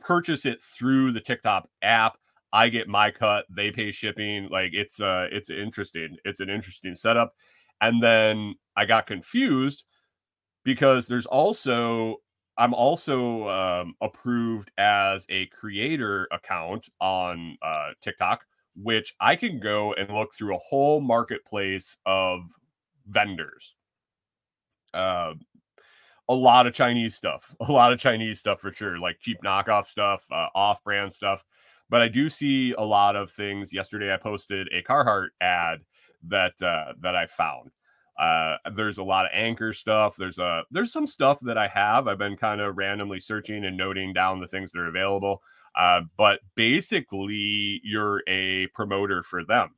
purchase 0.00 0.46
it 0.46 0.62
through 0.62 1.12
the 1.12 1.20
TikTok 1.20 1.68
app. 1.82 2.16
I 2.56 2.68
get 2.68 2.88
my 2.88 3.10
cut. 3.10 3.44
They 3.50 3.70
pay 3.70 3.90
shipping. 3.90 4.48
Like 4.50 4.70
it's 4.74 5.00
uh, 5.00 5.28
it's 5.30 5.50
interesting. 5.50 6.16
It's 6.24 6.40
an 6.40 6.50
interesting 6.50 6.94
setup. 6.94 7.34
And 7.80 8.02
then 8.02 8.54
I 8.76 8.86
got 8.86 9.06
confused 9.06 9.84
because 10.64 11.06
there's 11.06 11.26
also 11.26 12.16
I'm 12.58 12.74
also 12.74 13.48
um, 13.48 13.94
approved 14.00 14.70
as 14.78 15.26
a 15.28 15.46
creator 15.46 16.28
account 16.32 16.88
on 17.00 17.58
uh, 17.62 17.90
TikTok 18.00 18.46
which 18.76 19.14
I 19.20 19.36
can 19.36 19.58
go 19.58 19.94
and 19.94 20.10
look 20.10 20.34
through 20.34 20.54
a 20.54 20.58
whole 20.58 21.00
marketplace 21.00 21.96
of 22.04 22.40
vendors. 23.06 23.74
Uh, 24.92 25.34
a 26.28 26.34
lot 26.34 26.66
of 26.66 26.74
Chinese 26.74 27.14
stuff, 27.14 27.54
a 27.60 27.72
lot 27.72 27.92
of 27.92 27.98
Chinese 28.00 28.38
stuff 28.40 28.60
for 28.60 28.72
sure, 28.72 28.98
like 28.98 29.18
cheap 29.20 29.38
knockoff 29.44 29.86
stuff, 29.86 30.24
uh, 30.30 30.48
off 30.54 30.82
brand 30.84 31.12
stuff. 31.12 31.42
But 31.88 32.02
I 32.02 32.08
do 32.08 32.28
see 32.28 32.72
a 32.72 32.84
lot 32.84 33.16
of 33.16 33.30
things. 33.30 33.72
Yesterday, 33.72 34.12
I 34.12 34.16
posted 34.16 34.68
a 34.72 34.82
Carhartt 34.82 35.28
ad 35.40 35.80
that 36.28 36.60
uh, 36.62 36.94
that 37.00 37.14
I 37.14 37.26
found. 37.26 37.70
Uh, 38.18 38.56
there's 38.74 38.98
a 38.98 39.04
lot 39.04 39.26
of 39.26 39.30
Anker 39.34 39.72
stuff. 39.72 40.16
There's 40.16 40.38
a 40.38 40.62
there's 40.70 40.92
some 40.92 41.06
stuff 41.06 41.38
that 41.42 41.58
I 41.58 41.68
have. 41.68 42.08
I've 42.08 42.18
been 42.18 42.36
kind 42.36 42.60
of 42.60 42.76
randomly 42.76 43.20
searching 43.20 43.64
and 43.64 43.76
noting 43.76 44.12
down 44.12 44.40
the 44.40 44.48
things 44.48 44.72
that 44.72 44.80
are 44.80 44.88
available. 44.88 45.42
Uh, 45.76 46.02
but 46.16 46.40
basically, 46.54 47.80
you're 47.84 48.22
a 48.26 48.66
promoter 48.68 49.22
for 49.22 49.44
them. 49.44 49.74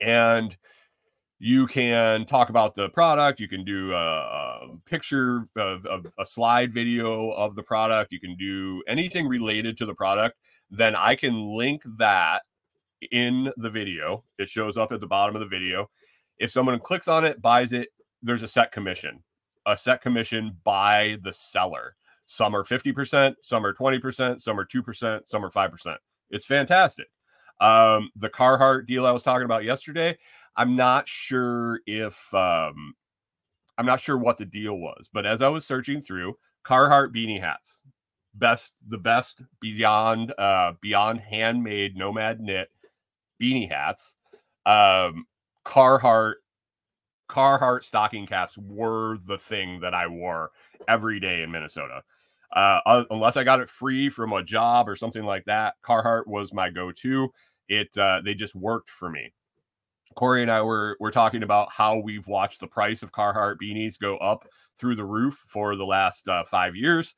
And 0.00 0.56
you 1.38 1.66
can 1.66 2.24
talk 2.24 2.48
about 2.50 2.74
the 2.74 2.88
product. 2.88 3.40
You 3.40 3.48
can 3.48 3.64
do 3.64 3.92
a, 3.92 3.96
a 3.96 4.68
picture 4.86 5.44
of, 5.56 5.84
of, 5.86 6.06
a 6.18 6.24
slide 6.24 6.72
video 6.72 7.30
of 7.32 7.56
the 7.56 7.62
product. 7.64 8.12
You 8.12 8.20
can 8.20 8.36
do 8.36 8.82
anything 8.86 9.26
related 9.26 9.76
to 9.78 9.86
the 9.86 9.94
product. 9.94 10.38
Then 10.72 10.96
I 10.96 11.14
can 11.14 11.54
link 11.54 11.82
that 11.98 12.42
in 13.10 13.52
the 13.58 13.68
video. 13.68 14.24
It 14.38 14.48
shows 14.48 14.78
up 14.78 14.90
at 14.90 15.00
the 15.00 15.06
bottom 15.06 15.36
of 15.36 15.40
the 15.40 15.46
video. 15.46 15.90
If 16.38 16.50
someone 16.50 16.78
clicks 16.80 17.08
on 17.08 17.24
it, 17.24 17.42
buys 17.42 17.72
it, 17.72 17.90
there's 18.22 18.42
a 18.42 18.48
set 18.48 18.72
commission, 18.72 19.22
a 19.66 19.76
set 19.76 20.00
commission 20.00 20.56
by 20.64 21.18
the 21.22 21.32
seller. 21.32 21.94
Some 22.26 22.56
are 22.56 22.64
50%, 22.64 23.34
some 23.42 23.66
are 23.66 23.74
20%, 23.74 24.40
some 24.40 24.58
are 24.58 24.64
2%, 24.64 25.20
some 25.26 25.44
are 25.44 25.50
5%. 25.50 25.96
It's 26.30 26.46
fantastic. 26.46 27.08
Um, 27.60 28.10
the 28.16 28.30
Carhartt 28.30 28.86
deal 28.86 29.06
I 29.06 29.12
was 29.12 29.22
talking 29.22 29.44
about 29.44 29.64
yesterday, 29.64 30.16
I'm 30.56 30.74
not 30.74 31.06
sure 31.06 31.80
if 31.86 32.32
um, 32.32 32.94
I'm 33.76 33.86
not 33.86 34.00
sure 34.00 34.16
what 34.16 34.38
the 34.38 34.46
deal 34.46 34.78
was, 34.78 35.08
but 35.12 35.26
as 35.26 35.42
I 35.42 35.48
was 35.48 35.66
searching 35.66 36.00
through 36.00 36.36
Carhartt 36.64 37.14
beanie 37.14 37.40
hats, 37.40 37.78
best 38.34 38.74
the 38.88 38.98
best 38.98 39.42
beyond 39.60 40.32
uh 40.38 40.72
beyond 40.80 41.20
handmade 41.20 41.96
nomad 41.96 42.40
knit 42.40 42.68
beanie 43.40 43.70
hats. 43.70 44.16
Um 44.66 45.26
Carhartt 45.64 46.34
Carhartt 47.28 47.84
stocking 47.84 48.26
caps 48.26 48.58
were 48.58 49.16
the 49.26 49.38
thing 49.38 49.80
that 49.80 49.94
I 49.94 50.06
wore 50.06 50.50
every 50.86 51.18
day 51.18 51.42
in 51.42 51.50
Minnesota. 51.50 52.02
Uh, 52.54 53.04
unless 53.10 53.38
I 53.38 53.44
got 53.44 53.60
it 53.60 53.70
free 53.70 54.10
from 54.10 54.34
a 54.34 54.42
job 54.42 54.86
or 54.86 54.94
something 54.94 55.24
like 55.24 55.46
that, 55.46 55.74
Carhartt 55.82 56.26
was 56.26 56.52
my 56.52 56.68
go-to. 56.68 57.32
It 57.68 57.96
uh, 57.96 58.20
they 58.22 58.34
just 58.34 58.54
worked 58.54 58.90
for 58.90 59.08
me. 59.08 59.32
Corey 60.14 60.42
and 60.42 60.50
I 60.50 60.60
were 60.60 60.98
were 61.00 61.10
talking 61.10 61.42
about 61.42 61.72
how 61.72 61.98
we've 61.98 62.26
watched 62.26 62.60
the 62.60 62.66
price 62.66 63.02
of 63.02 63.12
Carhartt 63.12 63.56
beanies 63.62 63.98
go 63.98 64.18
up 64.18 64.46
through 64.76 64.96
the 64.96 65.04
roof 65.04 65.42
for 65.48 65.74
the 65.76 65.86
last 65.86 66.28
uh, 66.28 66.44
five 66.44 66.76
years. 66.76 67.14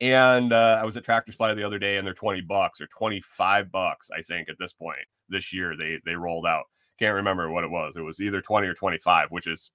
And 0.00 0.52
uh, 0.52 0.78
I 0.80 0.84
was 0.84 0.96
at 0.96 1.04
Tractor 1.04 1.32
Supply 1.32 1.54
the 1.54 1.64
other 1.64 1.78
day, 1.78 1.96
and 1.96 2.06
they're 2.06 2.14
twenty 2.14 2.40
bucks 2.40 2.80
or 2.80 2.86
twenty 2.86 3.20
five 3.20 3.72
bucks, 3.72 4.10
I 4.16 4.22
think, 4.22 4.48
at 4.48 4.58
this 4.58 4.72
point 4.72 4.98
this 5.28 5.52
year. 5.52 5.76
They 5.76 5.98
they 6.04 6.14
rolled 6.14 6.46
out. 6.46 6.64
Can't 6.98 7.14
remember 7.14 7.50
what 7.50 7.64
it 7.64 7.70
was. 7.70 7.96
It 7.96 8.02
was 8.02 8.20
either 8.20 8.40
twenty 8.40 8.68
or 8.68 8.74
twenty 8.74 8.98
five, 8.98 9.30
which 9.30 9.46
is 9.46 9.70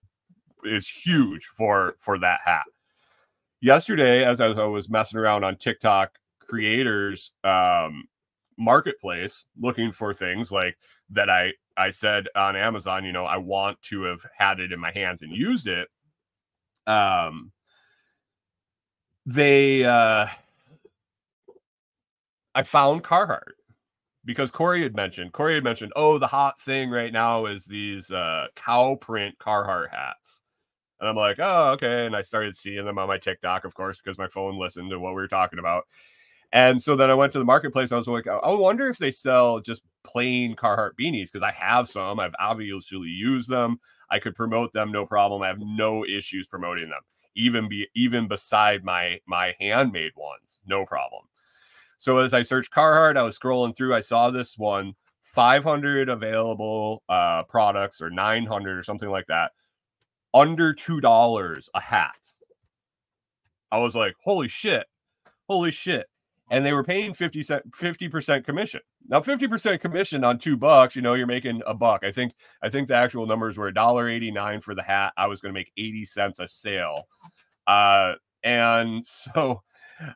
is 0.64 0.88
huge 0.88 1.46
for 1.46 1.96
for 2.00 2.18
that 2.20 2.40
hat 2.46 2.64
yesterday, 3.64 4.26
as 4.26 4.42
I 4.42 4.50
was 4.66 4.90
messing 4.90 5.18
around 5.18 5.44
on 5.44 5.56
TikTok, 5.56 6.20
creators 6.40 7.32
um, 7.44 8.04
marketplace 8.58 9.46
looking 9.60 9.92
for 9.92 10.14
things 10.14 10.52
like 10.52 10.78
that 11.10 11.30
I 11.30 11.54
I 11.76 11.90
said 11.90 12.28
on 12.36 12.56
Amazon, 12.56 13.04
you 13.04 13.12
know, 13.12 13.26
I 13.26 13.38
want 13.38 13.82
to 13.84 14.04
have 14.04 14.24
had 14.38 14.60
it 14.60 14.72
in 14.72 14.80
my 14.80 14.92
hands 14.92 15.24
and 15.24 15.36
used 15.36 15.68
it. 15.68 15.88
Um 16.86 17.52
they 19.26 19.86
uh 19.86 20.28
I 22.56 22.64
found 22.64 23.04
Carhartt 23.04 23.54
because 24.26 24.52
Corey 24.52 24.84
had 24.84 24.96
mentioned 24.96 25.34
Corey 25.34 25.56
had 25.56 25.64
mentioned, 25.64 25.94
oh, 25.96 26.18
the 26.18 26.28
hot 26.28 26.60
thing 26.60 26.90
right 26.90 27.12
now 27.12 27.46
is 27.46 27.66
these 27.66 28.12
uh 28.12 28.48
cow 28.56 28.96
print 28.96 29.36
Carhartt 29.40 29.90
hats. 29.92 30.42
And 31.00 31.10
I'm 31.10 31.16
like, 31.18 31.38
oh, 31.40 31.72
okay. 31.72 32.06
And 32.06 32.16
I 32.16 32.22
started 32.22 32.56
seeing 32.56 32.86
them 32.86 32.98
on 32.98 33.10
my 33.10 33.18
TikTok, 33.18 33.66
of 33.66 33.76
course, 33.76 34.00
because 34.02 34.18
my 34.18 34.28
phone 34.28 34.58
listened 34.58 34.90
to 34.92 35.00
what 35.00 35.10
we 35.10 35.22
were 35.22 35.28
talking 35.28 35.60
about. 35.60 35.84
And 36.54 36.82
so 36.82 36.96
then 36.96 37.10
I 37.10 37.16
went 37.16 37.34
to 37.34 37.40
the 37.40 37.46
marketplace. 37.46 37.92
I 37.92 37.98
was 37.98 38.08
like, 38.08 38.28
I 38.28 38.52
wonder 38.54 38.88
if 38.88 39.00
they 39.00 39.12
sell 39.12 39.60
just 39.60 39.82
plain 40.04 40.56
Carhartt 40.56 40.92
beanies 41.00 41.32
because 41.32 41.42
I 41.42 41.52
have 41.52 41.90
some. 41.90 42.20
I've 42.20 42.36
obviously 42.40 43.08
used 43.10 43.50
them. 43.50 43.80
I 44.10 44.20
could 44.20 44.36
promote 44.36 44.72
them, 44.72 44.92
no 44.92 45.06
problem. 45.06 45.42
I 45.42 45.48
have 45.48 45.60
no 45.60 46.06
issues 46.06 46.48
promoting 46.48 46.90
them, 46.90 47.02
even 47.36 47.70
be 47.70 47.88
even 47.96 48.28
beside 48.28 48.84
my 48.84 49.20
my 49.28 49.56
handmade 49.60 50.14
ones, 50.16 50.60
no 50.66 50.86
problem. 50.86 51.24
So 51.98 52.20
as 52.20 52.34
I 52.34 52.44
searched 52.44 52.72
Carhartt, 52.74 53.18
I 53.18 53.24
was 53.24 53.38
scrolling 53.38 53.76
through. 53.76 53.94
I 53.94 54.02
saw 54.02 54.30
this 54.30 54.58
one, 54.58 54.96
500 55.22 56.10
available 56.10 57.04
uh, 57.08 57.44
products 57.44 58.02
or 58.02 58.10
900 58.10 58.78
or 58.78 58.84
something 58.84 59.10
like 59.10 59.28
that, 59.28 59.52
under 60.34 60.74
two 60.74 61.02
dollars 61.02 61.70
a 61.74 61.82
hat. 61.82 62.34
I 63.72 63.78
was 63.80 63.96
like, 63.96 64.16
holy 64.24 64.48
shit, 64.50 64.86
holy 65.48 65.72
shit 65.72 66.08
and 66.50 66.66
they 66.66 66.74
were 66.74 66.84
paying 66.84 67.14
50 67.14 67.44
cent 67.44 67.72
50% 67.72 68.46
commission 68.46 68.82
now 69.08 69.20
50% 69.20 69.80
commission 69.82 70.24
on 70.24 70.38
two 70.38 70.58
bucks 70.58 70.96
you 70.96 71.02
know 71.02 71.14
you're 71.14 71.28
making 71.28 71.62
a 71.66 71.74
buck. 71.74 72.04
I 72.04 72.12
think 72.12 72.34
i 72.62 72.70
think 72.70 72.88
the 72.88 72.96
actual 72.96 73.26
numbers 73.26 73.58
were 73.58 73.72
$1.89 73.72 74.64
for 74.64 74.76
the 74.76 74.84
hat. 74.84 75.14
I 75.18 75.28
was 75.28 75.42
going 75.42 75.54
to 75.54 75.60
make 75.60 75.72
80 75.78 76.06
cents 76.06 76.40
a 76.40 76.48
sale. 76.48 77.08
Uh 77.68 78.14
and 78.44 79.06
so 79.06 79.62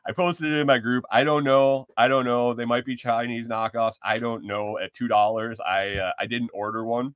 i 0.06 0.12
posted 0.12 0.52
it 0.52 0.60
in 0.60 0.66
my 0.66 0.78
group. 0.78 1.04
I 1.10 1.24
don't 1.24 1.44
know 1.44 1.86
i 1.96 2.08
don't 2.08 2.24
know. 2.24 2.54
They 2.54 2.64
might 2.64 2.84
be 2.84 2.96
chinese 2.96 3.48
knockoffs. 3.48 3.98
I 4.02 4.18
don't 4.18 4.44
know. 4.44 4.78
At 4.78 4.94
two 4.94 5.08
dollars 5.08 5.58
i 5.60 5.96
uh, 5.96 6.12
i 6.18 6.26
didn't 6.26 6.50
order 6.54 6.84
one. 6.84 7.14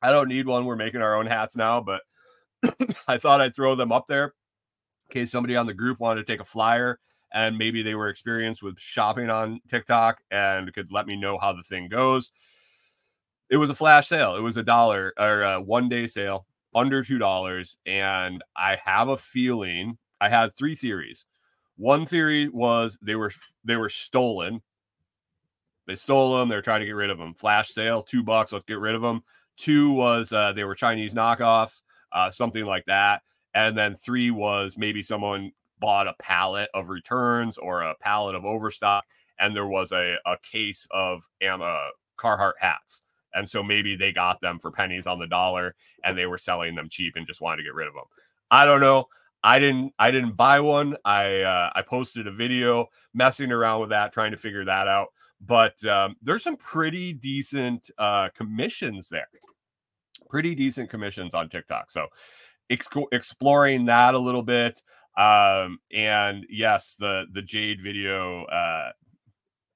I 0.00 0.10
don't 0.10 0.28
need 0.28 0.46
one. 0.46 0.64
We're 0.64 0.76
making 0.76 1.02
our 1.02 1.16
own 1.16 1.26
hats 1.26 1.56
now 1.56 1.80
but 1.80 2.02
i 3.08 3.18
thought 3.18 3.40
i'd 3.40 3.54
throw 3.54 3.74
them 3.74 3.92
up 3.92 4.06
there 4.08 4.24
in 4.24 5.14
case 5.14 5.30
somebody 5.30 5.56
on 5.56 5.66
the 5.66 5.74
group 5.74 6.00
wanted 6.00 6.26
to 6.26 6.32
take 6.32 6.40
a 6.40 6.44
flyer 6.44 6.98
and 7.32 7.58
maybe 7.58 7.82
they 7.82 7.94
were 7.94 8.08
experienced 8.08 8.62
with 8.62 8.78
shopping 8.78 9.30
on 9.30 9.60
TikTok 9.68 10.20
and 10.30 10.72
could 10.72 10.92
let 10.92 11.06
me 11.06 11.16
know 11.16 11.38
how 11.38 11.52
the 11.52 11.62
thing 11.62 11.88
goes. 11.88 12.30
It 13.50 13.56
was 13.56 13.70
a 13.70 13.74
flash 13.74 14.08
sale. 14.08 14.36
It 14.36 14.40
was 14.40 14.56
a 14.56 14.62
dollar 14.62 15.12
or 15.18 15.42
a 15.42 15.60
one 15.60 15.88
day 15.88 16.06
sale 16.06 16.46
under 16.74 17.02
two 17.02 17.18
dollars, 17.18 17.76
and 17.86 18.42
I 18.56 18.78
have 18.84 19.08
a 19.08 19.16
feeling 19.16 19.98
I 20.20 20.28
had 20.28 20.56
three 20.56 20.74
theories. 20.74 21.24
One 21.76 22.04
theory 22.04 22.48
was 22.48 22.98
they 23.00 23.14
were 23.14 23.32
they 23.64 23.76
were 23.76 23.88
stolen. 23.88 24.62
They 25.86 25.94
stole 25.94 26.36
them. 26.36 26.48
They're 26.48 26.60
trying 26.60 26.80
to 26.80 26.86
get 26.86 26.92
rid 26.92 27.08
of 27.08 27.18
them. 27.18 27.32
Flash 27.34 27.70
sale, 27.70 28.02
two 28.02 28.22
bucks. 28.22 28.52
Let's 28.52 28.64
get 28.64 28.78
rid 28.78 28.94
of 28.94 29.00
them. 29.00 29.22
Two 29.56 29.92
was 29.92 30.32
uh, 30.32 30.52
they 30.52 30.64
were 30.64 30.74
Chinese 30.74 31.14
knockoffs, 31.14 31.82
uh, 32.12 32.30
something 32.30 32.64
like 32.64 32.84
that. 32.86 33.22
And 33.54 33.76
then 33.76 33.94
three 33.94 34.30
was 34.30 34.76
maybe 34.76 35.02
someone 35.02 35.52
bought 35.80 36.08
a 36.08 36.14
pallet 36.18 36.68
of 36.74 36.88
returns 36.88 37.58
or 37.58 37.82
a 37.82 37.94
pallet 38.00 38.34
of 38.34 38.44
overstock, 38.44 39.04
and 39.38 39.54
there 39.54 39.66
was 39.66 39.92
a, 39.92 40.16
a 40.26 40.36
case 40.42 40.86
of 40.90 41.22
uh, 41.42 41.88
Carhartt 42.18 42.54
hats. 42.58 43.02
And 43.34 43.48
so 43.48 43.62
maybe 43.62 43.94
they 43.96 44.12
got 44.12 44.40
them 44.40 44.58
for 44.58 44.70
pennies 44.70 45.06
on 45.06 45.18
the 45.18 45.26
dollar 45.26 45.74
and 46.02 46.16
they 46.16 46.26
were 46.26 46.38
selling 46.38 46.74
them 46.74 46.88
cheap 46.90 47.14
and 47.16 47.26
just 47.26 47.40
wanted 47.40 47.58
to 47.58 47.62
get 47.62 47.74
rid 47.74 47.86
of 47.86 47.94
them. 47.94 48.04
I 48.50 48.64
don't 48.64 48.80
know. 48.80 49.06
I 49.44 49.58
didn't 49.58 49.92
I 49.98 50.10
didn't 50.10 50.36
buy 50.36 50.60
one. 50.60 50.96
I 51.04 51.42
uh, 51.42 51.70
I 51.74 51.82
posted 51.82 52.26
a 52.26 52.32
video 52.32 52.86
messing 53.14 53.52
around 53.52 53.80
with 53.80 53.90
that, 53.90 54.12
trying 54.12 54.32
to 54.32 54.36
figure 54.36 54.64
that 54.64 54.88
out. 54.88 55.08
But 55.40 55.82
um, 55.84 56.16
there's 56.22 56.42
some 56.42 56.56
pretty 56.56 57.12
decent 57.12 57.90
uh, 57.98 58.30
commissions 58.34 59.08
there. 59.08 59.28
Pretty 60.28 60.56
decent 60.56 60.90
commissions 60.90 61.34
on 61.34 61.48
TikTok. 61.48 61.90
So 61.90 62.08
ex- 62.68 62.88
exploring 63.12 63.84
that 63.86 64.14
a 64.14 64.18
little 64.18 64.42
bit. 64.42 64.82
Um, 65.18 65.80
and 65.92 66.46
yes, 66.48 66.94
the 66.98 67.26
the 67.32 67.42
Jade 67.42 67.82
video. 67.82 68.44
Uh, 68.44 68.92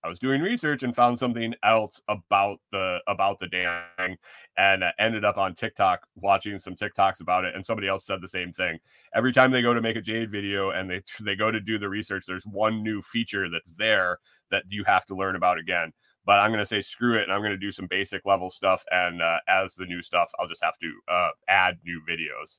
I 0.04 0.08
was 0.08 0.18
doing 0.18 0.40
research 0.40 0.82
and 0.82 0.96
found 0.96 1.18
something 1.18 1.54
else 1.62 2.00
about 2.08 2.58
the 2.70 2.98
about 3.06 3.38
the 3.38 3.48
dang, 3.48 4.16
and 4.56 4.84
uh, 4.84 4.92
ended 4.98 5.24
up 5.24 5.38
on 5.38 5.54
TikTok 5.54 6.06
watching 6.16 6.58
some 6.58 6.74
TikToks 6.74 7.20
about 7.20 7.44
it. 7.44 7.54
And 7.54 7.64
somebody 7.66 7.88
else 7.88 8.06
said 8.06 8.20
the 8.20 8.28
same 8.28 8.52
thing. 8.52 8.78
Every 9.14 9.32
time 9.32 9.50
they 9.50 9.62
go 9.62 9.74
to 9.74 9.80
make 9.80 9.96
a 9.96 10.00
Jade 10.00 10.30
video 10.30 10.70
and 10.70 10.88
they 10.88 11.02
they 11.20 11.36
go 11.36 11.50
to 11.50 11.60
do 11.60 11.78
the 11.78 11.88
research, 11.88 12.24
there's 12.26 12.46
one 12.46 12.82
new 12.82 13.02
feature 13.02 13.50
that's 13.50 13.74
there 13.76 14.18
that 14.50 14.64
you 14.68 14.84
have 14.84 15.06
to 15.06 15.16
learn 15.16 15.36
about 15.36 15.58
again. 15.58 15.92
But 16.24 16.38
I'm 16.38 16.50
going 16.50 16.60
to 16.60 16.66
say 16.66 16.80
screw 16.80 17.16
it, 17.16 17.24
and 17.24 17.32
I'm 17.32 17.40
going 17.40 17.50
to 17.50 17.56
do 17.56 17.72
some 17.72 17.88
basic 17.88 18.24
level 18.24 18.48
stuff. 18.48 18.84
And 18.92 19.20
uh, 19.20 19.38
as 19.48 19.74
the 19.74 19.86
new 19.86 20.02
stuff, 20.02 20.30
I'll 20.38 20.46
just 20.46 20.62
have 20.62 20.78
to 20.78 20.92
uh, 21.12 21.30
add 21.48 21.78
new 21.84 22.00
videos. 22.08 22.58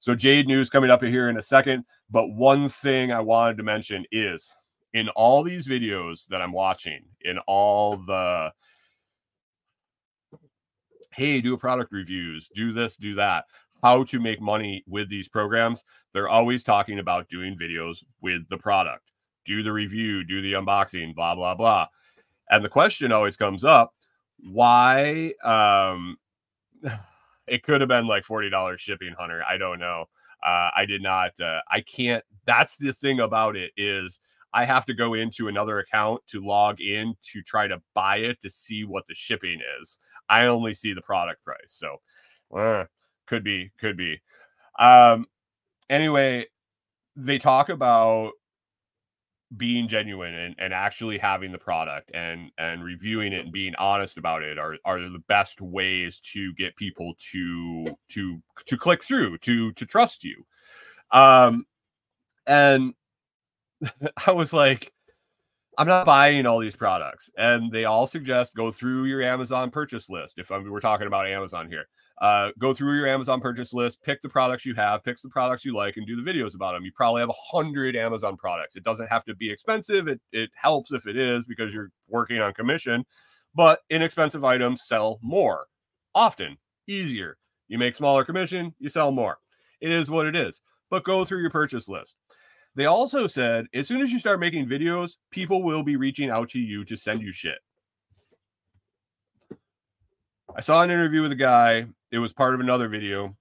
So 0.00 0.14
Jade 0.14 0.46
news 0.46 0.70
coming 0.70 0.90
up 0.90 1.02
here 1.02 1.28
in 1.28 1.36
a 1.36 1.42
second. 1.42 1.84
But 2.10 2.28
one 2.28 2.68
thing 2.68 3.12
I 3.12 3.20
wanted 3.20 3.56
to 3.58 3.62
mention 3.62 4.04
is 4.10 4.50
in 4.94 5.08
all 5.10 5.42
these 5.42 5.66
videos 5.66 6.26
that 6.28 6.40
I'm 6.40 6.52
watching, 6.52 7.04
in 7.20 7.38
all 7.46 7.96
the 7.96 8.52
hey, 11.12 11.40
do 11.40 11.54
a 11.54 11.58
product 11.58 11.92
reviews, 11.92 12.48
do 12.54 12.72
this, 12.72 12.96
do 12.96 13.16
that, 13.16 13.44
how 13.82 14.04
to 14.04 14.20
make 14.20 14.40
money 14.40 14.84
with 14.86 15.08
these 15.08 15.28
programs, 15.28 15.84
they're 16.12 16.28
always 16.28 16.62
talking 16.62 17.00
about 17.00 17.28
doing 17.28 17.58
videos 17.58 18.04
with 18.20 18.48
the 18.48 18.58
product. 18.58 19.10
Do 19.44 19.62
the 19.62 19.72
review, 19.72 20.22
do 20.22 20.40
the 20.42 20.52
unboxing, 20.52 21.14
blah, 21.14 21.34
blah, 21.34 21.54
blah. 21.54 21.86
And 22.50 22.64
the 22.64 22.68
question 22.68 23.10
always 23.10 23.36
comes 23.36 23.64
up 23.64 23.92
why 24.40 25.32
um 25.42 26.16
it 27.50 27.62
could 27.62 27.80
have 27.80 27.88
been 27.88 28.06
like 28.06 28.24
$40 28.24 28.78
shipping 28.78 29.14
hunter 29.18 29.42
i 29.48 29.56
don't 29.56 29.78
know 29.78 30.06
uh, 30.46 30.70
i 30.76 30.84
did 30.86 31.02
not 31.02 31.38
uh, 31.40 31.60
i 31.70 31.80
can't 31.80 32.24
that's 32.44 32.76
the 32.76 32.92
thing 32.92 33.20
about 33.20 33.56
it 33.56 33.72
is 33.76 34.20
i 34.52 34.64
have 34.64 34.84
to 34.86 34.94
go 34.94 35.14
into 35.14 35.48
another 35.48 35.78
account 35.78 36.20
to 36.26 36.44
log 36.44 36.80
in 36.80 37.14
to 37.22 37.42
try 37.42 37.66
to 37.66 37.80
buy 37.94 38.18
it 38.18 38.40
to 38.40 38.50
see 38.50 38.84
what 38.84 39.06
the 39.08 39.14
shipping 39.14 39.60
is 39.80 39.98
i 40.28 40.46
only 40.46 40.74
see 40.74 40.92
the 40.92 41.02
product 41.02 41.44
price 41.44 41.58
so 41.66 41.96
uh, 42.56 42.84
could 43.26 43.44
be 43.44 43.70
could 43.78 43.96
be 43.96 44.20
um 44.78 45.26
anyway 45.90 46.46
they 47.16 47.38
talk 47.38 47.68
about 47.68 48.32
being 49.56 49.88
genuine 49.88 50.34
and, 50.34 50.54
and 50.58 50.74
actually 50.74 51.16
having 51.16 51.52
the 51.52 51.58
product 51.58 52.10
and 52.12 52.50
and 52.58 52.84
reviewing 52.84 53.32
it 53.32 53.44
and 53.44 53.52
being 53.52 53.74
honest 53.76 54.18
about 54.18 54.42
it 54.42 54.58
are 54.58 54.76
are 54.84 55.00
the 55.00 55.22
best 55.26 55.60
ways 55.60 56.20
to 56.20 56.52
get 56.54 56.76
people 56.76 57.14
to 57.32 57.86
to 58.08 58.42
to 58.66 58.76
click 58.76 59.02
through 59.02 59.38
to 59.38 59.72
to 59.72 59.86
trust 59.86 60.24
you. 60.24 60.44
Um 61.10 61.64
and 62.46 62.94
i 64.26 64.32
was 64.32 64.52
like 64.52 64.92
i'm 65.78 65.86
not 65.86 66.04
buying 66.04 66.44
all 66.46 66.58
these 66.58 66.76
products. 66.76 67.30
And 67.36 67.72
they 67.72 67.84
all 67.84 68.06
suggest 68.06 68.54
go 68.54 68.70
through 68.70 69.04
your 69.04 69.22
amazon 69.22 69.70
purchase 69.70 70.10
list 70.10 70.38
if 70.38 70.50
I'm, 70.50 70.68
we're 70.70 70.80
talking 70.80 71.06
about 71.06 71.26
amazon 71.26 71.68
here 71.68 71.86
uh, 72.20 72.50
go 72.58 72.74
through 72.74 72.96
your 72.96 73.06
Amazon 73.06 73.40
purchase 73.40 73.72
list, 73.72 74.02
pick 74.02 74.20
the 74.22 74.28
products 74.28 74.66
you 74.66 74.74
have, 74.74 75.04
pick 75.04 75.20
the 75.22 75.28
products 75.28 75.64
you 75.64 75.74
like, 75.74 75.96
and 75.96 76.06
do 76.06 76.20
the 76.20 76.30
videos 76.30 76.54
about 76.54 76.72
them. 76.72 76.84
You 76.84 76.92
probably 76.92 77.20
have 77.20 77.28
a 77.28 77.56
hundred 77.56 77.94
Amazon 77.96 78.36
products. 78.36 78.76
It 78.76 78.82
doesn't 78.82 79.08
have 79.08 79.24
to 79.26 79.34
be 79.34 79.50
expensive. 79.50 80.08
It 80.08 80.20
it 80.32 80.50
helps 80.54 80.92
if 80.92 81.06
it 81.06 81.16
is 81.16 81.44
because 81.44 81.72
you're 81.72 81.90
working 82.08 82.40
on 82.40 82.54
commission, 82.54 83.04
but 83.54 83.80
inexpensive 83.90 84.44
items 84.44 84.84
sell 84.84 85.18
more 85.22 85.66
often, 86.14 86.56
easier. 86.86 87.38
You 87.68 87.78
make 87.78 87.94
smaller 87.94 88.24
commission, 88.24 88.74
you 88.78 88.88
sell 88.88 89.12
more. 89.12 89.38
It 89.80 89.92
is 89.92 90.10
what 90.10 90.26
it 90.26 90.34
is. 90.34 90.60
But 90.90 91.04
go 91.04 91.24
through 91.24 91.42
your 91.42 91.50
purchase 91.50 91.88
list. 91.88 92.16
They 92.74 92.86
also 92.86 93.26
said 93.26 93.66
as 93.74 93.86
soon 93.86 94.00
as 94.00 94.10
you 94.10 94.18
start 94.18 94.40
making 94.40 94.66
videos, 94.66 95.16
people 95.30 95.62
will 95.62 95.82
be 95.82 95.96
reaching 95.96 96.30
out 96.30 96.48
to 96.50 96.58
you 96.58 96.84
to 96.84 96.96
send 96.96 97.22
you 97.22 97.32
shit. 97.32 97.58
I 100.56 100.60
saw 100.60 100.82
an 100.82 100.90
interview 100.90 101.22
with 101.22 101.32
a 101.32 101.36
guy. 101.36 101.86
It 102.10 102.18
was 102.18 102.32
part 102.32 102.54
of 102.54 102.60
another 102.60 102.88
video 102.88 103.36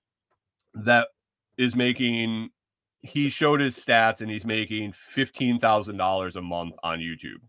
that 0.74 1.10
is 1.58 1.76
making. 1.76 2.50
He 3.02 3.30
showed 3.30 3.60
his 3.62 3.78
stats, 3.78 4.22
and 4.22 4.30
he's 4.32 4.46
making 4.46 4.94
fifteen 4.94 5.60
thousand 5.60 5.98
dollars 5.98 6.36
a 6.36 6.42
month 6.42 6.76
on 6.84 7.00
YouTube 7.00 7.42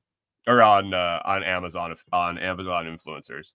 or 0.46 0.62
on 0.62 0.94
uh, 0.94 1.20
on 1.24 1.42
Amazon 1.44 1.96
on 2.12 2.38
Amazon 2.38 2.86
influencers, 2.86 3.54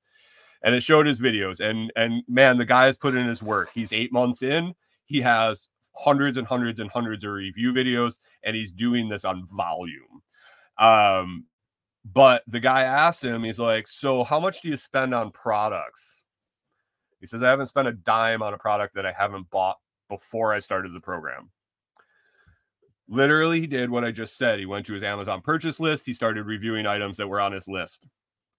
and 0.63 0.75
it 0.75 0.83
showed 0.83 1.05
his 1.07 1.19
videos. 1.19 1.59
And 1.59 1.91
and 1.95 2.23
man, 2.27 2.57
the 2.57 2.65
guy 2.65 2.85
has 2.87 2.97
put 2.97 3.15
in 3.15 3.27
his 3.27 3.43
work. 3.43 3.69
He's 3.73 3.93
eight 3.93 4.11
months 4.13 4.43
in. 4.43 4.73
He 5.05 5.21
has 5.21 5.69
hundreds 5.95 6.37
and 6.37 6.47
hundreds 6.47 6.79
and 6.79 6.89
hundreds 6.91 7.23
of 7.23 7.31
review 7.31 7.73
videos, 7.73 8.19
and 8.43 8.55
he's 8.55 8.71
doing 8.71 9.09
this 9.09 9.25
on 9.25 9.45
volume. 9.47 10.23
Um, 10.79 11.45
But 12.05 12.43
the 12.47 12.59
guy 12.59 12.83
asked 12.83 13.23
him, 13.23 13.43
he's 13.43 13.59
like, 13.59 13.87
So 13.87 14.23
how 14.23 14.39
much 14.39 14.61
do 14.61 14.69
you 14.69 14.77
spend 14.77 15.13
on 15.15 15.31
products? 15.31 16.22
He 17.23 17.27
says, 17.27 17.41
I 17.41 17.49
haven't 17.49 17.67
spent 17.67 17.87
a 17.87 17.93
dime 17.93 18.41
on 18.41 18.53
a 18.53 18.57
product 18.57 18.95
that 18.95 19.05
I 19.05 19.13
haven't 19.13 19.49
bought 19.49 19.77
before 20.09 20.53
I 20.53 20.59
started 20.59 20.93
the 20.93 20.99
program. 20.99 21.51
Literally, 23.07 23.61
he 23.61 23.67
did 23.67 23.89
what 23.89 24.03
I 24.03 24.11
just 24.11 24.37
said. 24.37 24.59
He 24.59 24.65
went 24.65 24.85
to 24.87 24.93
his 24.93 25.03
Amazon 25.03 25.39
purchase 25.39 25.79
list. 25.79 26.05
He 26.05 26.11
started 26.11 26.45
reviewing 26.45 26.85
items 26.85 27.15
that 27.15 27.29
were 27.29 27.39
on 27.39 27.53
his 27.53 27.69
list. 27.69 28.05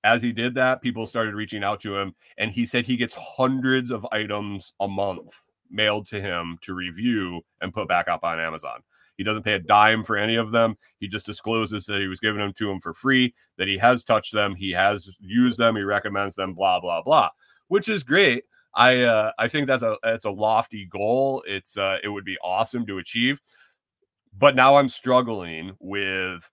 As 0.02 0.22
he 0.22 0.32
did 0.32 0.54
that, 0.54 0.80
people 0.80 1.06
started 1.06 1.34
reaching 1.34 1.62
out 1.62 1.78
to 1.80 1.94
him, 1.94 2.14
and 2.38 2.52
he 2.52 2.64
said 2.64 2.86
he 2.86 2.96
gets 2.96 3.12
hundreds 3.12 3.90
of 3.90 4.06
items 4.12 4.72
a 4.80 4.88
month 4.88 5.34
mailed 5.70 6.06
to 6.06 6.22
him 6.22 6.56
to 6.62 6.72
review 6.72 7.42
and 7.60 7.74
put 7.74 7.86
back 7.86 8.08
up 8.08 8.24
on 8.24 8.40
Amazon. 8.40 8.80
He 9.18 9.24
doesn't 9.24 9.42
pay 9.42 9.52
a 9.52 9.58
dime 9.58 10.04
for 10.04 10.16
any 10.16 10.36
of 10.36 10.52
them. 10.52 10.78
He 11.00 11.06
just 11.06 11.26
discloses 11.26 11.84
that 11.84 12.00
he 12.00 12.08
was 12.08 12.18
giving 12.18 12.40
them 12.40 12.54
to 12.54 12.70
him 12.70 12.80
for 12.80 12.94
free, 12.94 13.34
that 13.58 13.68
he 13.68 13.76
has 13.76 14.04
touched 14.04 14.32
them, 14.32 14.54
he 14.54 14.70
has 14.70 15.10
used 15.20 15.58
them, 15.58 15.76
he 15.76 15.82
recommends 15.82 16.34
them, 16.34 16.54
blah 16.54 16.80
blah 16.80 17.02
blah, 17.02 17.28
which 17.68 17.90
is 17.90 18.02
great. 18.02 18.44
I 18.74 19.02
uh, 19.02 19.32
I 19.38 19.48
think 19.48 19.66
that's 19.66 19.82
a 19.82 19.96
that's 20.02 20.24
a 20.24 20.30
lofty 20.30 20.86
goal. 20.86 21.44
It's 21.46 21.76
uh, 21.76 21.98
it 22.02 22.08
would 22.08 22.24
be 22.24 22.38
awesome 22.42 22.86
to 22.86 22.98
achieve, 22.98 23.40
but 24.36 24.56
now 24.56 24.76
I'm 24.76 24.88
struggling 24.88 25.76
with 25.78 26.50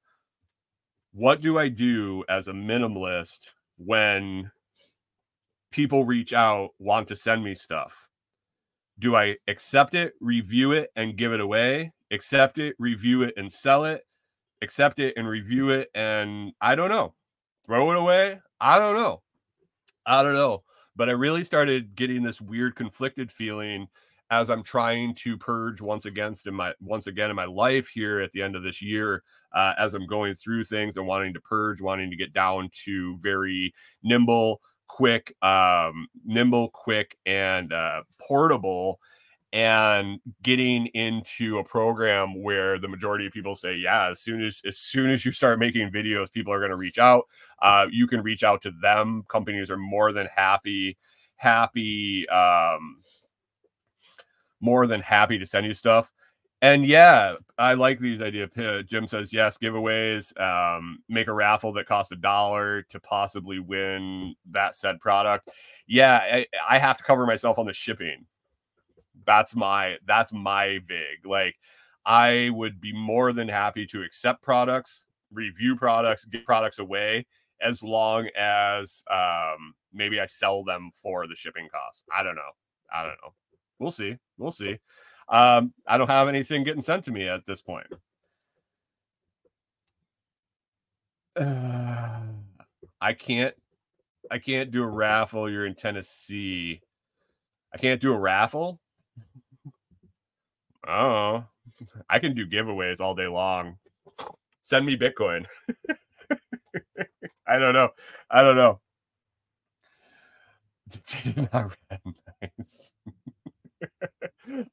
what 1.14 1.42
do 1.42 1.58
I 1.58 1.68
do 1.68 2.24
as 2.30 2.48
a 2.48 2.54
minimalist 2.54 3.50
when 3.78 4.52
people 5.72 6.06
reach 6.06 6.34
out 6.34 6.72
want 6.80 7.08
to 7.08 7.16
send 7.16 7.44
me 7.44 7.56
stuff? 7.56 8.08
Do 9.00 9.16
I 9.16 9.38
accept 9.48 9.96
it, 9.96 10.14
review 10.22 10.74
it, 10.74 10.92
and 10.96 11.18
give 11.18 11.34
it 11.34 11.40
away? 11.40 11.92
Accept 12.12 12.60
it, 12.60 12.76
review 12.78 13.24
it, 13.24 13.34
and 13.36 13.52
sell 13.52 13.86
it? 13.86 14.06
Accept 14.62 15.00
it 15.00 15.16
and 15.18 15.28
review 15.28 15.72
it, 15.72 15.90
and 15.96 16.54
I 16.62 16.76
don't 16.76 16.90
know. 16.90 17.16
Throw 17.66 17.92
it 17.92 17.98
away? 17.98 18.40
I 18.60 18.78
don't 18.78 18.96
know. 18.96 19.24
I 20.06 20.22
don't 20.22 20.36
know 20.36 20.64
but 21.02 21.10
I 21.10 21.14
really 21.14 21.44
started 21.44 21.96
getting 21.96 22.22
this 22.22 22.40
weird 22.40 22.76
conflicted 22.76 23.32
feeling 23.32 23.88
as 24.30 24.52
I'm 24.52 24.62
trying 24.62 25.16
to 25.16 25.36
purge 25.36 25.82
once 25.82 26.06
again 26.06 26.36
in 26.46 26.54
my 26.54 26.76
once 26.80 27.08
again 27.08 27.32
in 27.32 27.36
my 27.36 27.46
life 27.46 27.88
here 27.88 28.20
at 28.20 28.30
the 28.30 28.44
end 28.44 28.56
of 28.56 28.62
this 28.62 28.84
year, 28.84 29.24
uh, 29.52 29.74
as 29.80 29.96
I'm 29.96 30.06
going 30.06 30.36
through 30.36 30.66
things 30.66 30.98
and 30.98 31.08
wanting 31.08 31.34
to 31.34 31.42
purge, 31.42 31.82
wanting 31.82 32.12
to 32.12 32.16
get 32.16 32.34
down 32.34 32.70
to 32.86 33.18
very 33.18 33.74
nimble, 34.04 34.62
quick, 34.88 35.36
um, 35.42 36.08
nimble, 36.24 36.70
quick, 36.70 37.18
and 37.26 37.74
uh, 37.74 38.04
portable 38.20 39.00
and 39.54 40.20
getting 40.44 40.88
into 40.88 41.60
a 41.60 41.64
program 41.64 42.42
where 42.42 42.80
the 42.80 42.88
majority 42.88 43.26
of 43.26 43.34
people 43.34 43.54
say 43.54 43.76
yeah 43.76 44.10
as 44.10 44.20
soon 44.22 44.44
as 44.44 44.62
as 44.66 44.78
soon 44.78 45.10
as 45.10 45.26
you 45.26 45.32
start 45.32 45.60
making 45.60 45.92
videos 45.92 46.32
people 46.32 46.54
are 46.54 46.60
going 46.60 46.72
to 46.72 46.78
reach 46.78 46.98
out. 46.98 47.26
Uh, 47.62 47.86
you 47.92 48.08
can 48.08 48.22
reach 48.22 48.44
out 48.44 48.62
to 48.62 48.72
them. 48.82 49.24
Companies 49.28 49.70
are 49.70 49.78
more 49.78 50.14
than 50.14 50.28
happy 50.34 50.98
happy 51.36 52.28
um, 52.30 52.98
more 54.62 54.88
than 54.88 55.02
happy 55.02 55.38
to 55.40 55.46
send 55.46 55.66
you 55.66 55.74
stuff. 55.74 56.12
And 56.62 56.86
yeah 56.86 57.36
i 57.58 57.74
like 57.74 58.00
these 58.00 58.22
ideas 58.22 58.50
jim 58.88 59.08
says 59.08 59.34
yes 59.34 59.58
giveaways 59.58 60.40
um, 60.40 61.00
make 61.10 61.28
a 61.28 61.34
raffle 61.34 61.74
that 61.74 61.88
costs 61.88 62.12
a 62.12 62.16
dollar 62.16 62.84
to 62.84 63.00
possibly 63.00 63.60
win 63.60 64.36
that 64.52 64.76
said 64.76 65.00
product. 65.00 65.50
Yeah 65.88 66.18
I, 66.18 66.46
I 66.70 66.78
have 66.78 66.98
to 67.00 67.04
cover 67.04 67.26
myself 67.26 67.58
on 67.58 67.66
the 67.66 67.74
shipping 67.74 68.26
that's 69.26 69.56
my 69.56 69.98
that's 70.06 70.34
my 70.34 70.80
vig. 70.88 71.26
Like 71.26 71.56
i 72.06 72.50
would 72.54 72.82
be 72.82 72.94
more 72.94 73.32
than 73.32 73.48
happy 73.48 73.86
to 73.86 74.02
accept 74.02 74.42
products 74.42 75.06
review 75.32 75.76
products 75.76 76.26
get 76.26 76.46
products 76.46 76.80
away 76.80 77.26
as 77.62 77.84
long 77.84 78.28
as 78.36 79.04
um 79.12 79.74
maybe 79.94 80.20
i 80.20 80.26
sell 80.26 80.64
them 80.64 80.92
for 81.02 81.28
the 81.28 81.36
shipping 81.36 81.68
cost. 81.70 82.06
I 82.16 82.24
don't 82.24 82.36
know. 82.36 82.42
I 82.94 83.04
don't 83.04 83.18
know. 83.24 83.34
We'll 83.80 83.92
see. 83.92 84.18
We'll 84.38 84.52
see. 84.52 84.80
Um 85.30 85.74
i 85.88 85.98
don't 85.98 86.10
have 86.10 86.28
anything 86.28 86.64
getting 86.64 86.82
sent 86.82 87.06
to 87.06 87.12
me 87.12 87.28
at 87.28 87.46
this 87.46 87.62
point. 87.62 87.88
Uh, 91.36 92.20
i 93.02 93.14
can't 93.14 93.56
i 94.30 94.38
can't 94.40 94.72
do 94.72 94.84
a 94.84 94.88
raffle. 94.88 95.50
You're 95.50 95.66
in 95.68 95.76
tennessee. 95.76 96.82
I 97.74 97.78
can't 97.78 98.02
do 98.02 98.12
a 98.14 98.20
raffle 98.20 98.81
Oh, 100.88 101.44
I 102.10 102.20
can 102.20 102.36
do 102.36 102.48
giveaways 102.48 103.00
all 103.00 103.16
day 103.16 103.28
long. 103.28 103.78
Send 104.62 104.86
me 104.86 104.96
Bitcoin. 104.98 105.46
I 107.48 107.58
don't 107.58 107.74
know. 107.74 107.90
I 108.30 108.42
don't 108.44 108.56
know. 108.56 108.80
Not 111.54 111.76
nice. 112.42 112.94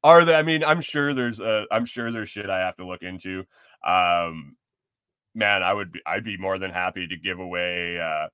Are 0.02 0.24
they? 0.24 0.34
I 0.34 0.42
mean, 0.42 0.64
I'm 0.64 0.80
sure 0.80 1.14
there's 1.14 1.40
uh, 1.40 1.64
I'm 1.70 1.84
sure 1.84 2.10
there's 2.10 2.28
shit 2.28 2.50
I 2.50 2.60
have 2.60 2.76
to 2.76 2.86
look 2.86 3.02
into. 3.02 3.44
Um, 3.86 4.56
man, 5.34 5.62
I 5.62 5.72
would 5.72 5.92
be 5.92 6.00
I'd 6.06 6.24
be 6.24 6.36
more 6.36 6.58
than 6.58 6.70
happy 6.70 7.06
to 7.06 7.16
give 7.16 7.38
away 7.38 7.98
uh 8.00 8.28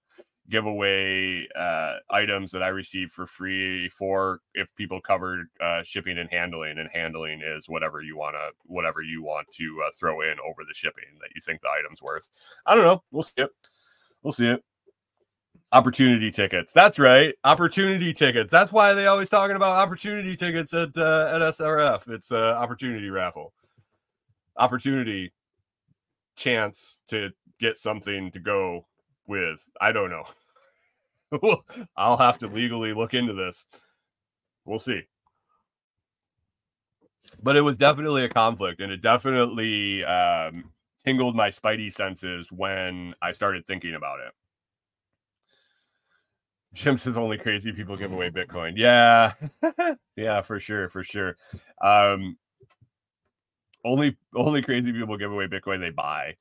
give 0.50 0.66
away 0.66 1.48
uh, 1.58 1.94
items 2.10 2.50
that 2.50 2.62
I 2.62 2.68
receive 2.68 3.10
for 3.10 3.26
free 3.26 3.88
for 3.88 4.40
if 4.54 4.68
people 4.76 5.00
cover 5.00 5.48
uh, 5.62 5.82
shipping 5.82 6.18
and 6.18 6.28
handling, 6.30 6.78
and 6.78 6.88
handling 6.92 7.40
is 7.42 7.68
whatever 7.68 8.02
you 8.02 8.16
want 8.16 8.34
to 8.34 8.50
whatever 8.66 9.02
you 9.02 9.22
want 9.22 9.48
to 9.52 9.82
uh, 9.86 9.90
throw 9.98 10.20
in 10.20 10.36
over 10.46 10.62
the 10.66 10.74
shipping 10.74 11.04
that 11.20 11.30
you 11.34 11.40
think 11.40 11.62
the 11.62 11.68
item's 11.68 12.02
worth. 12.02 12.28
I 12.66 12.74
don't 12.74 12.84
know. 12.84 13.02
We'll 13.10 13.22
see 13.22 13.42
it. 13.42 13.50
We'll 14.22 14.32
see 14.32 14.48
it. 14.48 14.62
Opportunity 15.72 16.30
tickets. 16.30 16.72
That's 16.72 16.98
right. 16.98 17.34
Opportunity 17.42 18.12
tickets. 18.12 18.50
That's 18.50 18.70
why 18.70 18.94
they 18.94 19.06
always 19.06 19.30
talking 19.30 19.56
about 19.56 19.76
opportunity 19.76 20.36
tickets 20.36 20.74
at 20.74 20.96
uh, 20.96 21.30
at 21.32 21.40
SRF. 21.40 22.08
It's 22.08 22.30
a 22.30 22.54
opportunity 22.56 23.08
raffle. 23.08 23.52
Opportunity 24.56 25.32
chance 26.36 26.98
to 27.08 27.30
get 27.58 27.78
something 27.78 28.30
to 28.32 28.40
go 28.40 28.86
with. 29.26 29.68
I 29.80 29.92
don't 29.92 30.10
know. 30.10 30.24
I'll 31.96 32.16
have 32.16 32.38
to 32.38 32.46
legally 32.46 32.92
look 32.92 33.14
into 33.14 33.32
this. 33.32 33.66
We'll 34.64 34.78
see. 34.78 35.02
But 37.42 37.56
it 37.56 37.62
was 37.62 37.76
definitely 37.76 38.24
a 38.24 38.28
conflict, 38.28 38.80
and 38.80 38.92
it 38.92 39.02
definitely 39.02 40.04
um, 40.04 40.72
tingled 41.04 41.36
my 41.36 41.50
spidey 41.50 41.92
senses 41.92 42.50
when 42.50 43.14
I 43.20 43.32
started 43.32 43.66
thinking 43.66 43.94
about 43.94 44.20
it. 44.20 44.32
Jim 46.74 46.96
says 46.96 47.16
only 47.16 47.38
crazy 47.38 47.72
people 47.72 47.96
give 47.96 48.12
away 48.12 48.30
Bitcoin. 48.30 48.72
Yeah, 48.76 49.32
yeah, 50.16 50.42
for 50.42 50.58
sure, 50.58 50.88
for 50.88 51.04
sure. 51.04 51.36
Um, 51.80 52.36
only 53.84 54.16
only 54.34 54.62
crazy 54.62 54.92
people 54.92 55.16
give 55.16 55.30
away 55.30 55.46
Bitcoin 55.46 55.80
they 55.80 55.90
buy. 55.90 56.36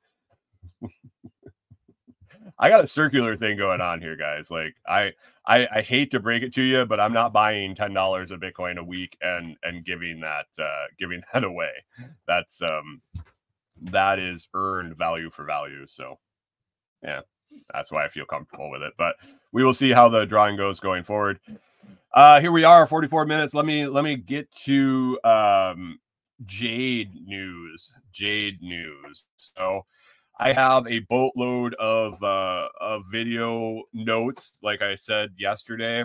I 2.58 2.68
got 2.68 2.84
a 2.84 2.86
circular 2.86 3.36
thing 3.36 3.56
going 3.56 3.80
on 3.80 4.00
here, 4.00 4.16
guys. 4.16 4.50
Like 4.50 4.76
I, 4.86 5.12
I, 5.46 5.66
I 5.76 5.82
hate 5.82 6.10
to 6.12 6.20
break 6.20 6.42
it 6.42 6.54
to 6.54 6.62
you, 6.62 6.86
but 6.86 7.00
I'm 7.00 7.12
not 7.12 7.32
buying 7.32 7.74
ten 7.74 7.92
dollars 7.92 8.30
of 8.30 8.40
Bitcoin 8.40 8.78
a 8.78 8.84
week 8.84 9.16
and 9.20 9.56
and 9.62 9.84
giving 9.84 10.20
that 10.20 10.46
uh, 10.58 10.86
giving 10.98 11.22
that 11.32 11.44
away. 11.44 11.72
That's 12.26 12.62
um, 12.62 13.02
that 13.80 14.18
is 14.18 14.48
earned 14.54 14.96
value 14.96 15.30
for 15.30 15.44
value. 15.44 15.86
So, 15.86 16.18
yeah, 17.02 17.20
that's 17.72 17.90
why 17.90 18.04
I 18.04 18.08
feel 18.08 18.24
comfortable 18.24 18.70
with 18.70 18.82
it. 18.82 18.94
But 18.96 19.16
we 19.52 19.64
will 19.64 19.74
see 19.74 19.90
how 19.90 20.08
the 20.08 20.24
drawing 20.24 20.56
goes 20.56 20.80
going 20.80 21.04
forward. 21.04 21.40
Uh, 22.12 22.40
here 22.40 22.52
we 22.52 22.64
are, 22.64 22.86
44 22.86 23.26
minutes. 23.26 23.54
Let 23.54 23.66
me 23.66 23.86
let 23.86 24.04
me 24.04 24.16
get 24.16 24.50
to 24.64 25.18
um, 25.24 25.98
Jade 26.44 27.26
news. 27.26 27.92
Jade 28.12 28.62
news. 28.62 29.24
So 29.36 29.84
I 30.38 30.52
have 30.52 30.86
a 30.88 31.00
boatload 31.00 31.74
of 31.74 32.20
uh, 32.22 32.68
of 32.80 33.04
video 33.10 33.82
notes. 33.92 34.58
Like 34.62 34.82
I 34.82 34.96
said 34.96 35.30
yesterday, 35.36 36.00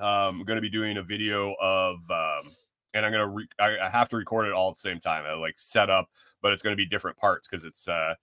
um, 0.00 0.40
I'm 0.40 0.44
going 0.44 0.56
to 0.56 0.62
be 0.62 0.70
doing 0.70 0.96
a 0.96 1.02
video 1.02 1.54
of, 1.60 1.96
um, 2.10 2.50
and 2.94 3.04
I'm 3.04 3.12
going 3.12 3.20
to 3.20 3.28
re- 3.28 3.48
I, 3.58 3.90
have 3.90 4.08
to 4.10 4.16
record 4.16 4.46
it 4.46 4.54
all 4.54 4.70
at 4.70 4.76
the 4.76 4.80
same 4.80 4.98
time. 4.98 5.24
I 5.26 5.34
like 5.34 5.58
set 5.58 5.90
up, 5.90 6.08
but 6.40 6.52
it's 6.52 6.62
going 6.62 6.72
to 6.72 6.82
be 6.82 6.86
different 6.86 7.18
parts 7.18 7.46
because 7.46 7.64
it's 7.64 7.86
uh, 7.86 8.14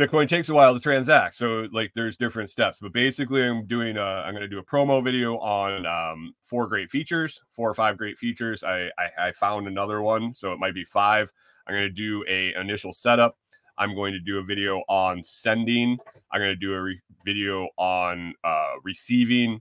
Bitcoin 0.00 0.26
takes 0.26 0.48
a 0.48 0.54
while 0.54 0.72
to 0.72 0.80
transact. 0.80 1.34
So 1.34 1.68
like 1.70 1.92
there's 1.94 2.16
different 2.16 2.48
steps. 2.48 2.78
But 2.80 2.94
basically, 2.94 3.44
I'm 3.44 3.66
doing 3.66 3.98
a, 3.98 4.02
I'm 4.02 4.32
going 4.32 4.40
to 4.40 4.48
do 4.48 4.58
a 4.58 4.64
promo 4.64 5.04
video 5.04 5.36
on 5.38 5.84
um, 5.84 6.34
four 6.42 6.66
great 6.66 6.90
features, 6.90 7.42
four 7.50 7.68
or 7.68 7.74
five 7.74 7.98
great 7.98 8.16
features. 8.16 8.64
I, 8.64 8.90
I 8.98 9.26
I 9.28 9.32
found 9.32 9.66
another 9.66 10.00
one, 10.00 10.32
so 10.32 10.52
it 10.54 10.58
might 10.58 10.74
be 10.74 10.84
five. 10.84 11.30
I'm 11.66 11.74
going 11.74 11.82
to 11.82 11.90
do 11.90 12.24
a 12.26 12.58
initial 12.58 12.94
setup 12.94 13.36
I'm 13.78 13.94
going 13.94 14.12
to 14.12 14.20
do 14.20 14.38
a 14.38 14.42
video 14.42 14.82
on 14.88 15.22
sending. 15.24 15.98
I'm 16.32 16.40
going 16.40 16.50
to 16.50 16.56
do 16.56 16.74
a 16.74 16.82
re- 16.82 17.00
video 17.24 17.68
on 17.78 18.34
uh, 18.44 18.72
receiving 18.84 19.60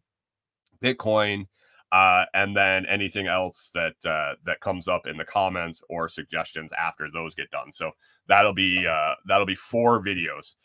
Bitcoin, 0.84 1.48
uh, 1.92 2.26
and 2.34 2.56
then 2.56 2.86
anything 2.88 3.28
else 3.28 3.72
that 3.74 3.94
uh, 4.06 4.36
that 4.46 4.60
comes 4.60 4.88
up 4.88 5.08
in 5.08 5.18
the 5.18 5.26
comments 5.26 5.82
or 5.90 6.10
suggestions 6.10 6.72
after 6.78 7.08
those 7.14 7.36
get 7.36 7.52
done. 7.52 7.72
So 7.72 7.92
that'll 8.28 8.54
be 8.54 8.86
uh, 8.88 9.14
that'll 9.28 9.46
be 9.46 9.56
four 9.56 10.04
videos. 10.04 10.56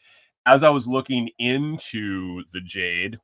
as 0.47 0.65
I 0.65 0.71
was 0.71 0.87
looking 0.87 1.31
into 1.39 2.43
the 2.53 2.61
Jade, 2.61 3.19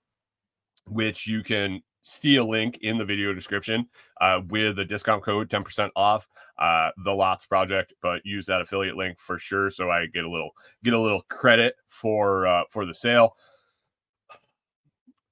which 0.87 1.27
you 1.27 1.43
can 1.43 1.83
see 2.03 2.37
a 2.37 2.45
link 2.45 2.79
in 2.83 2.97
the 2.97 3.05
video 3.05 3.33
description 3.33 3.87
uh, 4.21 4.41
with 4.49 4.79
a 4.79 4.85
discount 4.85 5.23
code 5.23 5.49
10% 5.49 5.91
off 5.97 6.29
uh, 6.59 6.91
the 7.05 7.13
lots 7.13 7.47
project 7.47 7.93
but 8.03 8.25
use 8.25 8.47
that 8.47 8.61
affiliate 8.61 8.97
link 8.97 9.19
for 9.19 9.39
sure 9.39 9.71
so 9.71 9.91
i 9.91 10.07
get 10.07 10.25
a 10.25 10.31
little 10.31 10.51
get 10.83 10.95
a 10.95 11.01
little 11.01 11.23
credit 11.29 11.75
for 11.87 12.47
uh, 12.47 12.65
for 12.71 12.87
the 12.87 12.95
sale. 12.95 13.37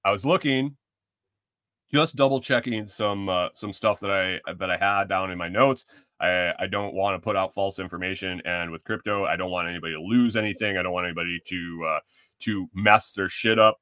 I 0.05 0.11
was 0.13 0.25
looking 0.25 0.77
just 1.93 2.17
double 2.17 2.41
checking 2.41 2.87
some 2.89 3.29
uh, 3.29 3.49
some 3.55 3.73
stuff 3.73 4.01
that 4.01 4.11
i 4.11 4.41
that 4.55 4.71
i 4.71 4.77
had 4.77 5.09
down 5.09 5.31
in 5.31 5.39
my 5.39 5.49
notes. 5.49 5.85
I, 6.19 6.55
I 6.59 6.67
don't 6.67 6.95
want 6.95 7.15
to 7.15 7.23
put 7.23 7.37
out 7.37 7.53
false 7.53 7.79
information 7.79 8.41
and 8.47 8.71
with 8.71 8.85
crypto 8.85 9.25
i 9.27 9.37
don't 9.37 9.51
want 9.51 9.69
anybody 9.69 9.93
to 9.95 10.01
lose 10.01 10.37
anything. 10.37 10.77
I 10.77 10.83
don't 10.83 10.93
want 10.93 11.07
anybody 11.07 11.41
to 11.45 11.87
uh, 11.89 12.01
to 12.41 12.69
mess 12.75 13.13
their 13.13 13.29
shit 13.29 13.59
up 13.59 13.81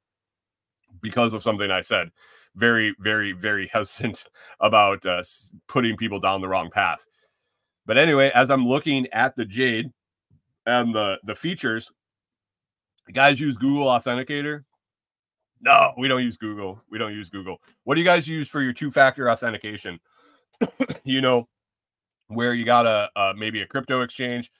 because 1.01 1.33
of 1.33 1.43
something 1.43 1.69
i 1.71 1.81
said 1.81 2.09
very, 2.55 2.95
very, 2.99 3.31
very 3.31 3.67
hesitant 3.73 4.25
about 4.59 5.05
uh, 5.05 5.23
putting 5.67 5.97
people 5.97 6.19
down 6.19 6.41
the 6.41 6.47
wrong 6.47 6.69
path. 6.69 7.05
But 7.85 7.97
anyway, 7.97 8.31
as 8.33 8.49
I'm 8.49 8.67
looking 8.67 9.07
at 9.13 9.35
the 9.35 9.45
Jade 9.45 9.91
and 10.65 10.93
the 10.93 11.17
the 11.23 11.35
features, 11.35 11.91
guys 13.11 13.39
use 13.39 13.55
Google 13.55 13.87
Authenticator. 13.87 14.63
No, 15.61 15.93
we 15.97 16.07
don't 16.07 16.23
use 16.23 16.37
Google. 16.37 16.81
We 16.89 16.97
don't 16.97 17.13
use 17.13 17.29
Google. 17.29 17.57
What 17.83 17.95
do 17.95 18.01
you 18.01 18.05
guys 18.05 18.27
use 18.27 18.47
for 18.47 18.61
your 18.61 18.73
two 18.73 18.91
factor 18.91 19.29
authentication? 19.29 19.99
you 21.03 21.21
know, 21.21 21.47
where 22.27 22.53
you 22.53 22.65
got 22.65 22.85
a, 22.85 23.09
a 23.15 23.33
maybe 23.35 23.61
a 23.61 23.67
crypto 23.67 24.01
exchange 24.01 24.51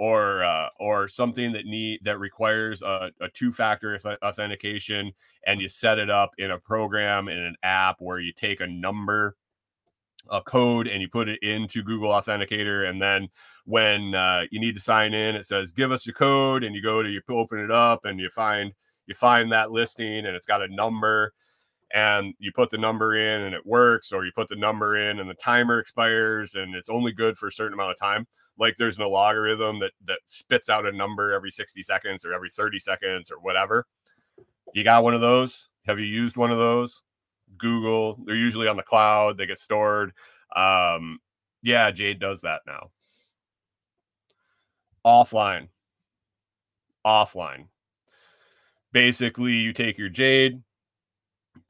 or 0.00 0.42
uh, 0.42 0.66
or 0.80 1.06
something 1.06 1.52
that 1.52 1.66
need 1.66 2.00
that 2.02 2.18
requires 2.18 2.80
a, 2.80 3.10
a 3.20 3.28
two-factor 3.28 3.98
authentication 4.24 5.12
and 5.46 5.60
you 5.60 5.68
set 5.68 5.98
it 5.98 6.08
up 6.08 6.30
in 6.38 6.50
a 6.50 6.58
program 6.58 7.28
in 7.28 7.36
an 7.36 7.54
app 7.62 7.96
where 7.98 8.18
you 8.18 8.32
take 8.32 8.60
a 8.60 8.66
number 8.66 9.36
a 10.30 10.40
code 10.40 10.88
and 10.88 11.02
you 11.02 11.08
put 11.08 11.28
it 11.28 11.38
into 11.42 11.82
google 11.82 12.08
authenticator 12.08 12.88
and 12.88 13.00
then 13.00 13.28
when 13.66 14.14
uh, 14.14 14.42
you 14.50 14.58
need 14.58 14.74
to 14.74 14.80
sign 14.80 15.12
in 15.12 15.36
it 15.36 15.44
says 15.44 15.70
give 15.70 15.92
us 15.92 16.06
your 16.06 16.14
code 16.14 16.64
and 16.64 16.74
you 16.74 16.82
go 16.82 17.02
to 17.02 17.10
you 17.10 17.20
open 17.28 17.58
it 17.58 17.70
up 17.70 18.06
and 18.06 18.18
you 18.18 18.30
find 18.30 18.72
you 19.06 19.14
find 19.14 19.52
that 19.52 19.70
listing 19.70 20.24
and 20.24 20.34
it's 20.34 20.46
got 20.46 20.62
a 20.62 20.74
number 20.74 21.34
and 21.92 22.34
you 22.38 22.52
put 22.52 22.70
the 22.70 22.78
number 22.78 23.16
in 23.16 23.42
and 23.42 23.54
it 23.54 23.66
works 23.66 24.12
or 24.12 24.24
you 24.24 24.32
put 24.34 24.48
the 24.48 24.56
number 24.56 24.96
in 24.96 25.18
and 25.18 25.28
the 25.28 25.34
timer 25.34 25.78
expires 25.78 26.54
and 26.54 26.74
it's 26.74 26.88
only 26.88 27.12
good 27.12 27.36
for 27.36 27.48
a 27.48 27.52
certain 27.52 27.74
amount 27.74 27.90
of 27.90 27.98
time 27.98 28.26
like 28.60 28.76
there's 28.76 28.98
no 28.98 29.10
logarithm 29.10 29.80
that 29.80 29.92
that 30.04 30.20
spits 30.26 30.68
out 30.68 30.86
a 30.86 30.92
number 30.92 31.32
every 31.32 31.50
60 31.50 31.82
seconds 31.82 32.24
or 32.24 32.32
every 32.34 32.50
30 32.50 32.78
seconds 32.78 33.30
or 33.30 33.40
whatever. 33.40 33.86
You 34.74 34.84
got 34.84 35.02
one 35.02 35.14
of 35.14 35.22
those? 35.22 35.68
Have 35.86 35.98
you 35.98 36.04
used 36.04 36.36
one 36.36 36.52
of 36.52 36.58
those? 36.58 37.00
Google, 37.56 38.18
they're 38.24 38.36
usually 38.36 38.68
on 38.68 38.76
the 38.76 38.82
cloud, 38.82 39.36
they 39.36 39.46
get 39.46 39.58
stored. 39.58 40.12
Um, 40.54 41.18
yeah, 41.62 41.90
Jade 41.90 42.20
does 42.20 42.42
that 42.42 42.60
now. 42.66 42.90
Offline. 45.04 45.68
Offline. 47.04 47.66
Basically, 48.92 49.52
you 49.52 49.72
take 49.72 49.98
your 49.98 50.08
Jade, 50.08 50.62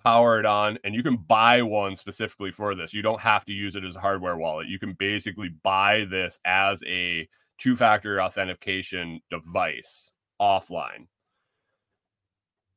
power 0.02 0.38
it 0.38 0.46
on 0.46 0.78
and 0.84 0.94
you 0.94 1.02
can 1.02 1.16
buy 1.16 1.62
one 1.62 1.96
specifically 1.96 2.50
for 2.50 2.74
this. 2.74 2.94
You 2.94 3.02
don't 3.02 3.20
have 3.20 3.44
to 3.46 3.52
use 3.52 3.76
it 3.76 3.84
as 3.84 3.96
a 3.96 4.00
hardware 4.00 4.36
wallet. 4.36 4.68
You 4.68 4.78
can 4.78 4.94
basically 4.94 5.50
buy 5.62 6.06
this 6.10 6.38
as 6.44 6.82
a 6.86 7.28
two 7.58 7.76
factor 7.76 8.20
authentication 8.22 9.20
device 9.30 10.12
offline. 10.40 11.06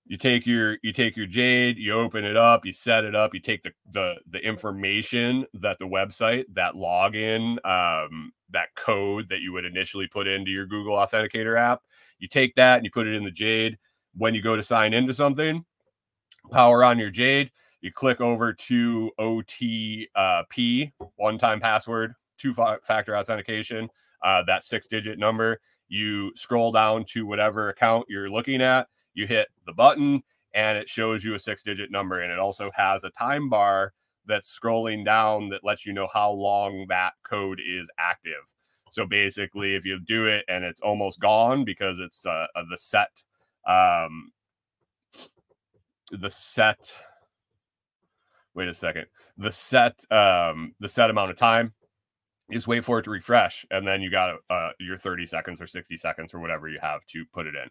You 0.06 0.18
take 0.18 0.46
your 0.46 0.78
you 0.84 0.92
take 0.92 1.16
your 1.16 1.26
jade 1.26 1.78
you 1.78 1.94
open 1.94 2.26
it 2.26 2.36
up 2.36 2.66
you 2.66 2.74
set 2.74 3.06
it 3.06 3.16
up 3.16 3.34
you 3.34 3.40
take 3.40 3.64
the 3.64 3.72
the, 3.90 4.16
the 4.28 4.40
information 4.40 5.46
that 5.54 5.80
the 5.80 5.86
website 5.86 6.44
that 6.52 6.74
login 6.74 7.54
um, 7.66 8.34
that 8.50 8.76
code 8.76 9.30
that 9.30 9.40
you 9.40 9.54
would 9.54 9.64
initially 9.64 10.08
put 10.08 10.28
into 10.28 10.52
your 10.52 10.66
google 10.66 10.98
authenticator 10.98 11.58
app. 11.58 11.82
You 12.20 12.28
take 12.28 12.56
that 12.56 12.78
and 12.78 12.86
you 12.86 12.92
put 12.92 13.08
it 13.08 13.16
in 13.16 13.24
the 13.24 13.32
jade. 13.32 13.78
When 14.16 14.36
you 14.36 14.42
go 14.42 14.56
to 14.56 14.62
sign 14.62 14.94
into 14.94 15.14
something 15.14 15.66
power 16.54 16.84
on 16.84 17.00
your 17.00 17.10
Jade. 17.10 17.52
You 17.82 17.92
click 17.92 18.22
over 18.22 18.54
to 18.54 19.12
OTP, 19.20 20.92
one 21.18 21.38
time 21.38 21.60
password, 21.60 22.14
two 22.38 22.54
factor 22.54 23.18
authentication, 23.18 23.90
uh, 24.24 24.44
that 24.48 24.64
six 24.64 24.88
digit 24.88 25.20
number. 25.20 25.60
You 25.90 26.32
scroll 26.36 26.72
down 26.72 27.06
to 27.10 27.26
whatever 27.26 27.70
account 27.70 28.06
you're 28.08 28.30
looking 28.30 28.62
at, 28.62 28.88
you 29.14 29.28
hit 29.28 29.50
the 29.66 29.74
button, 29.74 30.24
and 30.54 30.78
it 30.78 30.88
shows 30.88 31.26
you 31.26 31.36
a 31.36 31.40
six 31.40 31.64
digit 31.64 31.92
number. 31.92 32.22
And 32.22 32.32
it 32.32 32.40
also 32.40 32.72
has 32.76 33.04
a 33.04 33.10
time 33.10 33.50
bar 33.50 33.94
that's 34.26 34.58
scrolling 34.58 35.04
down 35.04 35.50
that 35.50 35.66
lets 35.66 35.86
you 35.86 35.92
know 35.92 36.08
how 36.14 36.32
long 36.32 36.86
that 36.88 37.14
code 37.24 37.60
is 37.60 37.90
active. 38.00 38.54
So 38.92 39.06
basically, 39.06 39.76
if 39.76 39.86
you 39.86 40.00
do 40.00 40.28
it 40.28 40.46
and 40.48 40.64
it's 40.64 40.80
almost 40.80 41.20
gone 41.20 41.66
because 41.66 42.00
it's 42.00 42.26
uh, 42.26 42.46
the 42.70 42.78
set 42.78 43.24
um, 43.68 44.32
the 46.20 46.30
set 46.30 46.96
wait 48.54 48.68
a 48.68 48.74
second 48.74 49.06
the 49.38 49.52
set 49.52 50.00
um 50.12 50.74
the 50.80 50.90
set 50.90 51.10
amount 51.10 51.32
of 51.32 51.38
time 51.38 51.74
just 52.52 52.68
wait 52.68 52.84
for 52.84 53.00
it 53.00 53.04
to 53.04 53.10
refresh 53.10 53.66
and 53.72 53.88
then 53.88 54.02
you 54.02 54.12
got 54.12 54.36
uh, 54.50 54.70
your 54.80 54.98
30 54.98 55.26
seconds 55.26 55.62
or 55.62 55.68
60 55.68 55.98
seconds 55.98 56.34
or 56.34 56.40
whatever 56.40 56.68
you 56.68 56.80
have 56.82 57.06
to 57.08 57.26
put 57.34 57.48
it 57.48 57.56
in. 57.56 57.70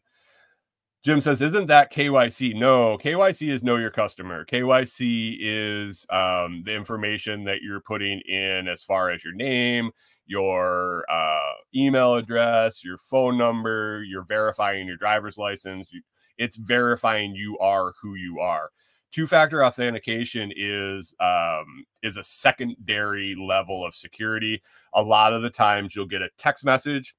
Jim 1.05 1.21
says 1.21 1.43
isn't 1.43 1.67
that 1.67 1.93
kyc 1.93 2.55
no 2.55 2.97
kyc 2.99 3.49
is 3.49 3.63
know 3.63 3.77
your 3.77 3.91
customer. 3.91 4.45
Kyc 4.45 5.37
is 5.41 6.07
um, 6.11 6.63
the 6.65 6.75
information 6.75 7.45
that 7.45 7.61
you're 7.61 7.81
putting 7.81 8.21
in 8.21 8.69
as 8.69 8.83
far 8.83 9.11
as 9.11 9.25
your 9.25 9.35
name 9.35 9.91
your 10.27 11.05
uh, 11.11 11.55
email 11.75 12.15
address 12.15 12.85
your 12.85 12.99
phone 12.99 13.37
number 13.37 14.03
you're 14.05 14.25
verifying 14.25 14.87
your 14.87 14.97
driver's 14.97 15.37
license 15.37 15.93
it's 16.39 16.57
verifying 16.57 17.35
you 17.35 17.59
are 17.59 17.93
who 18.01 18.15
you 18.15 18.41
are. 18.41 18.71
Two-factor 19.11 19.65
authentication 19.65 20.53
is 20.57 21.15
um, 21.21 21.85
is 22.03 22.17
a 22.17 22.23
secondary 22.23 23.37
level 23.39 23.85
of 23.85 23.95
security. 23.95 24.63
A 24.95 25.03
lot 25.03 25.35
of 25.35 25.43
the 25.43 25.51
times 25.51 25.95
you'll 25.95 26.07
get 26.07 26.23
a 26.23 26.31
text 26.39 26.65
message 26.65 27.15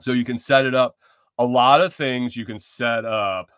so 0.00 0.12
you 0.12 0.24
can 0.24 0.38
set 0.38 0.66
it 0.66 0.74
up. 0.74 0.96
A 1.38 1.44
lot 1.44 1.80
of 1.80 1.94
things 1.94 2.36
you 2.36 2.44
can 2.44 2.58
set 2.58 3.04
up 3.04 3.50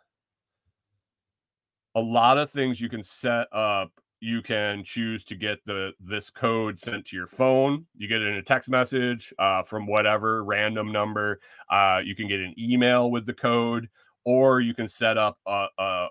a 1.95 2.01
lot 2.01 2.39
of 2.39 2.49
things 2.49 2.81
you 2.81 2.89
can 2.89 3.03
set 3.03 3.49
up 3.51 3.91
you 4.21 4.43
can 4.43 4.83
choose 4.83 5.25
to 5.25 5.35
get 5.35 5.59
the 5.65 5.93
this 6.01 6.31
code 6.31 6.79
sent 6.79 7.05
to 7.07 7.17
your 7.17 7.27
phone 7.27 7.87
you 7.97 8.09
get 8.09 8.21
it 8.21 8.29
in 8.29 8.35
a 8.35 8.43
text 8.43 8.69
message 8.69 9.33
uh, 9.39 9.63
from 9.63 9.87
whatever 9.87 10.45
random 10.45 10.91
number 10.91 11.41
uh, 11.71 12.01
you 12.05 12.15
can 12.15 12.27
get 12.27 12.41
an 12.41 12.55
email 12.59 13.11
with 13.11 13.27
the 13.27 13.35
code 13.35 13.89
or 14.25 14.61
you 14.61 14.75
can 14.75 14.87
set 14.87 15.17
up 15.17 15.39
a, 15.47 15.67
a 15.79 16.09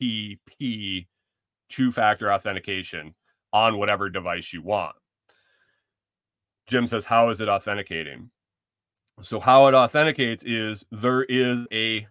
OTP 0.00 1.06
two 1.70 1.92
factor 1.92 2.32
authentication 2.32 3.14
on 3.52 3.78
whatever 3.78 4.10
device 4.10 4.52
you 4.52 4.62
want. 4.62 4.94
Jim 6.66 6.86
says, 6.86 7.04
How 7.04 7.30
is 7.30 7.40
it 7.40 7.48
authenticating? 7.48 8.30
So, 9.22 9.40
how 9.40 9.66
it 9.66 9.74
authenticates 9.74 10.44
is 10.44 10.84
there 10.90 11.24
is 11.24 11.66
a, 11.72 12.06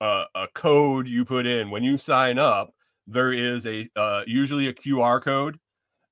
a, 0.00 0.24
a 0.34 0.46
code 0.54 1.06
you 1.06 1.24
put 1.24 1.46
in 1.46 1.70
when 1.70 1.82
you 1.82 1.96
sign 1.96 2.38
up. 2.38 2.74
There 3.10 3.32
is 3.32 3.66
a 3.66 3.88
uh, 3.96 4.22
usually 4.24 4.68
a 4.68 4.72
QR 4.72 5.20
code. 5.20 5.58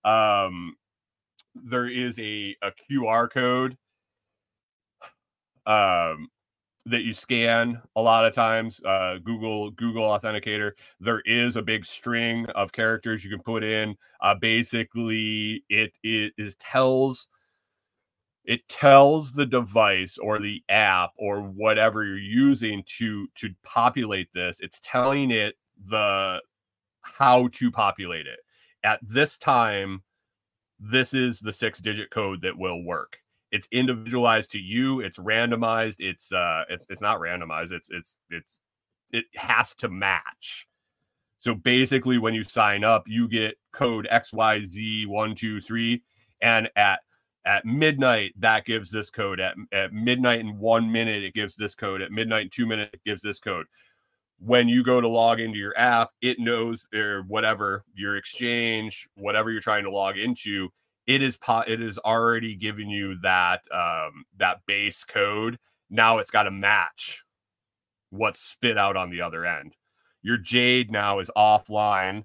Um, 0.04 0.74
there 1.54 1.86
is 1.86 2.18
a, 2.18 2.56
a 2.60 2.72
QR 2.90 3.30
code 3.30 3.76
um, 5.64 6.28
that 6.86 7.02
you 7.02 7.14
scan 7.14 7.80
a 7.94 8.02
lot 8.02 8.26
of 8.26 8.34
times 8.34 8.80
uh, 8.84 9.18
google 9.22 9.70
google 9.70 10.02
authenticator. 10.02 10.72
There 10.98 11.20
is 11.24 11.54
a 11.54 11.62
big 11.62 11.84
string 11.84 12.46
of 12.56 12.72
characters 12.72 13.22
you 13.22 13.30
can 13.30 13.42
put 13.42 13.62
in. 13.62 13.94
Uh, 14.20 14.34
basically 14.34 15.62
it, 15.68 15.92
it 16.02 16.32
is 16.36 16.56
tells 16.56 17.28
it 18.44 18.66
tells 18.68 19.32
the 19.32 19.46
device 19.46 20.18
or 20.18 20.40
the 20.40 20.64
app 20.68 21.10
or 21.16 21.42
whatever 21.42 22.04
you're 22.04 22.18
using 22.18 22.82
to 22.98 23.28
to 23.36 23.50
populate 23.64 24.32
this. 24.32 24.58
It's 24.58 24.80
telling 24.82 25.30
it 25.30 25.54
the 25.88 26.40
how 27.16 27.48
to 27.48 27.70
populate 27.70 28.26
it. 28.26 28.40
At 28.84 29.00
this 29.02 29.38
time 29.38 30.02
this 30.80 31.12
is 31.12 31.40
the 31.40 31.52
six 31.52 31.80
digit 31.80 32.10
code 32.10 32.40
that 32.42 32.56
will 32.56 32.84
work. 32.84 33.18
It's 33.50 33.66
individualized 33.72 34.52
to 34.52 34.58
you 34.58 35.00
it's 35.00 35.18
randomized 35.18 35.96
it's 35.98 36.30
uh 36.32 36.64
it's 36.68 36.86
it's 36.90 37.00
not 37.00 37.18
randomized 37.18 37.72
it's 37.72 37.88
it's 37.90 38.14
it's 38.30 38.60
it 39.10 39.24
has 39.34 39.74
to 39.76 39.88
match. 39.88 40.68
So 41.38 41.54
basically 41.54 42.18
when 42.18 42.34
you 42.34 42.44
sign 42.44 42.84
up 42.84 43.04
you 43.06 43.28
get 43.28 43.56
code 43.72 44.06
xyz123 44.10 46.02
and 46.42 46.68
at 46.76 47.00
at 47.46 47.64
midnight 47.64 48.34
that 48.38 48.66
gives 48.66 48.90
this 48.90 49.08
code. 49.10 49.40
At, 49.40 49.54
at 49.72 49.92
midnight 49.92 50.40
in 50.40 50.58
one 50.58 50.92
minute 50.92 51.24
it 51.24 51.34
gives 51.34 51.56
this 51.56 51.74
code. 51.74 52.02
At 52.02 52.12
midnight 52.12 52.42
in 52.42 52.50
two 52.50 52.66
minutes 52.66 52.90
it 52.92 53.04
gives 53.04 53.22
this 53.22 53.40
code 53.40 53.66
when 54.40 54.68
you 54.68 54.84
go 54.84 55.00
to 55.00 55.08
log 55.08 55.40
into 55.40 55.58
your 55.58 55.76
app 55.76 56.10
it 56.22 56.38
knows 56.38 56.86
or 56.94 57.22
whatever 57.26 57.84
your 57.94 58.16
exchange 58.16 59.08
whatever 59.14 59.50
you're 59.50 59.60
trying 59.60 59.84
to 59.84 59.90
log 59.90 60.16
into 60.16 60.70
it 61.08 61.22
is 61.22 61.38
po- 61.38 61.64
it 61.66 61.80
is 61.80 61.98
already 61.98 62.54
giving 62.54 62.90
you 62.90 63.18
that 63.22 63.62
um, 63.72 64.26
that 64.36 64.58
base 64.66 65.02
code. 65.04 65.58
Now 65.90 66.18
it's 66.18 66.30
got 66.30 66.42
to 66.42 66.50
match 66.50 67.24
what's 68.10 68.40
spit 68.40 68.76
out 68.76 68.96
on 68.96 69.10
the 69.10 69.22
other 69.22 69.44
end. 69.46 69.74
Your 70.22 70.36
jade 70.36 70.92
now 70.92 71.18
is 71.18 71.30
offline. 71.34 72.24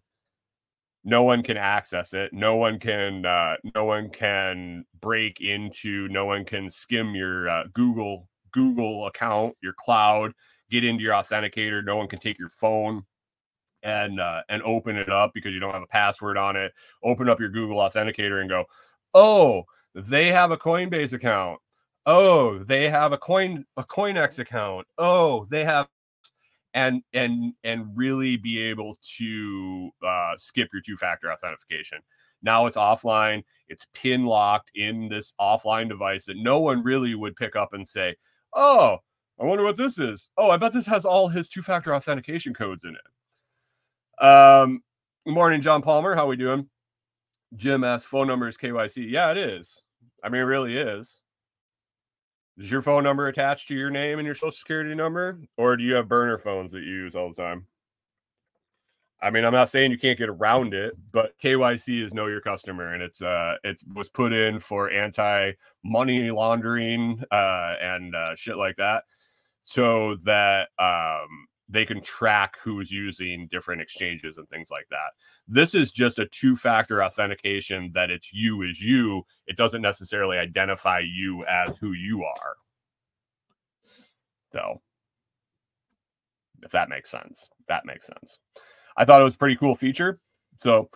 No 1.05 1.24
one 1.24 1.43
can 1.43 1.55
access 1.55 2.14
it. 2.14 2.34
No 2.34 2.57
one 2.57 2.78
can 2.78 3.26
uh, 3.26 3.55
no 3.74 3.86
one 3.86 4.09
can 4.09 4.84
break 4.99 5.39
into 5.39 6.09
no 6.09 6.26
one 6.26 6.43
can 6.43 6.70
skim 6.70 7.16
your 7.16 7.47
uh, 7.47 7.64
google 7.74 8.28
google 8.51 9.07
account 9.07 9.55
your 9.64 9.74
cloud 9.74 10.34
get 10.74 10.84
into 10.84 11.03
your 11.03 11.13
authenticator 11.13 11.84
no 11.84 11.95
one 11.95 12.07
can 12.07 12.19
take 12.19 12.39
your 12.39 12.49
phone 12.49 13.03
and 13.84 14.19
uh, 14.19 14.41
and 14.49 14.61
open 14.63 14.95
it 14.95 15.09
up 15.09 15.32
because 15.34 15.53
you 15.53 15.59
don't 15.59 15.74
have 15.74 15.84
a 15.84 15.88
password 15.88 16.38
on 16.38 16.55
it 16.55 16.71
open 17.03 17.30
up 17.30 17.39
your 17.39 17.49
google 17.49 17.78
authenticator 17.78 18.41
and 18.41 18.49
go 18.49 18.65
oh 19.13 19.63
they 19.93 20.30
have 20.32 20.51
a 20.51 20.57
coinbase 20.57 21.13
account 21.13 21.59
oh 22.05 22.59
they 22.63 22.89
have 22.89 23.11
a 23.11 23.17
coin 23.17 23.65
a 23.78 23.84
coinex 23.84 24.39
account 24.39 24.88
oh 24.97 25.45
they 25.49 25.63
have 25.63 25.88
and 26.74 27.03
and 27.13 27.53
and 27.63 27.86
really 27.95 28.38
be 28.38 28.61
able 28.61 28.97
to 29.17 29.91
uh, 30.05 30.34
skip 30.38 30.69
your 30.74 30.82
two 30.82 30.97
factor 30.97 31.32
authentication. 31.32 31.99
Now 32.41 32.65
it's 32.65 32.78
offline. 32.78 33.43
It's 33.67 33.88
pin 33.93 34.26
locked 34.26 34.71
in 34.76 35.07
this 35.07 35.34
offline 35.39 35.88
device 35.88 36.26
that 36.26 36.38
no 36.38 36.59
one 36.59 36.84
really 36.84 37.15
would 37.15 37.36
pick 37.36 37.55
up 37.55 37.74
and 37.74 37.88
say, 37.88 38.15
"Oh, 38.53 38.99
I 39.39 39.45
wonder 39.45 39.63
what 39.63 39.77
this 39.77 39.97
is." 39.97 40.29
Oh, 40.38 40.49
I 40.49 40.57
bet 40.57 40.73
this 40.73 40.88
has 40.88 41.05
all 41.05 41.27
his 41.27 41.49
two 41.49 41.61
factor 41.61 41.93
authentication 41.93 42.53
codes 42.53 42.84
in 42.84 42.95
it. 42.95 44.23
Um, 44.23 44.84
morning, 45.25 45.61
John 45.61 45.81
Palmer. 45.81 46.15
How 46.15 46.27
we 46.27 46.36
doing? 46.36 46.69
Jim 47.55 47.84
asks, 47.84 48.07
phone 48.07 48.27
number 48.27 48.47
is 48.47 48.57
KYC. 48.57 49.09
Yeah, 49.09 49.31
it 49.31 49.38
is. 49.38 49.84
I 50.23 50.29
mean, 50.29 50.41
it 50.41 50.45
really 50.45 50.77
is. 50.77 51.21
Is 52.57 52.69
your 52.69 52.81
phone 52.81 53.03
number 53.03 53.27
attached 53.27 53.67
to 53.69 53.75
your 53.75 53.89
name 53.89 54.19
and 54.19 54.25
your 54.25 54.36
social 54.36 54.51
security 54.51 54.93
number? 54.95 55.39
Or 55.57 55.75
do 55.75 55.84
you 55.84 55.95
have 55.95 56.07
burner 56.07 56.38
phones 56.38 56.71
that 56.71 56.81
you 56.84 56.91
use 56.91 57.15
all 57.15 57.29
the 57.29 57.41
time? 57.41 57.67
I 59.21 59.29
mean, 59.29 59.45
I'm 59.45 59.53
not 59.53 59.69
saying 59.69 59.91
you 59.91 59.97
can't 59.97 60.17
get 60.17 60.29
around 60.29 60.73
it, 60.73 60.95
but 61.11 61.38
KYC 61.41 62.03
is 62.03 62.13
know 62.13 62.27
your 62.27 62.41
customer, 62.41 62.93
and 62.93 63.01
it's 63.01 63.21
uh, 63.21 63.55
it 63.63 63.81
was 63.93 64.09
put 64.09 64.34
in 64.34 64.59
for 64.59 64.91
anti 64.91 65.53
money 65.84 66.29
laundering 66.29 67.23
uh, 67.31 67.75
and 67.81 68.13
uh, 68.13 68.36
shit 68.36 68.57
like 68.57 68.75
that, 68.77 69.03
so 69.64 70.16
that 70.26 70.70
um, 70.80 71.47
they 71.70 71.86
can 71.86 72.01
track 72.01 72.57
who's 72.64 72.91
using 72.91 73.47
different 73.49 73.82
exchanges 73.82 74.38
and 74.38 74.47
things 74.49 74.70
like 74.70 74.88
that. 74.91 75.11
This 75.47 75.74
is 75.74 75.91
just 75.91 76.20
a 76.20 76.28
two 76.28 76.55
factor 76.55 77.03
authentication 77.03 77.91
that 77.93 78.11
it's 78.11 78.34
you 78.34 78.61
is 78.61 78.80
you. 78.82 79.24
It 79.47 79.57
doesn't 79.57 79.82
necessarily 79.82 80.38
identify 80.38 80.99
you 80.99 81.43
as 81.45 81.72
who 81.80 81.93
you 81.93 82.24
are. 82.24 82.55
So, 84.51 84.82
if 86.61 86.72
that 86.72 86.89
makes 86.89 87.09
sense, 87.09 87.49
that 87.68 87.86
makes 87.86 88.05
sense. 88.05 88.38
I 88.95 89.05
thought 89.05 89.22
it 89.22 89.26
was 89.26 89.34
a 89.34 89.38
pretty 89.38 89.55
cool 89.55 89.76
feature. 89.76 90.20
So, 90.61 90.89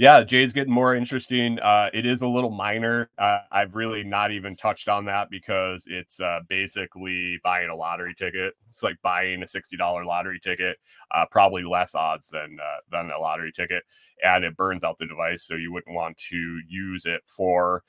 yeah, 0.00 0.24
Jade's 0.24 0.54
getting 0.54 0.72
more 0.72 0.94
interesting. 0.94 1.58
Uh, 1.58 1.90
it 1.92 2.06
is 2.06 2.22
a 2.22 2.26
little 2.26 2.48
minor. 2.48 3.10
Uh, 3.18 3.40
I've 3.52 3.74
really 3.74 4.02
not 4.02 4.30
even 4.30 4.56
touched 4.56 4.88
on 4.88 5.04
that 5.04 5.28
because 5.28 5.84
it's 5.88 6.18
uh, 6.20 6.38
basically 6.48 7.38
buying 7.44 7.68
a 7.68 7.76
lottery 7.76 8.14
ticket. 8.14 8.54
It's 8.70 8.82
like 8.82 8.96
buying 9.02 9.42
a 9.42 9.46
sixty 9.46 9.76
dollar 9.76 10.06
lottery 10.06 10.40
ticket, 10.40 10.78
uh, 11.14 11.26
probably 11.30 11.64
less 11.64 11.94
odds 11.94 12.28
than 12.28 12.56
uh, 12.58 12.78
than 12.90 13.10
a 13.10 13.20
lottery 13.20 13.52
ticket, 13.52 13.82
and 14.24 14.42
it 14.42 14.56
burns 14.56 14.84
out 14.84 14.96
the 14.96 15.06
device. 15.06 15.42
So 15.42 15.54
you 15.56 15.70
wouldn't 15.70 15.94
want 15.94 16.16
to 16.30 16.60
use 16.66 17.04
it 17.04 17.20
for 17.26 17.82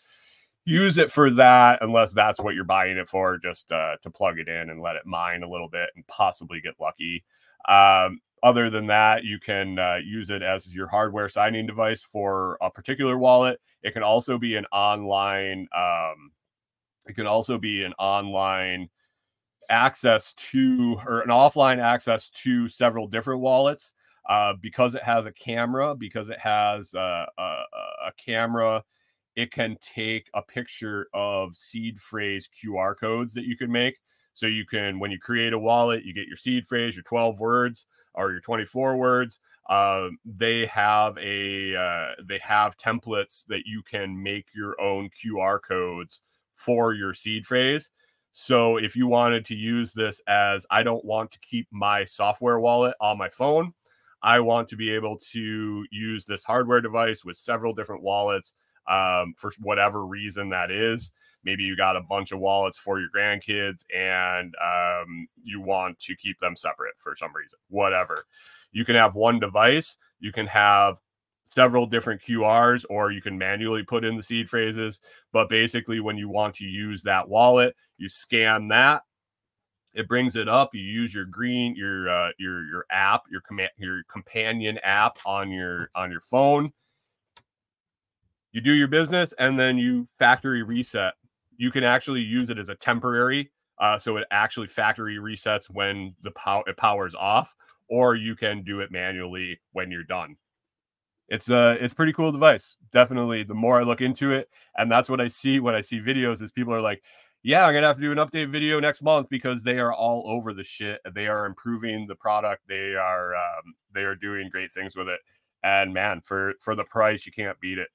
use 0.66 0.97
it 0.97 1.14
for 1.14 1.32
that 1.32 1.80
unless 1.82 2.12
that's 2.12 2.41
what 2.41 2.55
you're 2.55 2.66
buying 2.66 2.97
it 2.97 3.07
for, 3.07 3.38
just 3.38 3.72
uh, 3.72 3.95
to 4.03 4.09
plug 4.09 4.38
it 4.38 4.49
in 4.49 4.70
and 4.70 4.82
let 4.82 4.97
it 4.97 5.05
mine 5.05 5.43
a 5.43 5.49
little 5.49 5.70
bit 5.70 5.89
and 5.95 6.05
possibly 6.07 6.59
get 6.59 6.74
lucky. 6.78 7.24
Um, 7.70 8.20
other 8.43 8.69
than 8.69 8.87
that, 8.87 9.23
you 9.23 9.39
can 9.39 9.77
uh, 9.77 9.97
use 10.03 10.31
it 10.31 10.41
as 10.41 10.73
your 10.73 10.87
hardware 10.87 11.29
signing 11.29 11.67
device 11.67 12.01
for 12.01 12.57
a 12.61 12.71
particular 12.71 13.17
wallet. 13.17 13.61
It 13.83 13.91
can 13.91 14.03
also 14.03 14.37
be 14.37 14.55
an 14.55 14.65
online. 14.71 15.67
Um, 15.75 16.31
it 17.07 17.13
can 17.13 17.27
also 17.27 17.57
be 17.57 17.83
an 17.83 17.93
online 17.99 18.89
access 19.69 20.33
to 20.33 20.99
or 21.05 21.21
an 21.21 21.29
offline 21.29 21.79
access 21.79 22.29
to 22.29 22.67
several 22.67 23.07
different 23.07 23.41
wallets 23.41 23.93
uh, 24.27 24.53
because 24.59 24.95
it 24.95 25.03
has 25.03 25.27
a 25.27 25.31
camera. 25.31 25.93
Because 25.93 26.29
it 26.29 26.39
has 26.39 26.95
a, 26.95 27.27
a, 27.37 27.41
a 28.07 28.11
camera, 28.17 28.83
it 29.35 29.51
can 29.51 29.77
take 29.81 30.29
a 30.33 30.41
picture 30.41 31.07
of 31.13 31.55
seed 31.55 31.99
phrase 31.99 32.49
QR 32.49 32.97
codes 32.97 33.35
that 33.35 33.45
you 33.45 33.55
can 33.55 33.71
make. 33.71 33.99
So 34.33 34.47
you 34.47 34.65
can, 34.65 34.97
when 34.97 35.11
you 35.11 35.19
create 35.19 35.53
a 35.53 35.59
wallet, 35.59 36.05
you 36.05 36.13
get 36.13 36.25
your 36.25 36.37
seed 36.37 36.65
phrase, 36.65 36.95
your 36.95 37.03
12 37.03 37.39
words 37.39 37.85
or 38.14 38.32
your 38.32 38.41
24 38.41 38.97
words. 38.97 39.39
Uh, 39.70 40.09
they 40.26 40.66
have 40.66 41.18
a 41.18 41.76
uh, 41.76 42.22
they 42.28 42.39
have 42.39 42.78
templates 42.78 43.43
that 43.47 43.64
you 43.66 43.82
can 43.84 44.22
make 44.22 44.47
your 44.53 44.80
own 44.82 45.09
QR 45.09 45.59
codes 45.66 46.22
for 46.55 46.93
your 46.93 47.14
seed 47.14 47.45
phrase. 47.45 47.89
So 48.34 48.78
if 48.78 48.95
you 48.95 49.07
wanted 49.07 49.45
to 49.45 49.55
use 49.55 49.93
this 49.93 50.22
as 50.28 50.66
I 50.72 50.84
don't 50.84 51.03
want 51.03 51.32
to 51.32 51.39
keep 51.39 51.68
my 51.72 52.05
software 52.05 52.59
wallet 52.59 52.95
on 53.01 53.18
my 53.18 53.30
phone, 53.30 53.74
I 54.24 54.39
want 54.39 54.68
to 54.70 54.76
be 54.76 54.91
able 54.91 55.18
to 55.32 55.86
use 55.91 56.26
this 56.26 56.43
hardware 56.43 56.82
device 56.82 57.26
with 57.26 57.38
several 57.38 57.74
different 57.74 58.03
wallets 58.03 58.55
um, 58.88 59.34
for 59.38 59.51
whatever 59.59 60.05
reason 60.05 60.49
that 60.49 60.72
is 60.72 61.12
maybe 61.43 61.63
you 61.63 61.75
got 61.75 61.95
a 61.95 62.01
bunch 62.01 62.31
of 62.31 62.39
wallets 62.39 62.77
for 62.77 62.99
your 62.99 63.09
grandkids 63.15 63.83
and 63.95 64.53
um, 64.63 65.27
you 65.43 65.61
want 65.61 65.99
to 65.99 66.15
keep 66.15 66.39
them 66.39 66.55
separate 66.55 66.93
for 66.97 67.15
some 67.15 67.31
reason, 67.35 67.59
whatever. 67.69 68.25
You 68.71 68.85
can 68.85 68.95
have 68.95 69.15
one 69.15 69.39
device, 69.39 69.97
you 70.19 70.31
can 70.31 70.47
have 70.47 70.97
several 71.51 71.85
different 71.85 72.21
QRs, 72.21 72.85
or 72.89 73.11
you 73.11 73.21
can 73.21 73.37
manually 73.37 73.83
put 73.83 74.05
in 74.05 74.15
the 74.15 74.23
seed 74.23 74.49
phrases. 74.49 75.01
But 75.33 75.49
basically, 75.49 75.99
when 75.99 76.17
you 76.17 76.29
want 76.29 76.55
to 76.55 76.65
use 76.65 77.03
that 77.03 77.27
wallet, 77.27 77.75
you 77.97 78.07
scan 78.07 78.69
that. 78.69 79.03
It 79.93 80.07
brings 80.07 80.37
it 80.37 80.47
up. 80.47 80.73
You 80.73 80.81
use 80.81 81.13
your 81.13 81.25
green, 81.25 81.75
your 81.75 82.09
uh, 82.09 82.29
your 82.39 82.65
your 82.65 82.85
app, 82.91 83.23
your 83.29 83.41
command, 83.41 83.71
your 83.77 84.03
companion 84.09 84.77
app 84.83 85.17
on 85.25 85.51
your 85.51 85.89
on 85.95 86.09
your 86.09 86.21
phone. 86.21 86.71
You 88.53 88.61
do 88.61 88.71
your 88.71 88.87
business, 88.87 89.33
and 89.37 89.59
then 89.59 89.77
you 89.77 90.07
factory 90.17 90.63
reset 90.63 91.13
you 91.62 91.70
can 91.70 91.84
actually 91.84 92.22
use 92.22 92.49
it 92.49 92.57
as 92.57 92.70
a 92.70 92.76
temporary. 92.76 93.51
Uh, 93.78 93.95
so 93.95 94.18
it 94.18 94.26
actually 94.32 94.66
factory 94.66 95.18
resets 95.18 95.70
when 95.70 96.16
the 96.24 96.32
power 96.32 96.64
it 96.66 96.76
powers 96.76 97.14
off, 97.14 97.55
or 97.88 98.16
you 98.16 98.36
can 98.36 98.64
do 98.64 98.80
it 98.80 98.91
manually 98.91 99.59
when 99.72 99.91
you're 99.91 100.03
done. 100.03 100.36
It's 101.28 101.51
a 101.51 101.78
it's 101.80 101.93
pretty 101.93 102.14
cool 102.14 102.32
device. 102.32 102.78
Definitely, 102.91 103.43
the 103.43 103.53
more 103.53 103.80
I 103.80 103.84
look 103.84 104.01
into 104.01 104.32
it, 104.32 104.49
and 104.76 104.91
that's 104.91 105.07
what 105.07 105.22
I 105.22 105.28
see 105.28 105.59
when 105.59 105.76
I 105.76 105.82
see 105.82 105.99
videos, 105.99 106.41
is 106.41 106.51
people 106.51 106.74
are 106.74 106.82
like, 106.82 107.03
"Yeah, 107.43 107.64
I'm 107.68 107.76
gonna 107.76 107.86
have 107.86 107.97
to 107.97 108.01
do 108.01 108.12
an 108.12 108.18
update 108.18 108.51
video 108.51 108.80
next 108.80 109.03
month 109.03 109.30
because 109.30 109.62
they 109.62 109.78
are 109.78 109.93
all 109.93 110.24
over 110.26 110.55
the 110.55 110.64
shit. 110.64 110.99
They 111.14 111.28
are 111.28 111.45
improving 111.45 112.07
the 112.07 112.16
product. 112.16 112.64
They 112.68 112.95
are 112.95 113.36
um, 113.36 113.76
they 113.93 114.01
are 114.01 114.16
doing 114.16 114.49
great 114.49 114.72
things 114.72 114.95
with 114.95 115.07
it. 115.09 115.20
And 115.62 115.93
man, 115.93 116.22
for 116.26 116.55
for 116.59 116.74
the 116.76 116.86
price, 116.86 117.28
you 117.28 117.32
can't 117.32 117.59
beat 117.59 117.78
it. 117.78 117.89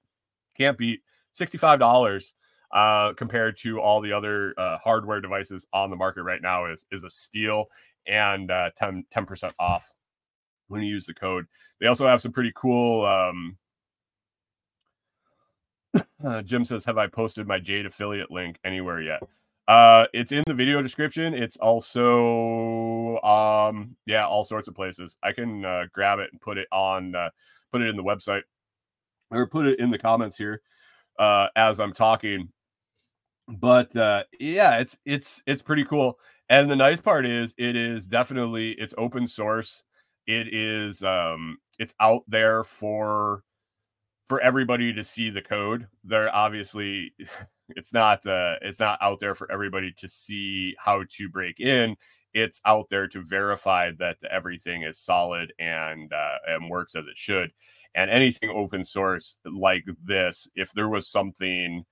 Can't 0.56 0.78
beat 0.78 1.00
sixty 1.32 1.58
five 1.58 1.80
dollars 1.80 2.32
uh, 2.76 3.14
compared 3.14 3.56
to 3.56 3.80
all 3.80 4.02
the 4.02 4.12
other 4.12 4.52
uh, 4.58 4.76
hardware 4.76 5.18
devices 5.22 5.66
on 5.72 5.88
the 5.88 5.96
market 5.96 6.22
right 6.22 6.42
now 6.42 6.66
is 6.66 6.84
is 6.92 7.04
a 7.04 7.10
steal 7.10 7.64
and 8.06 8.50
uh, 8.50 8.70
10 8.76 9.06
percent 9.26 9.54
off 9.58 9.92
when 10.68 10.82
you 10.82 10.88
use 10.88 11.06
the 11.06 11.14
code. 11.14 11.46
They 11.80 11.86
also 11.86 12.06
have 12.06 12.20
some 12.20 12.32
pretty 12.32 12.52
cool. 12.54 13.06
Um, 13.06 13.56
uh, 16.22 16.42
Jim 16.42 16.66
says, 16.66 16.84
"Have 16.84 16.98
I 16.98 17.06
posted 17.06 17.46
my 17.46 17.58
Jade 17.58 17.86
affiliate 17.86 18.30
link 18.30 18.58
anywhere 18.62 19.00
yet?" 19.00 19.22
Uh, 19.66 20.04
it's 20.12 20.30
in 20.30 20.44
the 20.46 20.54
video 20.54 20.82
description. 20.82 21.32
It's 21.32 21.56
also, 21.56 23.18
um, 23.22 23.96
yeah, 24.04 24.26
all 24.26 24.44
sorts 24.44 24.68
of 24.68 24.74
places. 24.74 25.16
I 25.22 25.32
can 25.32 25.64
uh, 25.64 25.84
grab 25.92 26.18
it 26.18 26.28
and 26.30 26.40
put 26.40 26.58
it 26.58 26.68
on, 26.70 27.14
uh, 27.14 27.30
put 27.72 27.80
it 27.80 27.88
in 27.88 27.96
the 27.96 28.04
website, 28.04 28.42
or 29.30 29.46
put 29.46 29.66
it 29.66 29.80
in 29.80 29.90
the 29.90 29.98
comments 29.98 30.36
here 30.36 30.60
uh, 31.18 31.48
as 31.56 31.80
I'm 31.80 31.92
talking 31.92 32.50
but 33.48 33.94
uh, 33.96 34.24
yeah, 34.40 34.78
it's 34.78 34.98
it's 35.04 35.42
it's 35.46 35.62
pretty 35.62 35.84
cool. 35.84 36.18
And 36.48 36.70
the 36.70 36.76
nice 36.76 37.00
part 37.00 37.26
is 37.26 37.54
it 37.58 37.76
is 37.76 38.06
definitely 38.06 38.72
it's 38.72 38.94
open 38.98 39.26
source. 39.26 39.82
It 40.26 40.52
is 40.52 41.02
um 41.02 41.58
it's 41.78 41.94
out 42.00 42.22
there 42.28 42.64
for 42.64 43.42
for 44.28 44.40
everybody 44.40 44.92
to 44.94 45.04
see 45.04 45.30
the 45.30 45.42
code. 45.42 45.88
They're 46.04 46.34
obviously 46.34 47.12
It's 47.76 47.92
not 47.92 48.24
uh, 48.26 48.56
it's 48.62 48.78
not 48.80 48.98
out 49.02 49.18
there 49.20 49.34
for 49.34 49.50
everybody 49.50 49.92
to 49.98 50.08
see 50.08 50.76
how 50.78 51.04
to 51.16 51.28
break 51.28 51.58
in. 51.60 51.96
It's 52.32 52.60
out 52.64 52.88
there 52.90 53.08
to 53.08 53.22
verify 53.22 53.90
that 53.98 54.18
everything 54.30 54.82
is 54.82 54.98
solid 54.98 55.52
and 55.58 56.12
uh, 56.12 56.36
and 56.46 56.70
works 56.70 56.94
as 56.94 57.06
it 57.08 57.16
should. 57.16 57.50
And 57.94 58.10
anything 58.10 58.50
open 58.50 58.84
source 58.84 59.38
like 59.44 59.84
this, 60.04 60.48
if 60.54 60.72
there 60.72 60.88
was 60.88 61.08
something 61.08 61.84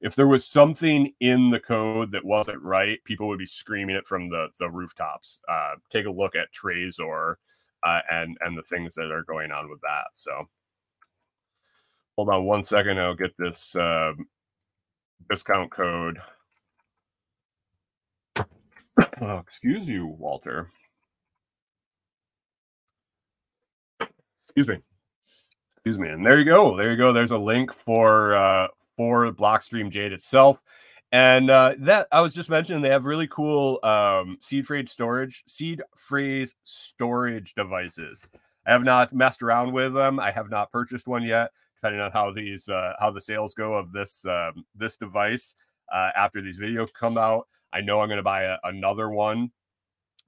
if 0.00 0.14
there 0.14 0.26
was 0.26 0.46
something 0.46 1.12
in 1.20 1.50
the 1.50 1.60
code 1.60 2.12
that 2.12 2.24
wasn't 2.24 2.62
right, 2.62 3.02
people 3.04 3.28
would 3.28 3.38
be 3.38 3.46
screaming 3.46 3.96
it 3.96 4.06
from 4.06 4.28
the 4.28 4.48
the 4.58 4.68
rooftops. 4.68 5.40
Uh, 5.48 5.74
take 5.90 6.06
a 6.06 6.10
look 6.10 6.36
at 6.36 6.52
Trezor 6.52 7.36
uh, 7.84 8.00
and 8.10 8.36
and 8.40 8.56
the 8.56 8.62
things 8.62 8.94
that 8.94 9.10
are 9.10 9.24
going 9.24 9.50
on 9.52 9.70
with 9.70 9.80
that. 9.80 10.06
So, 10.14 10.48
hold 12.16 12.28
on 12.28 12.44
one 12.44 12.62
second. 12.62 12.98
I'll 13.00 13.14
get 13.14 13.36
this 13.36 13.74
uh, 13.74 14.12
discount 15.30 15.70
code. 15.70 16.18
Oh, 19.20 19.38
excuse 19.38 19.88
you, 19.88 20.06
Walter. 20.06 20.70
Excuse 24.44 24.68
me. 24.68 24.82
Excuse 25.76 25.98
me. 25.98 26.08
And 26.08 26.24
there 26.24 26.38
you 26.38 26.44
go. 26.44 26.76
There 26.76 26.90
you 26.90 26.96
go. 26.96 27.12
There's 27.12 27.30
a 27.30 27.38
link 27.38 27.72
for 27.72 28.34
uh, 28.34 28.68
for 28.96 29.30
Blockstream 29.32 29.90
Jade 29.90 30.12
itself. 30.12 30.60
And 31.12 31.50
uh, 31.50 31.74
that 31.78 32.08
I 32.10 32.20
was 32.20 32.34
just 32.34 32.50
mentioning, 32.50 32.82
they 32.82 32.90
have 32.90 33.04
really 33.04 33.28
cool 33.28 33.78
um, 33.84 34.38
seed 34.40 34.66
phrase 34.66 34.90
storage, 34.90 35.44
seed 35.46 35.82
phrase 35.96 36.54
storage 36.64 37.54
devices. 37.54 38.26
I 38.66 38.72
have 38.72 38.82
not 38.82 39.12
messed 39.12 39.42
around 39.42 39.72
with 39.72 39.94
them. 39.94 40.18
I 40.18 40.32
have 40.32 40.50
not 40.50 40.72
purchased 40.72 41.06
one 41.06 41.22
yet. 41.22 41.50
Depending 41.76 42.00
on 42.00 42.10
how 42.10 42.32
these 42.32 42.68
uh, 42.68 42.94
how 42.98 43.10
the 43.10 43.20
sales 43.20 43.54
go 43.54 43.74
of 43.74 43.92
this 43.92 44.24
um, 44.26 44.64
this 44.74 44.96
device 44.96 45.54
uh, 45.92 46.10
after 46.16 46.40
these 46.40 46.58
videos 46.58 46.92
come 46.92 47.18
out, 47.18 47.46
I 47.72 47.82
know 47.82 48.00
I'm 48.00 48.08
going 48.08 48.16
to 48.16 48.22
buy 48.24 48.42
a, 48.42 48.56
another 48.64 49.10
one 49.10 49.52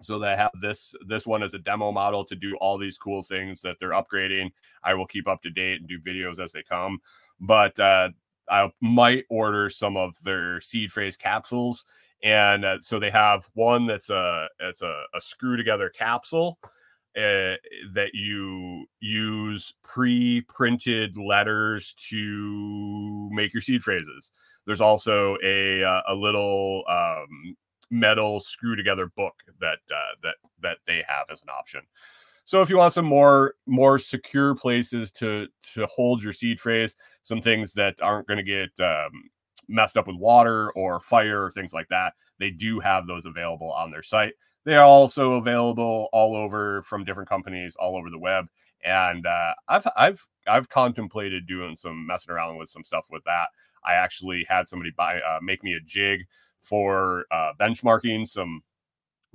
so 0.02 0.18
they 0.18 0.36
have 0.36 0.52
this 0.60 0.94
this 1.06 1.26
one 1.26 1.42
as 1.42 1.54
a 1.54 1.58
demo 1.58 1.90
model 1.90 2.24
to 2.24 2.36
do 2.36 2.56
all 2.60 2.78
these 2.78 2.96
cool 2.96 3.22
things 3.22 3.60
that 3.62 3.76
they're 3.80 3.90
upgrading. 3.90 4.50
I 4.84 4.94
will 4.94 5.06
keep 5.06 5.26
up 5.26 5.42
to 5.42 5.50
date 5.50 5.80
and 5.80 5.88
do 5.88 5.98
videos 5.98 6.38
as 6.38 6.52
they 6.52 6.62
come. 6.62 7.00
But 7.40 7.78
uh, 7.80 8.10
I 8.50 8.70
might 8.80 9.24
order 9.30 9.70
some 9.70 9.96
of 9.96 10.20
their 10.22 10.60
seed 10.60 10.92
phrase 10.92 11.16
capsules. 11.16 11.84
And 12.22 12.64
uh, 12.64 12.78
so 12.80 12.98
they 12.98 13.10
have 13.10 13.48
one 13.54 13.86
that's 13.86 14.10
a 14.10 14.48
it's 14.60 14.82
a, 14.82 15.04
a 15.14 15.20
screw 15.20 15.56
together 15.56 15.88
capsule 15.88 16.58
uh, 17.16 17.54
that 17.92 18.10
you 18.12 18.86
use 19.00 19.72
pre-printed 19.82 21.16
letters 21.16 21.94
to 22.10 23.28
make 23.32 23.54
your 23.54 23.60
seed 23.60 23.82
phrases. 23.82 24.32
There's 24.66 24.80
also 24.80 25.36
a 25.44 25.84
uh, 25.84 26.02
a 26.08 26.14
little 26.14 26.82
um, 26.88 27.56
metal 27.90 28.40
screw 28.40 28.76
together 28.76 29.10
book 29.16 29.34
that 29.60 29.78
uh, 29.90 30.14
that 30.22 30.36
that 30.60 30.78
they 30.86 31.02
have 31.06 31.26
as 31.30 31.42
an 31.42 31.48
option. 31.48 31.82
So 32.48 32.62
if 32.62 32.70
you 32.70 32.78
want 32.78 32.94
some 32.94 33.04
more 33.04 33.56
more 33.66 33.98
secure 33.98 34.54
places 34.54 35.12
to 35.12 35.48
to 35.74 35.84
hold 35.84 36.22
your 36.22 36.32
seed 36.32 36.58
phrase, 36.58 36.96
some 37.22 37.42
things 37.42 37.74
that 37.74 38.00
aren't 38.00 38.26
going 38.26 38.42
to 38.42 38.42
get 38.42 38.70
um, 38.82 39.10
messed 39.68 39.98
up 39.98 40.06
with 40.06 40.16
water 40.16 40.72
or 40.72 40.98
fire 40.98 41.44
or 41.44 41.50
things 41.50 41.74
like 41.74 41.88
that, 41.88 42.14
they 42.38 42.48
do 42.48 42.80
have 42.80 43.06
those 43.06 43.26
available 43.26 43.70
on 43.70 43.90
their 43.90 44.02
site. 44.02 44.32
They 44.64 44.76
are 44.76 44.84
also 44.86 45.34
available 45.34 46.08
all 46.10 46.34
over 46.34 46.82
from 46.84 47.04
different 47.04 47.28
companies 47.28 47.76
all 47.78 47.98
over 47.98 48.08
the 48.08 48.18
web. 48.18 48.46
And 48.82 49.26
uh, 49.26 49.52
I've 49.68 49.86
I've 49.94 50.26
I've 50.46 50.70
contemplated 50.70 51.46
doing 51.46 51.76
some 51.76 52.06
messing 52.06 52.32
around 52.32 52.56
with 52.56 52.70
some 52.70 52.82
stuff 52.82 53.08
with 53.10 53.24
that. 53.24 53.48
I 53.84 53.92
actually 53.92 54.46
had 54.48 54.70
somebody 54.70 54.92
buy 54.96 55.16
uh, 55.16 55.40
make 55.42 55.62
me 55.62 55.74
a 55.74 55.80
jig 55.80 56.24
for 56.62 57.26
uh, 57.30 57.52
benchmarking 57.60 58.26
some 58.26 58.62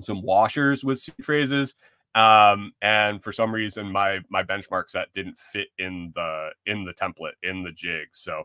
some 0.02 0.24
washers 0.24 0.84
with 0.84 0.98
seed 0.98 1.14
phrases 1.22 1.76
um 2.16 2.72
and 2.82 3.24
for 3.24 3.32
some 3.32 3.52
reason 3.54 3.92
my 3.92 4.20
my 4.30 4.44
benchmark 4.44 4.90
set 4.90 5.08
didn't 5.14 5.38
fit 5.40 5.68
in 5.80 6.12
the 6.16 6.50
in 6.66 6.86
the 6.86 6.94
template 6.94 7.34
in 7.44 7.64
the 7.64 7.72
jig. 7.72 8.08
So 8.14 8.44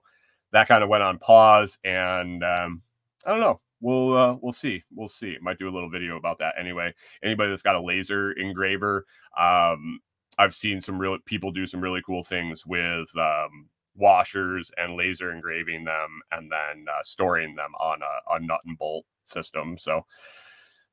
that 0.52 0.68
kind 0.68 0.82
of 0.82 0.88
went 0.88 1.02
on 1.02 1.18
pause 1.18 1.78
and 1.84 2.42
um 2.42 2.82
i 3.26 3.30
don't 3.30 3.40
know. 3.40 3.60
We'll 3.80 4.16
uh, 4.16 4.36
we'll 4.40 4.52
see. 4.52 4.82
We'll 4.92 5.06
see. 5.06 5.36
Might 5.40 5.58
do 5.58 5.68
a 5.68 5.70
little 5.70 5.90
video 5.90 6.16
about 6.16 6.40
that 6.40 6.54
anyway. 6.58 6.92
Anybody 7.22 7.50
that's 7.50 7.62
got 7.62 7.76
a 7.76 7.80
laser 7.82 8.32
engraver 8.32 9.06
um 9.38 10.00
i've 10.38 10.54
seen 10.54 10.80
some 10.80 10.98
real 10.98 11.18
people 11.26 11.50
do 11.50 11.66
some 11.66 11.80
really 11.80 12.00
cool 12.06 12.22
things 12.22 12.64
with 12.64 13.08
um 13.16 13.68
washers 13.98 14.70
and 14.76 14.94
laser 14.94 15.32
engraving 15.32 15.84
them 15.84 16.20
and 16.32 16.50
then 16.50 16.86
uh, 16.88 17.02
storing 17.02 17.54
them 17.54 17.72
on 17.78 17.98
a, 18.02 18.34
a 18.34 18.40
nut 18.40 18.60
and 18.66 18.78
bolt 18.78 19.04
system. 19.24 19.76
So 19.76 20.06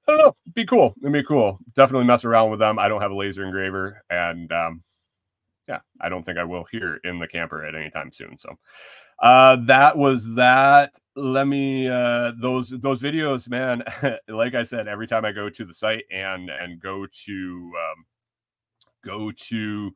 I 0.08 0.12
don't 0.12 0.18
know. 0.20 0.36
Be 0.53 0.66
cool. 0.66 0.93
It'd 1.01 1.12
be 1.12 1.24
cool. 1.24 1.60
Definitely 1.76 2.06
mess 2.06 2.26
around 2.26 2.51
with 2.51 2.60
them. 2.60 2.78
I 2.78 2.88
don't 2.88 3.01
have 3.01 3.12
a 3.12 3.16
laser 3.16 3.43
engraver, 3.43 4.03
and 4.10 4.51
um, 4.51 4.84
yeah, 5.68 5.80
I 5.99 6.10
don't 6.10 6.24
think 6.24 6.38
I 6.38 6.43
will 6.43 6.66
here 6.72 6.99
in 7.03 7.20
the 7.20 7.28
camper 7.28 7.66
at 7.66 7.76
any 7.76 7.89
time 7.89 8.12
soon. 8.12 8.38
So 8.38 8.56
uh, 9.22 9.58
that 9.66 9.97
was 9.97 10.36
that. 10.36 10.93
Let 11.16 11.47
me 11.47 11.88
uh, 11.88 12.34
those 12.39 12.70
those 12.70 13.01
videos, 13.01 13.49
man. 13.49 13.84
like 14.28 14.53
I 14.53 14.64
said, 14.64 14.88
every 14.88 15.08
time 15.08 15.26
I 15.26 15.32
go 15.32 15.49
to 15.49 15.66
the 15.66 15.74
site 15.74 16.03
and 16.12 16.49
and 16.49 16.80
go 16.80 17.08
to 17.26 17.72
um, 17.76 18.06
go 19.03 19.32
to 19.32 19.91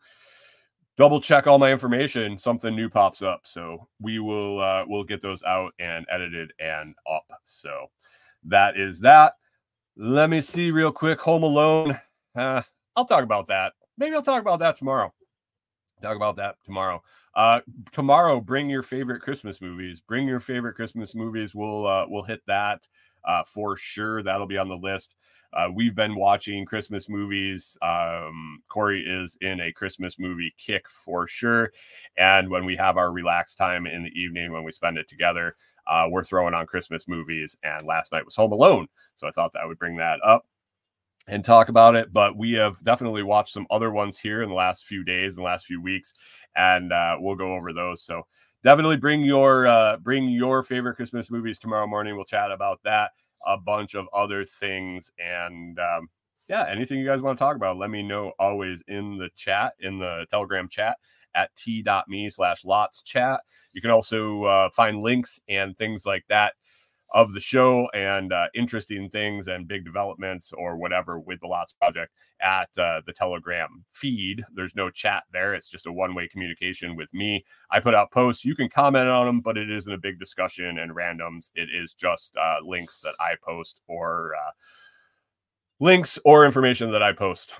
double 0.97 1.21
check 1.21 1.47
all 1.47 1.59
my 1.59 1.71
information, 1.71 2.37
something 2.37 2.75
new 2.75 2.89
pops 2.89 3.21
up. 3.21 3.41
So 3.43 3.87
we 4.01 4.19
will 4.19 4.59
uh, 4.59 4.85
we'll 4.87 5.03
get 5.03 5.21
those 5.21 5.43
out 5.43 5.73
and 5.79 6.05
edited 6.09 6.51
and 6.59 6.95
up. 7.09 7.25
So 7.43 7.87
that 8.45 8.77
is 8.77 9.01
that. 9.01 9.33
Let 10.01 10.29
me 10.29 10.39
see 10.39 10.71
real 10.71 10.93
quick. 10.93 11.19
Home 11.19 11.43
Alone. 11.43 11.99
Uh, 12.33 12.61
I'll 12.95 13.03
talk 13.03 13.23
about 13.23 13.47
that. 13.47 13.73
Maybe 13.97 14.15
I'll 14.15 14.21
talk 14.21 14.39
about 14.39 14.59
that 14.59 14.77
tomorrow. 14.77 15.13
Talk 16.01 16.15
about 16.15 16.37
that 16.37 16.55
tomorrow. 16.63 17.03
Uh, 17.35 17.59
tomorrow, 17.91 18.39
bring 18.39 18.69
your 18.69 18.81
favorite 18.81 19.21
Christmas 19.21 19.59
movies. 19.59 19.99
Bring 19.99 20.25
your 20.25 20.39
favorite 20.39 20.75
Christmas 20.75 21.13
movies. 21.15 21.53
We'll 21.53 21.85
uh, 21.85 22.05
we'll 22.07 22.23
hit 22.23 22.39
that 22.47 22.87
uh, 23.25 23.43
for 23.43 23.75
sure. 23.75 24.23
That'll 24.23 24.47
be 24.47 24.57
on 24.57 24.69
the 24.69 24.77
list. 24.77 25.15
Uh, 25.51 25.67
we've 25.73 25.95
been 25.95 26.15
watching 26.15 26.63
Christmas 26.63 27.09
movies. 27.09 27.77
Um, 27.81 28.61
Corey 28.69 29.01
is 29.01 29.37
in 29.41 29.59
a 29.59 29.73
Christmas 29.73 30.17
movie 30.17 30.53
kick 30.57 30.87
for 30.87 31.27
sure. 31.27 31.73
And 32.17 32.49
when 32.49 32.63
we 32.63 32.77
have 32.77 32.95
our 32.95 33.11
relaxed 33.11 33.57
time 33.57 33.85
in 33.85 34.03
the 34.03 34.17
evening, 34.17 34.53
when 34.53 34.63
we 34.63 34.71
spend 34.71 34.97
it 34.97 35.09
together, 35.09 35.57
uh, 35.89 36.07
we're 36.09 36.23
throwing 36.23 36.53
on 36.53 36.67
Christmas 36.67 37.07
movies. 37.07 37.57
And 37.63 37.85
last 37.85 38.11
night 38.11 38.25
was 38.25 38.35
Home 38.35 38.51
Alone. 38.51 38.87
So 39.15 39.27
I 39.27 39.31
thought 39.31 39.51
that 39.53 39.61
I 39.61 39.65
would 39.65 39.79
bring 39.79 39.97
that 39.97 40.19
up 40.23 40.45
and 41.27 41.43
talk 41.43 41.69
about 41.69 41.95
it. 41.95 42.13
But 42.13 42.37
we 42.37 42.53
have 42.53 42.81
definitely 42.83 43.23
watched 43.23 43.53
some 43.53 43.67
other 43.69 43.91
ones 43.91 44.19
here 44.19 44.41
in 44.41 44.49
the 44.49 44.55
last 44.55 44.85
few 44.85 45.03
days, 45.03 45.35
the 45.35 45.41
last 45.41 45.65
few 45.65 45.81
weeks, 45.81 46.13
and 46.55 46.93
uh, 46.93 47.17
we'll 47.19 47.35
go 47.35 47.53
over 47.55 47.73
those. 47.73 48.03
So 48.03 48.23
definitely 48.63 48.97
bring 48.97 49.23
your 49.23 49.67
uh, 49.67 49.97
bring 49.97 50.29
your 50.29 50.63
favorite 50.63 50.95
Christmas 50.95 51.31
movies 51.31 51.59
tomorrow 51.59 51.87
morning. 51.87 52.15
We'll 52.15 52.25
chat 52.25 52.51
about 52.51 52.79
that, 52.83 53.11
a 53.45 53.57
bunch 53.57 53.95
of 53.95 54.05
other 54.13 54.45
things, 54.45 55.11
and 55.17 55.79
um, 55.79 56.09
yeah, 56.47 56.65
anything 56.67 56.99
you 56.99 57.05
guys 57.05 57.21
want 57.21 57.37
to 57.37 57.43
talk 57.43 57.55
about, 57.55 57.77
let 57.77 57.91
me 57.91 58.01
know 58.01 58.33
always 58.39 58.81
in 58.87 59.17
the 59.17 59.29
chat, 59.35 59.73
in 59.79 59.99
the 59.99 60.25
Telegram 60.31 60.67
chat 60.67 60.97
at 61.35 61.55
t.me 61.55 62.29
slash 62.29 62.65
lots 62.65 63.01
chat. 63.01 63.41
You 63.73 63.81
can 63.81 63.91
also 63.91 64.43
uh, 64.43 64.69
find 64.71 65.01
links 65.01 65.39
and 65.47 65.77
things 65.77 66.05
like 66.05 66.25
that 66.29 66.53
of 67.11 67.33
the 67.33 67.39
show 67.39 67.89
and 67.93 68.31
uh, 68.31 68.45
interesting 68.53 69.09
things 69.09 69.47
and 69.47 69.67
big 69.67 69.83
developments 69.83 70.53
or 70.55 70.77
whatever 70.77 71.19
with 71.19 71.39
the 71.39 71.47
Lots 71.47 71.73
Project 71.73 72.13
at 72.41 72.69
uh, 72.77 73.01
the 73.05 73.13
Telegram 73.13 73.83
feed. 73.91 74.43
There's 74.53 74.75
no 74.75 74.89
chat 74.89 75.23
there. 75.33 75.53
It's 75.55 75.69
just 75.69 75.87
a 75.87 75.91
one 75.91 76.13
way 76.13 76.27
communication 76.27 76.95
with 76.95 77.11
me. 77.13 77.43
I 77.71 77.79
put 77.79 77.95
out 77.95 78.11
posts. 78.11 78.45
You 78.45 78.55
can 78.55 78.69
comment 78.69 79.09
on 79.09 79.25
them, 79.25 79.41
but 79.41 79.57
it 79.57 79.71
isn't 79.71 79.91
a 79.91 79.97
big 79.97 80.19
discussion 80.19 80.77
and 80.77 80.95
randoms. 80.95 81.49
It 81.55 81.69
is 81.73 81.93
just 81.93 82.35
uh, 82.37 82.57
links 82.63 82.99
that 83.01 83.15
I 83.19 83.33
post 83.43 83.79
or 83.87 84.33
uh, 84.35 84.51
links 85.79 86.19
or 86.25 86.45
information 86.45 86.91
that 86.91 87.03
I 87.03 87.13
post 87.13 87.53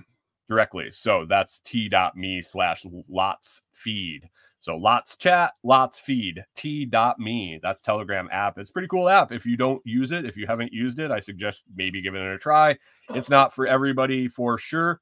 directly. 0.49 0.91
So 0.91 1.25
that's 1.29 1.61
t.me 1.61 2.41
slash 2.41 2.85
lots 3.07 3.61
feed. 3.71 4.29
So 4.59 4.75
lots 4.75 5.15
chat, 5.15 5.53
lots 5.63 5.99
feed, 5.99 6.43
t.me. 6.57 7.59
That's 7.63 7.81
Telegram 7.81 8.27
app. 8.29 8.57
It's 8.57 8.71
pretty 8.71 8.89
cool 8.89 9.07
app. 9.07 9.31
If 9.31 9.45
you 9.45 9.55
don't 9.55 9.81
use 9.85 10.11
it, 10.11 10.25
if 10.25 10.35
you 10.35 10.47
haven't 10.47 10.73
used 10.73 10.99
it, 10.99 11.11
I 11.11 11.19
suggest 11.19 11.63
maybe 11.73 12.01
giving 12.01 12.21
it 12.21 12.33
a 12.33 12.37
try. 12.37 12.77
It's 13.13 13.29
not 13.29 13.55
for 13.55 13.67
everybody 13.67 14.27
for 14.27 14.57
sure, 14.57 14.99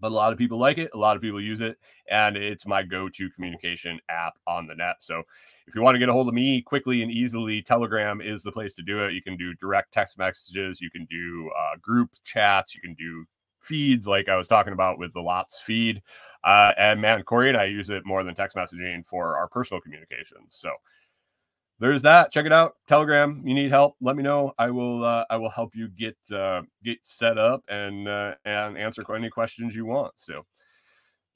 but 0.00 0.12
a 0.12 0.14
lot 0.14 0.32
of 0.32 0.38
people 0.38 0.56
like 0.56 0.78
it. 0.78 0.90
A 0.94 0.98
lot 0.98 1.14
of 1.14 1.20
people 1.20 1.42
use 1.42 1.60
it, 1.60 1.76
and 2.08 2.38
it's 2.38 2.66
my 2.66 2.82
go-to 2.82 3.28
communication 3.30 4.00
app 4.08 4.38
on 4.46 4.66
the 4.66 4.74
net. 4.74 4.96
So 5.00 5.24
if 5.66 5.74
you 5.74 5.82
want 5.82 5.96
to 5.96 5.98
get 5.98 6.08
a 6.08 6.14
hold 6.14 6.28
of 6.28 6.34
me 6.34 6.62
quickly 6.62 7.02
and 7.02 7.12
easily, 7.12 7.60
Telegram 7.60 8.22
is 8.22 8.42
the 8.42 8.52
place 8.52 8.74
to 8.76 8.82
do 8.82 9.04
it. 9.04 9.12
You 9.12 9.20
can 9.20 9.36
do 9.36 9.52
direct 9.56 9.92
text 9.92 10.16
messages, 10.16 10.80
you 10.80 10.90
can 10.90 11.06
do 11.10 11.50
uh, 11.58 11.76
group 11.82 12.08
chats, 12.24 12.74
you 12.74 12.80
can 12.80 12.94
do 12.94 13.26
feeds 13.60 14.06
like 14.06 14.28
I 14.28 14.36
was 14.36 14.48
talking 14.48 14.72
about 14.72 14.98
with 14.98 15.12
the 15.12 15.20
Lots 15.20 15.60
feed. 15.60 16.02
Uh, 16.42 16.72
and 16.78 17.00
man, 17.00 17.22
Corey 17.22 17.48
and 17.48 17.58
I 17.58 17.64
use 17.64 17.90
it 17.90 18.06
more 18.06 18.24
than 18.24 18.34
text 18.34 18.56
messaging 18.56 19.06
for 19.06 19.36
our 19.36 19.48
personal 19.48 19.80
communications. 19.80 20.56
So 20.56 20.70
there's 21.80 22.02
that. 22.02 22.30
Check 22.30 22.46
it 22.46 22.52
out. 22.52 22.74
Telegram. 22.86 23.42
You 23.44 23.54
need 23.54 23.70
help? 23.70 23.96
Let 24.00 24.14
me 24.14 24.22
know. 24.22 24.52
I 24.58 24.70
will. 24.70 25.02
Uh, 25.02 25.24
I 25.30 25.38
will 25.38 25.48
help 25.48 25.74
you 25.74 25.88
get 25.88 26.16
uh, 26.30 26.62
get 26.84 26.98
set 27.02 27.38
up 27.38 27.64
and 27.68 28.06
uh, 28.06 28.34
and 28.44 28.76
answer 28.76 29.02
any 29.14 29.30
questions 29.30 29.74
you 29.74 29.86
want. 29.86 30.12
So, 30.16 30.44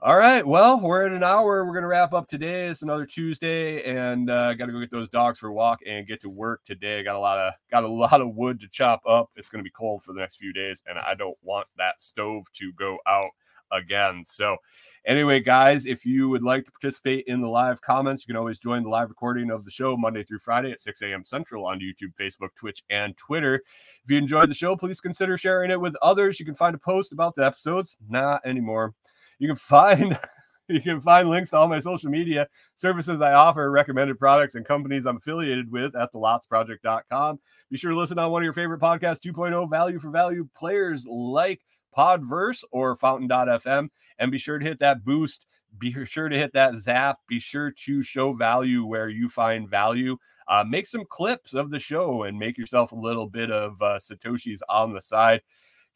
all 0.04 0.18
right. 0.18 0.46
Well, 0.46 0.80
we're 0.80 1.06
at 1.06 1.12
an 1.12 1.22
hour. 1.22 1.64
We're 1.64 1.72
gonna 1.72 1.86
wrap 1.86 2.12
up 2.12 2.28
today. 2.28 2.66
It's 2.66 2.82
another 2.82 3.06
Tuesday, 3.06 3.82
and 3.84 4.28
uh, 4.28 4.52
got 4.52 4.66
to 4.66 4.72
go 4.72 4.78
get 4.78 4.90
those 4.90 5.08
dogs 5.08 5.38
for 5.38 5.48
a 5.48 5.52
walk 5.54 5.80
and 5.86 6.06
get 6.06 6.20
to 6.20 6.28
work 6.28 6.62
today. 6.66 7.02
Got 7.02 7.16
a 7.16 7.18
lot 7.18 7.38
of 7.38 7.54
got 7.70 7.84
a 7.84 7.88
lot 7.88 8.20
of 8.20 8.34
wood 8.34 8.60
to 8.60 8.68
chop 8.68 9.00
up. 9.08 9.30
It's 9.34 9.48
gonna 9.48 9.64
be 9.64 9.70
cold 9.70 10.02
for 10.02 10.12
the 10.12 10.20
next 10.20 10.36
few 10.36 10.52
days, 10.52 10.82
and 10.86 10.98
I 10.98 11.14
don't 11.14 11.38
want 11.40 11.68
that 11.78 12.02
stove 12.02 12.44
to 12.56 12.70
go 12.74 12.98
out 13.06 13.30
again. 13.72 14.24
So. 14.26 14.58
Anyway, 15.06 15.38
guys, 15.38 15.84
if 15.84 16.06
you 16.06 16.30
would 16.30 16.42
like 16.42 16.64
to 16.64 16.70
participate 16.70 17.26
in 17.26 17.42
the 17.42 17.46
live 17.46 17.78
comments, 17.82 18.22
you 18.22 18.32
can 18.32 18.38
always 18.38 18.58
join 18.58 18.82
the 18.82 18.88
live 18.88 19.10
recording 19.10 19.50
of 19.50 19.62
the 19.62 19.70
show 19.70 19.98
Monday 19.98 20.24
through 20.24 20.38
Friday 20.38 20.72
at 20.72 20.80
6 20.80 21.02
a.m. 21.02 21.22
Central 21.22 21.66
on 21.66 21.78
YouTube, 21.78 22.14
Facebook, 22.18 22.54
Twitch, 22.54 22.82
and 22.88 23.14
Twitter. 23.18 23.56
If 24.02 24.10
you 24.10 24.16
enjoyed 24.16 24.48
the 24.48 24.54
show, 24.54 24.76
please 24.76 25.02
consider 25.02 25.36
sharing 25.36 25.70
it 25.70 25.78
with 25.78 25.94
others. 26.00 26.40
You 26.40 26.46
can 26.46 26.54
find 26.54 26.74
a 26.74 26.78
post 26.78 27.12
about 27.12 27.34
the 27.34 27.44
episodes. 27.44 27.98
Not 28.08 28.40
anymore. 28.46 28.94
You 29.38 29.48
can 29.48 29.56
find 29.56 30.18
you 30.68 30.80
can 30.80 31.00
find 31.00 31.28
links 31.28 31.50
to 31.50 31.56
all 31.56 31.68
my 31.68 31.80
social 31.80 32.10
media 32.10 32.48
services 32.74 33.20
I 33.20 33.32
offer, 33.32 33.70
recommended 33.70 34.18
products, 34.18 34.54
and 34.54 34.64
companies 34.64 35.06
I'm 35.06 35.18
affiliated 35.18 35.70
with 35.70 35.94
at 35.94 36.12
thelotsproject.com. 36.12 37.40
Be 37.70 37.76
sure 37.76 37.90
to 37.90 37.96
listen 37.96 38.18
on 38.18 38.30
one 38.30 38.42
of 38.42 38.44
your 38.44 38.52
favorite 38.52 38.80
podcasts 38.80 39.20
2.0 39.20 39.68
value 39.70 39.98
for 39.98 40.10
value 40.10 40.48
players 40.56 41.06
like 41.06 41.60
Podverse 41.96 42.64
or 42.72 42.96
Fountain.fm. 42.96 43.88
And 44.18 44.30
be 44.30 44.38
sure 44.38 44.58
to 44.58 44.64
hit 44.64 44.80
that 44.80 45.04
boost. 45.04 45.46
Be 45.76 45.92
sure 46.04 46.28
to 46.28 46.36
hit 46.36 46.52
that 46.52 46.74
zap. 46.76 47.18
Be 47.28 47.40
sure 47.40 47.72
to 47.84 48.02
show 48.02 48.32
value 48.32 48.84
where 48.84 49.08
you 49.08 49.28
find 49.28 49.68
value. 49.68 50.16
Uh, 50.46 50.64
make 50.66 50.86
some 50.86 51.04
clips 51.08 51.54
of 51.54 51.70
the 51.70 51.78
show 51.78 52.24
and 52.24 52.38
make 52.38 52.58
yourself 52.58 52.92
a 52.92 52.96
little 52.96 53.26
bit 53.26 53.50
of 53.50 53.80
uh, 53.80 53.98
Satoshis 53.98 54.60
on 54.68 54.92
the 54.92 55.00
side. 55.00 55.40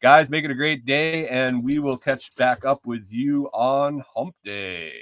Guys, 0.01 0.29
make 0.29 0.45
it 0.45 0.51
a 0.51 0.55
great 0.55 0.85
day, 0.85 1.27
and 1.27 1.61
we 1.61 1.77
will 1.79 1.97
catch 1.97 2.33
back 2.37 2.63
up 2.63 2.85
with 2.85 3.11
you 3.11 3.49
on 3.53 4.01
Hump 4.15 4.33
Day. 4.45 4.93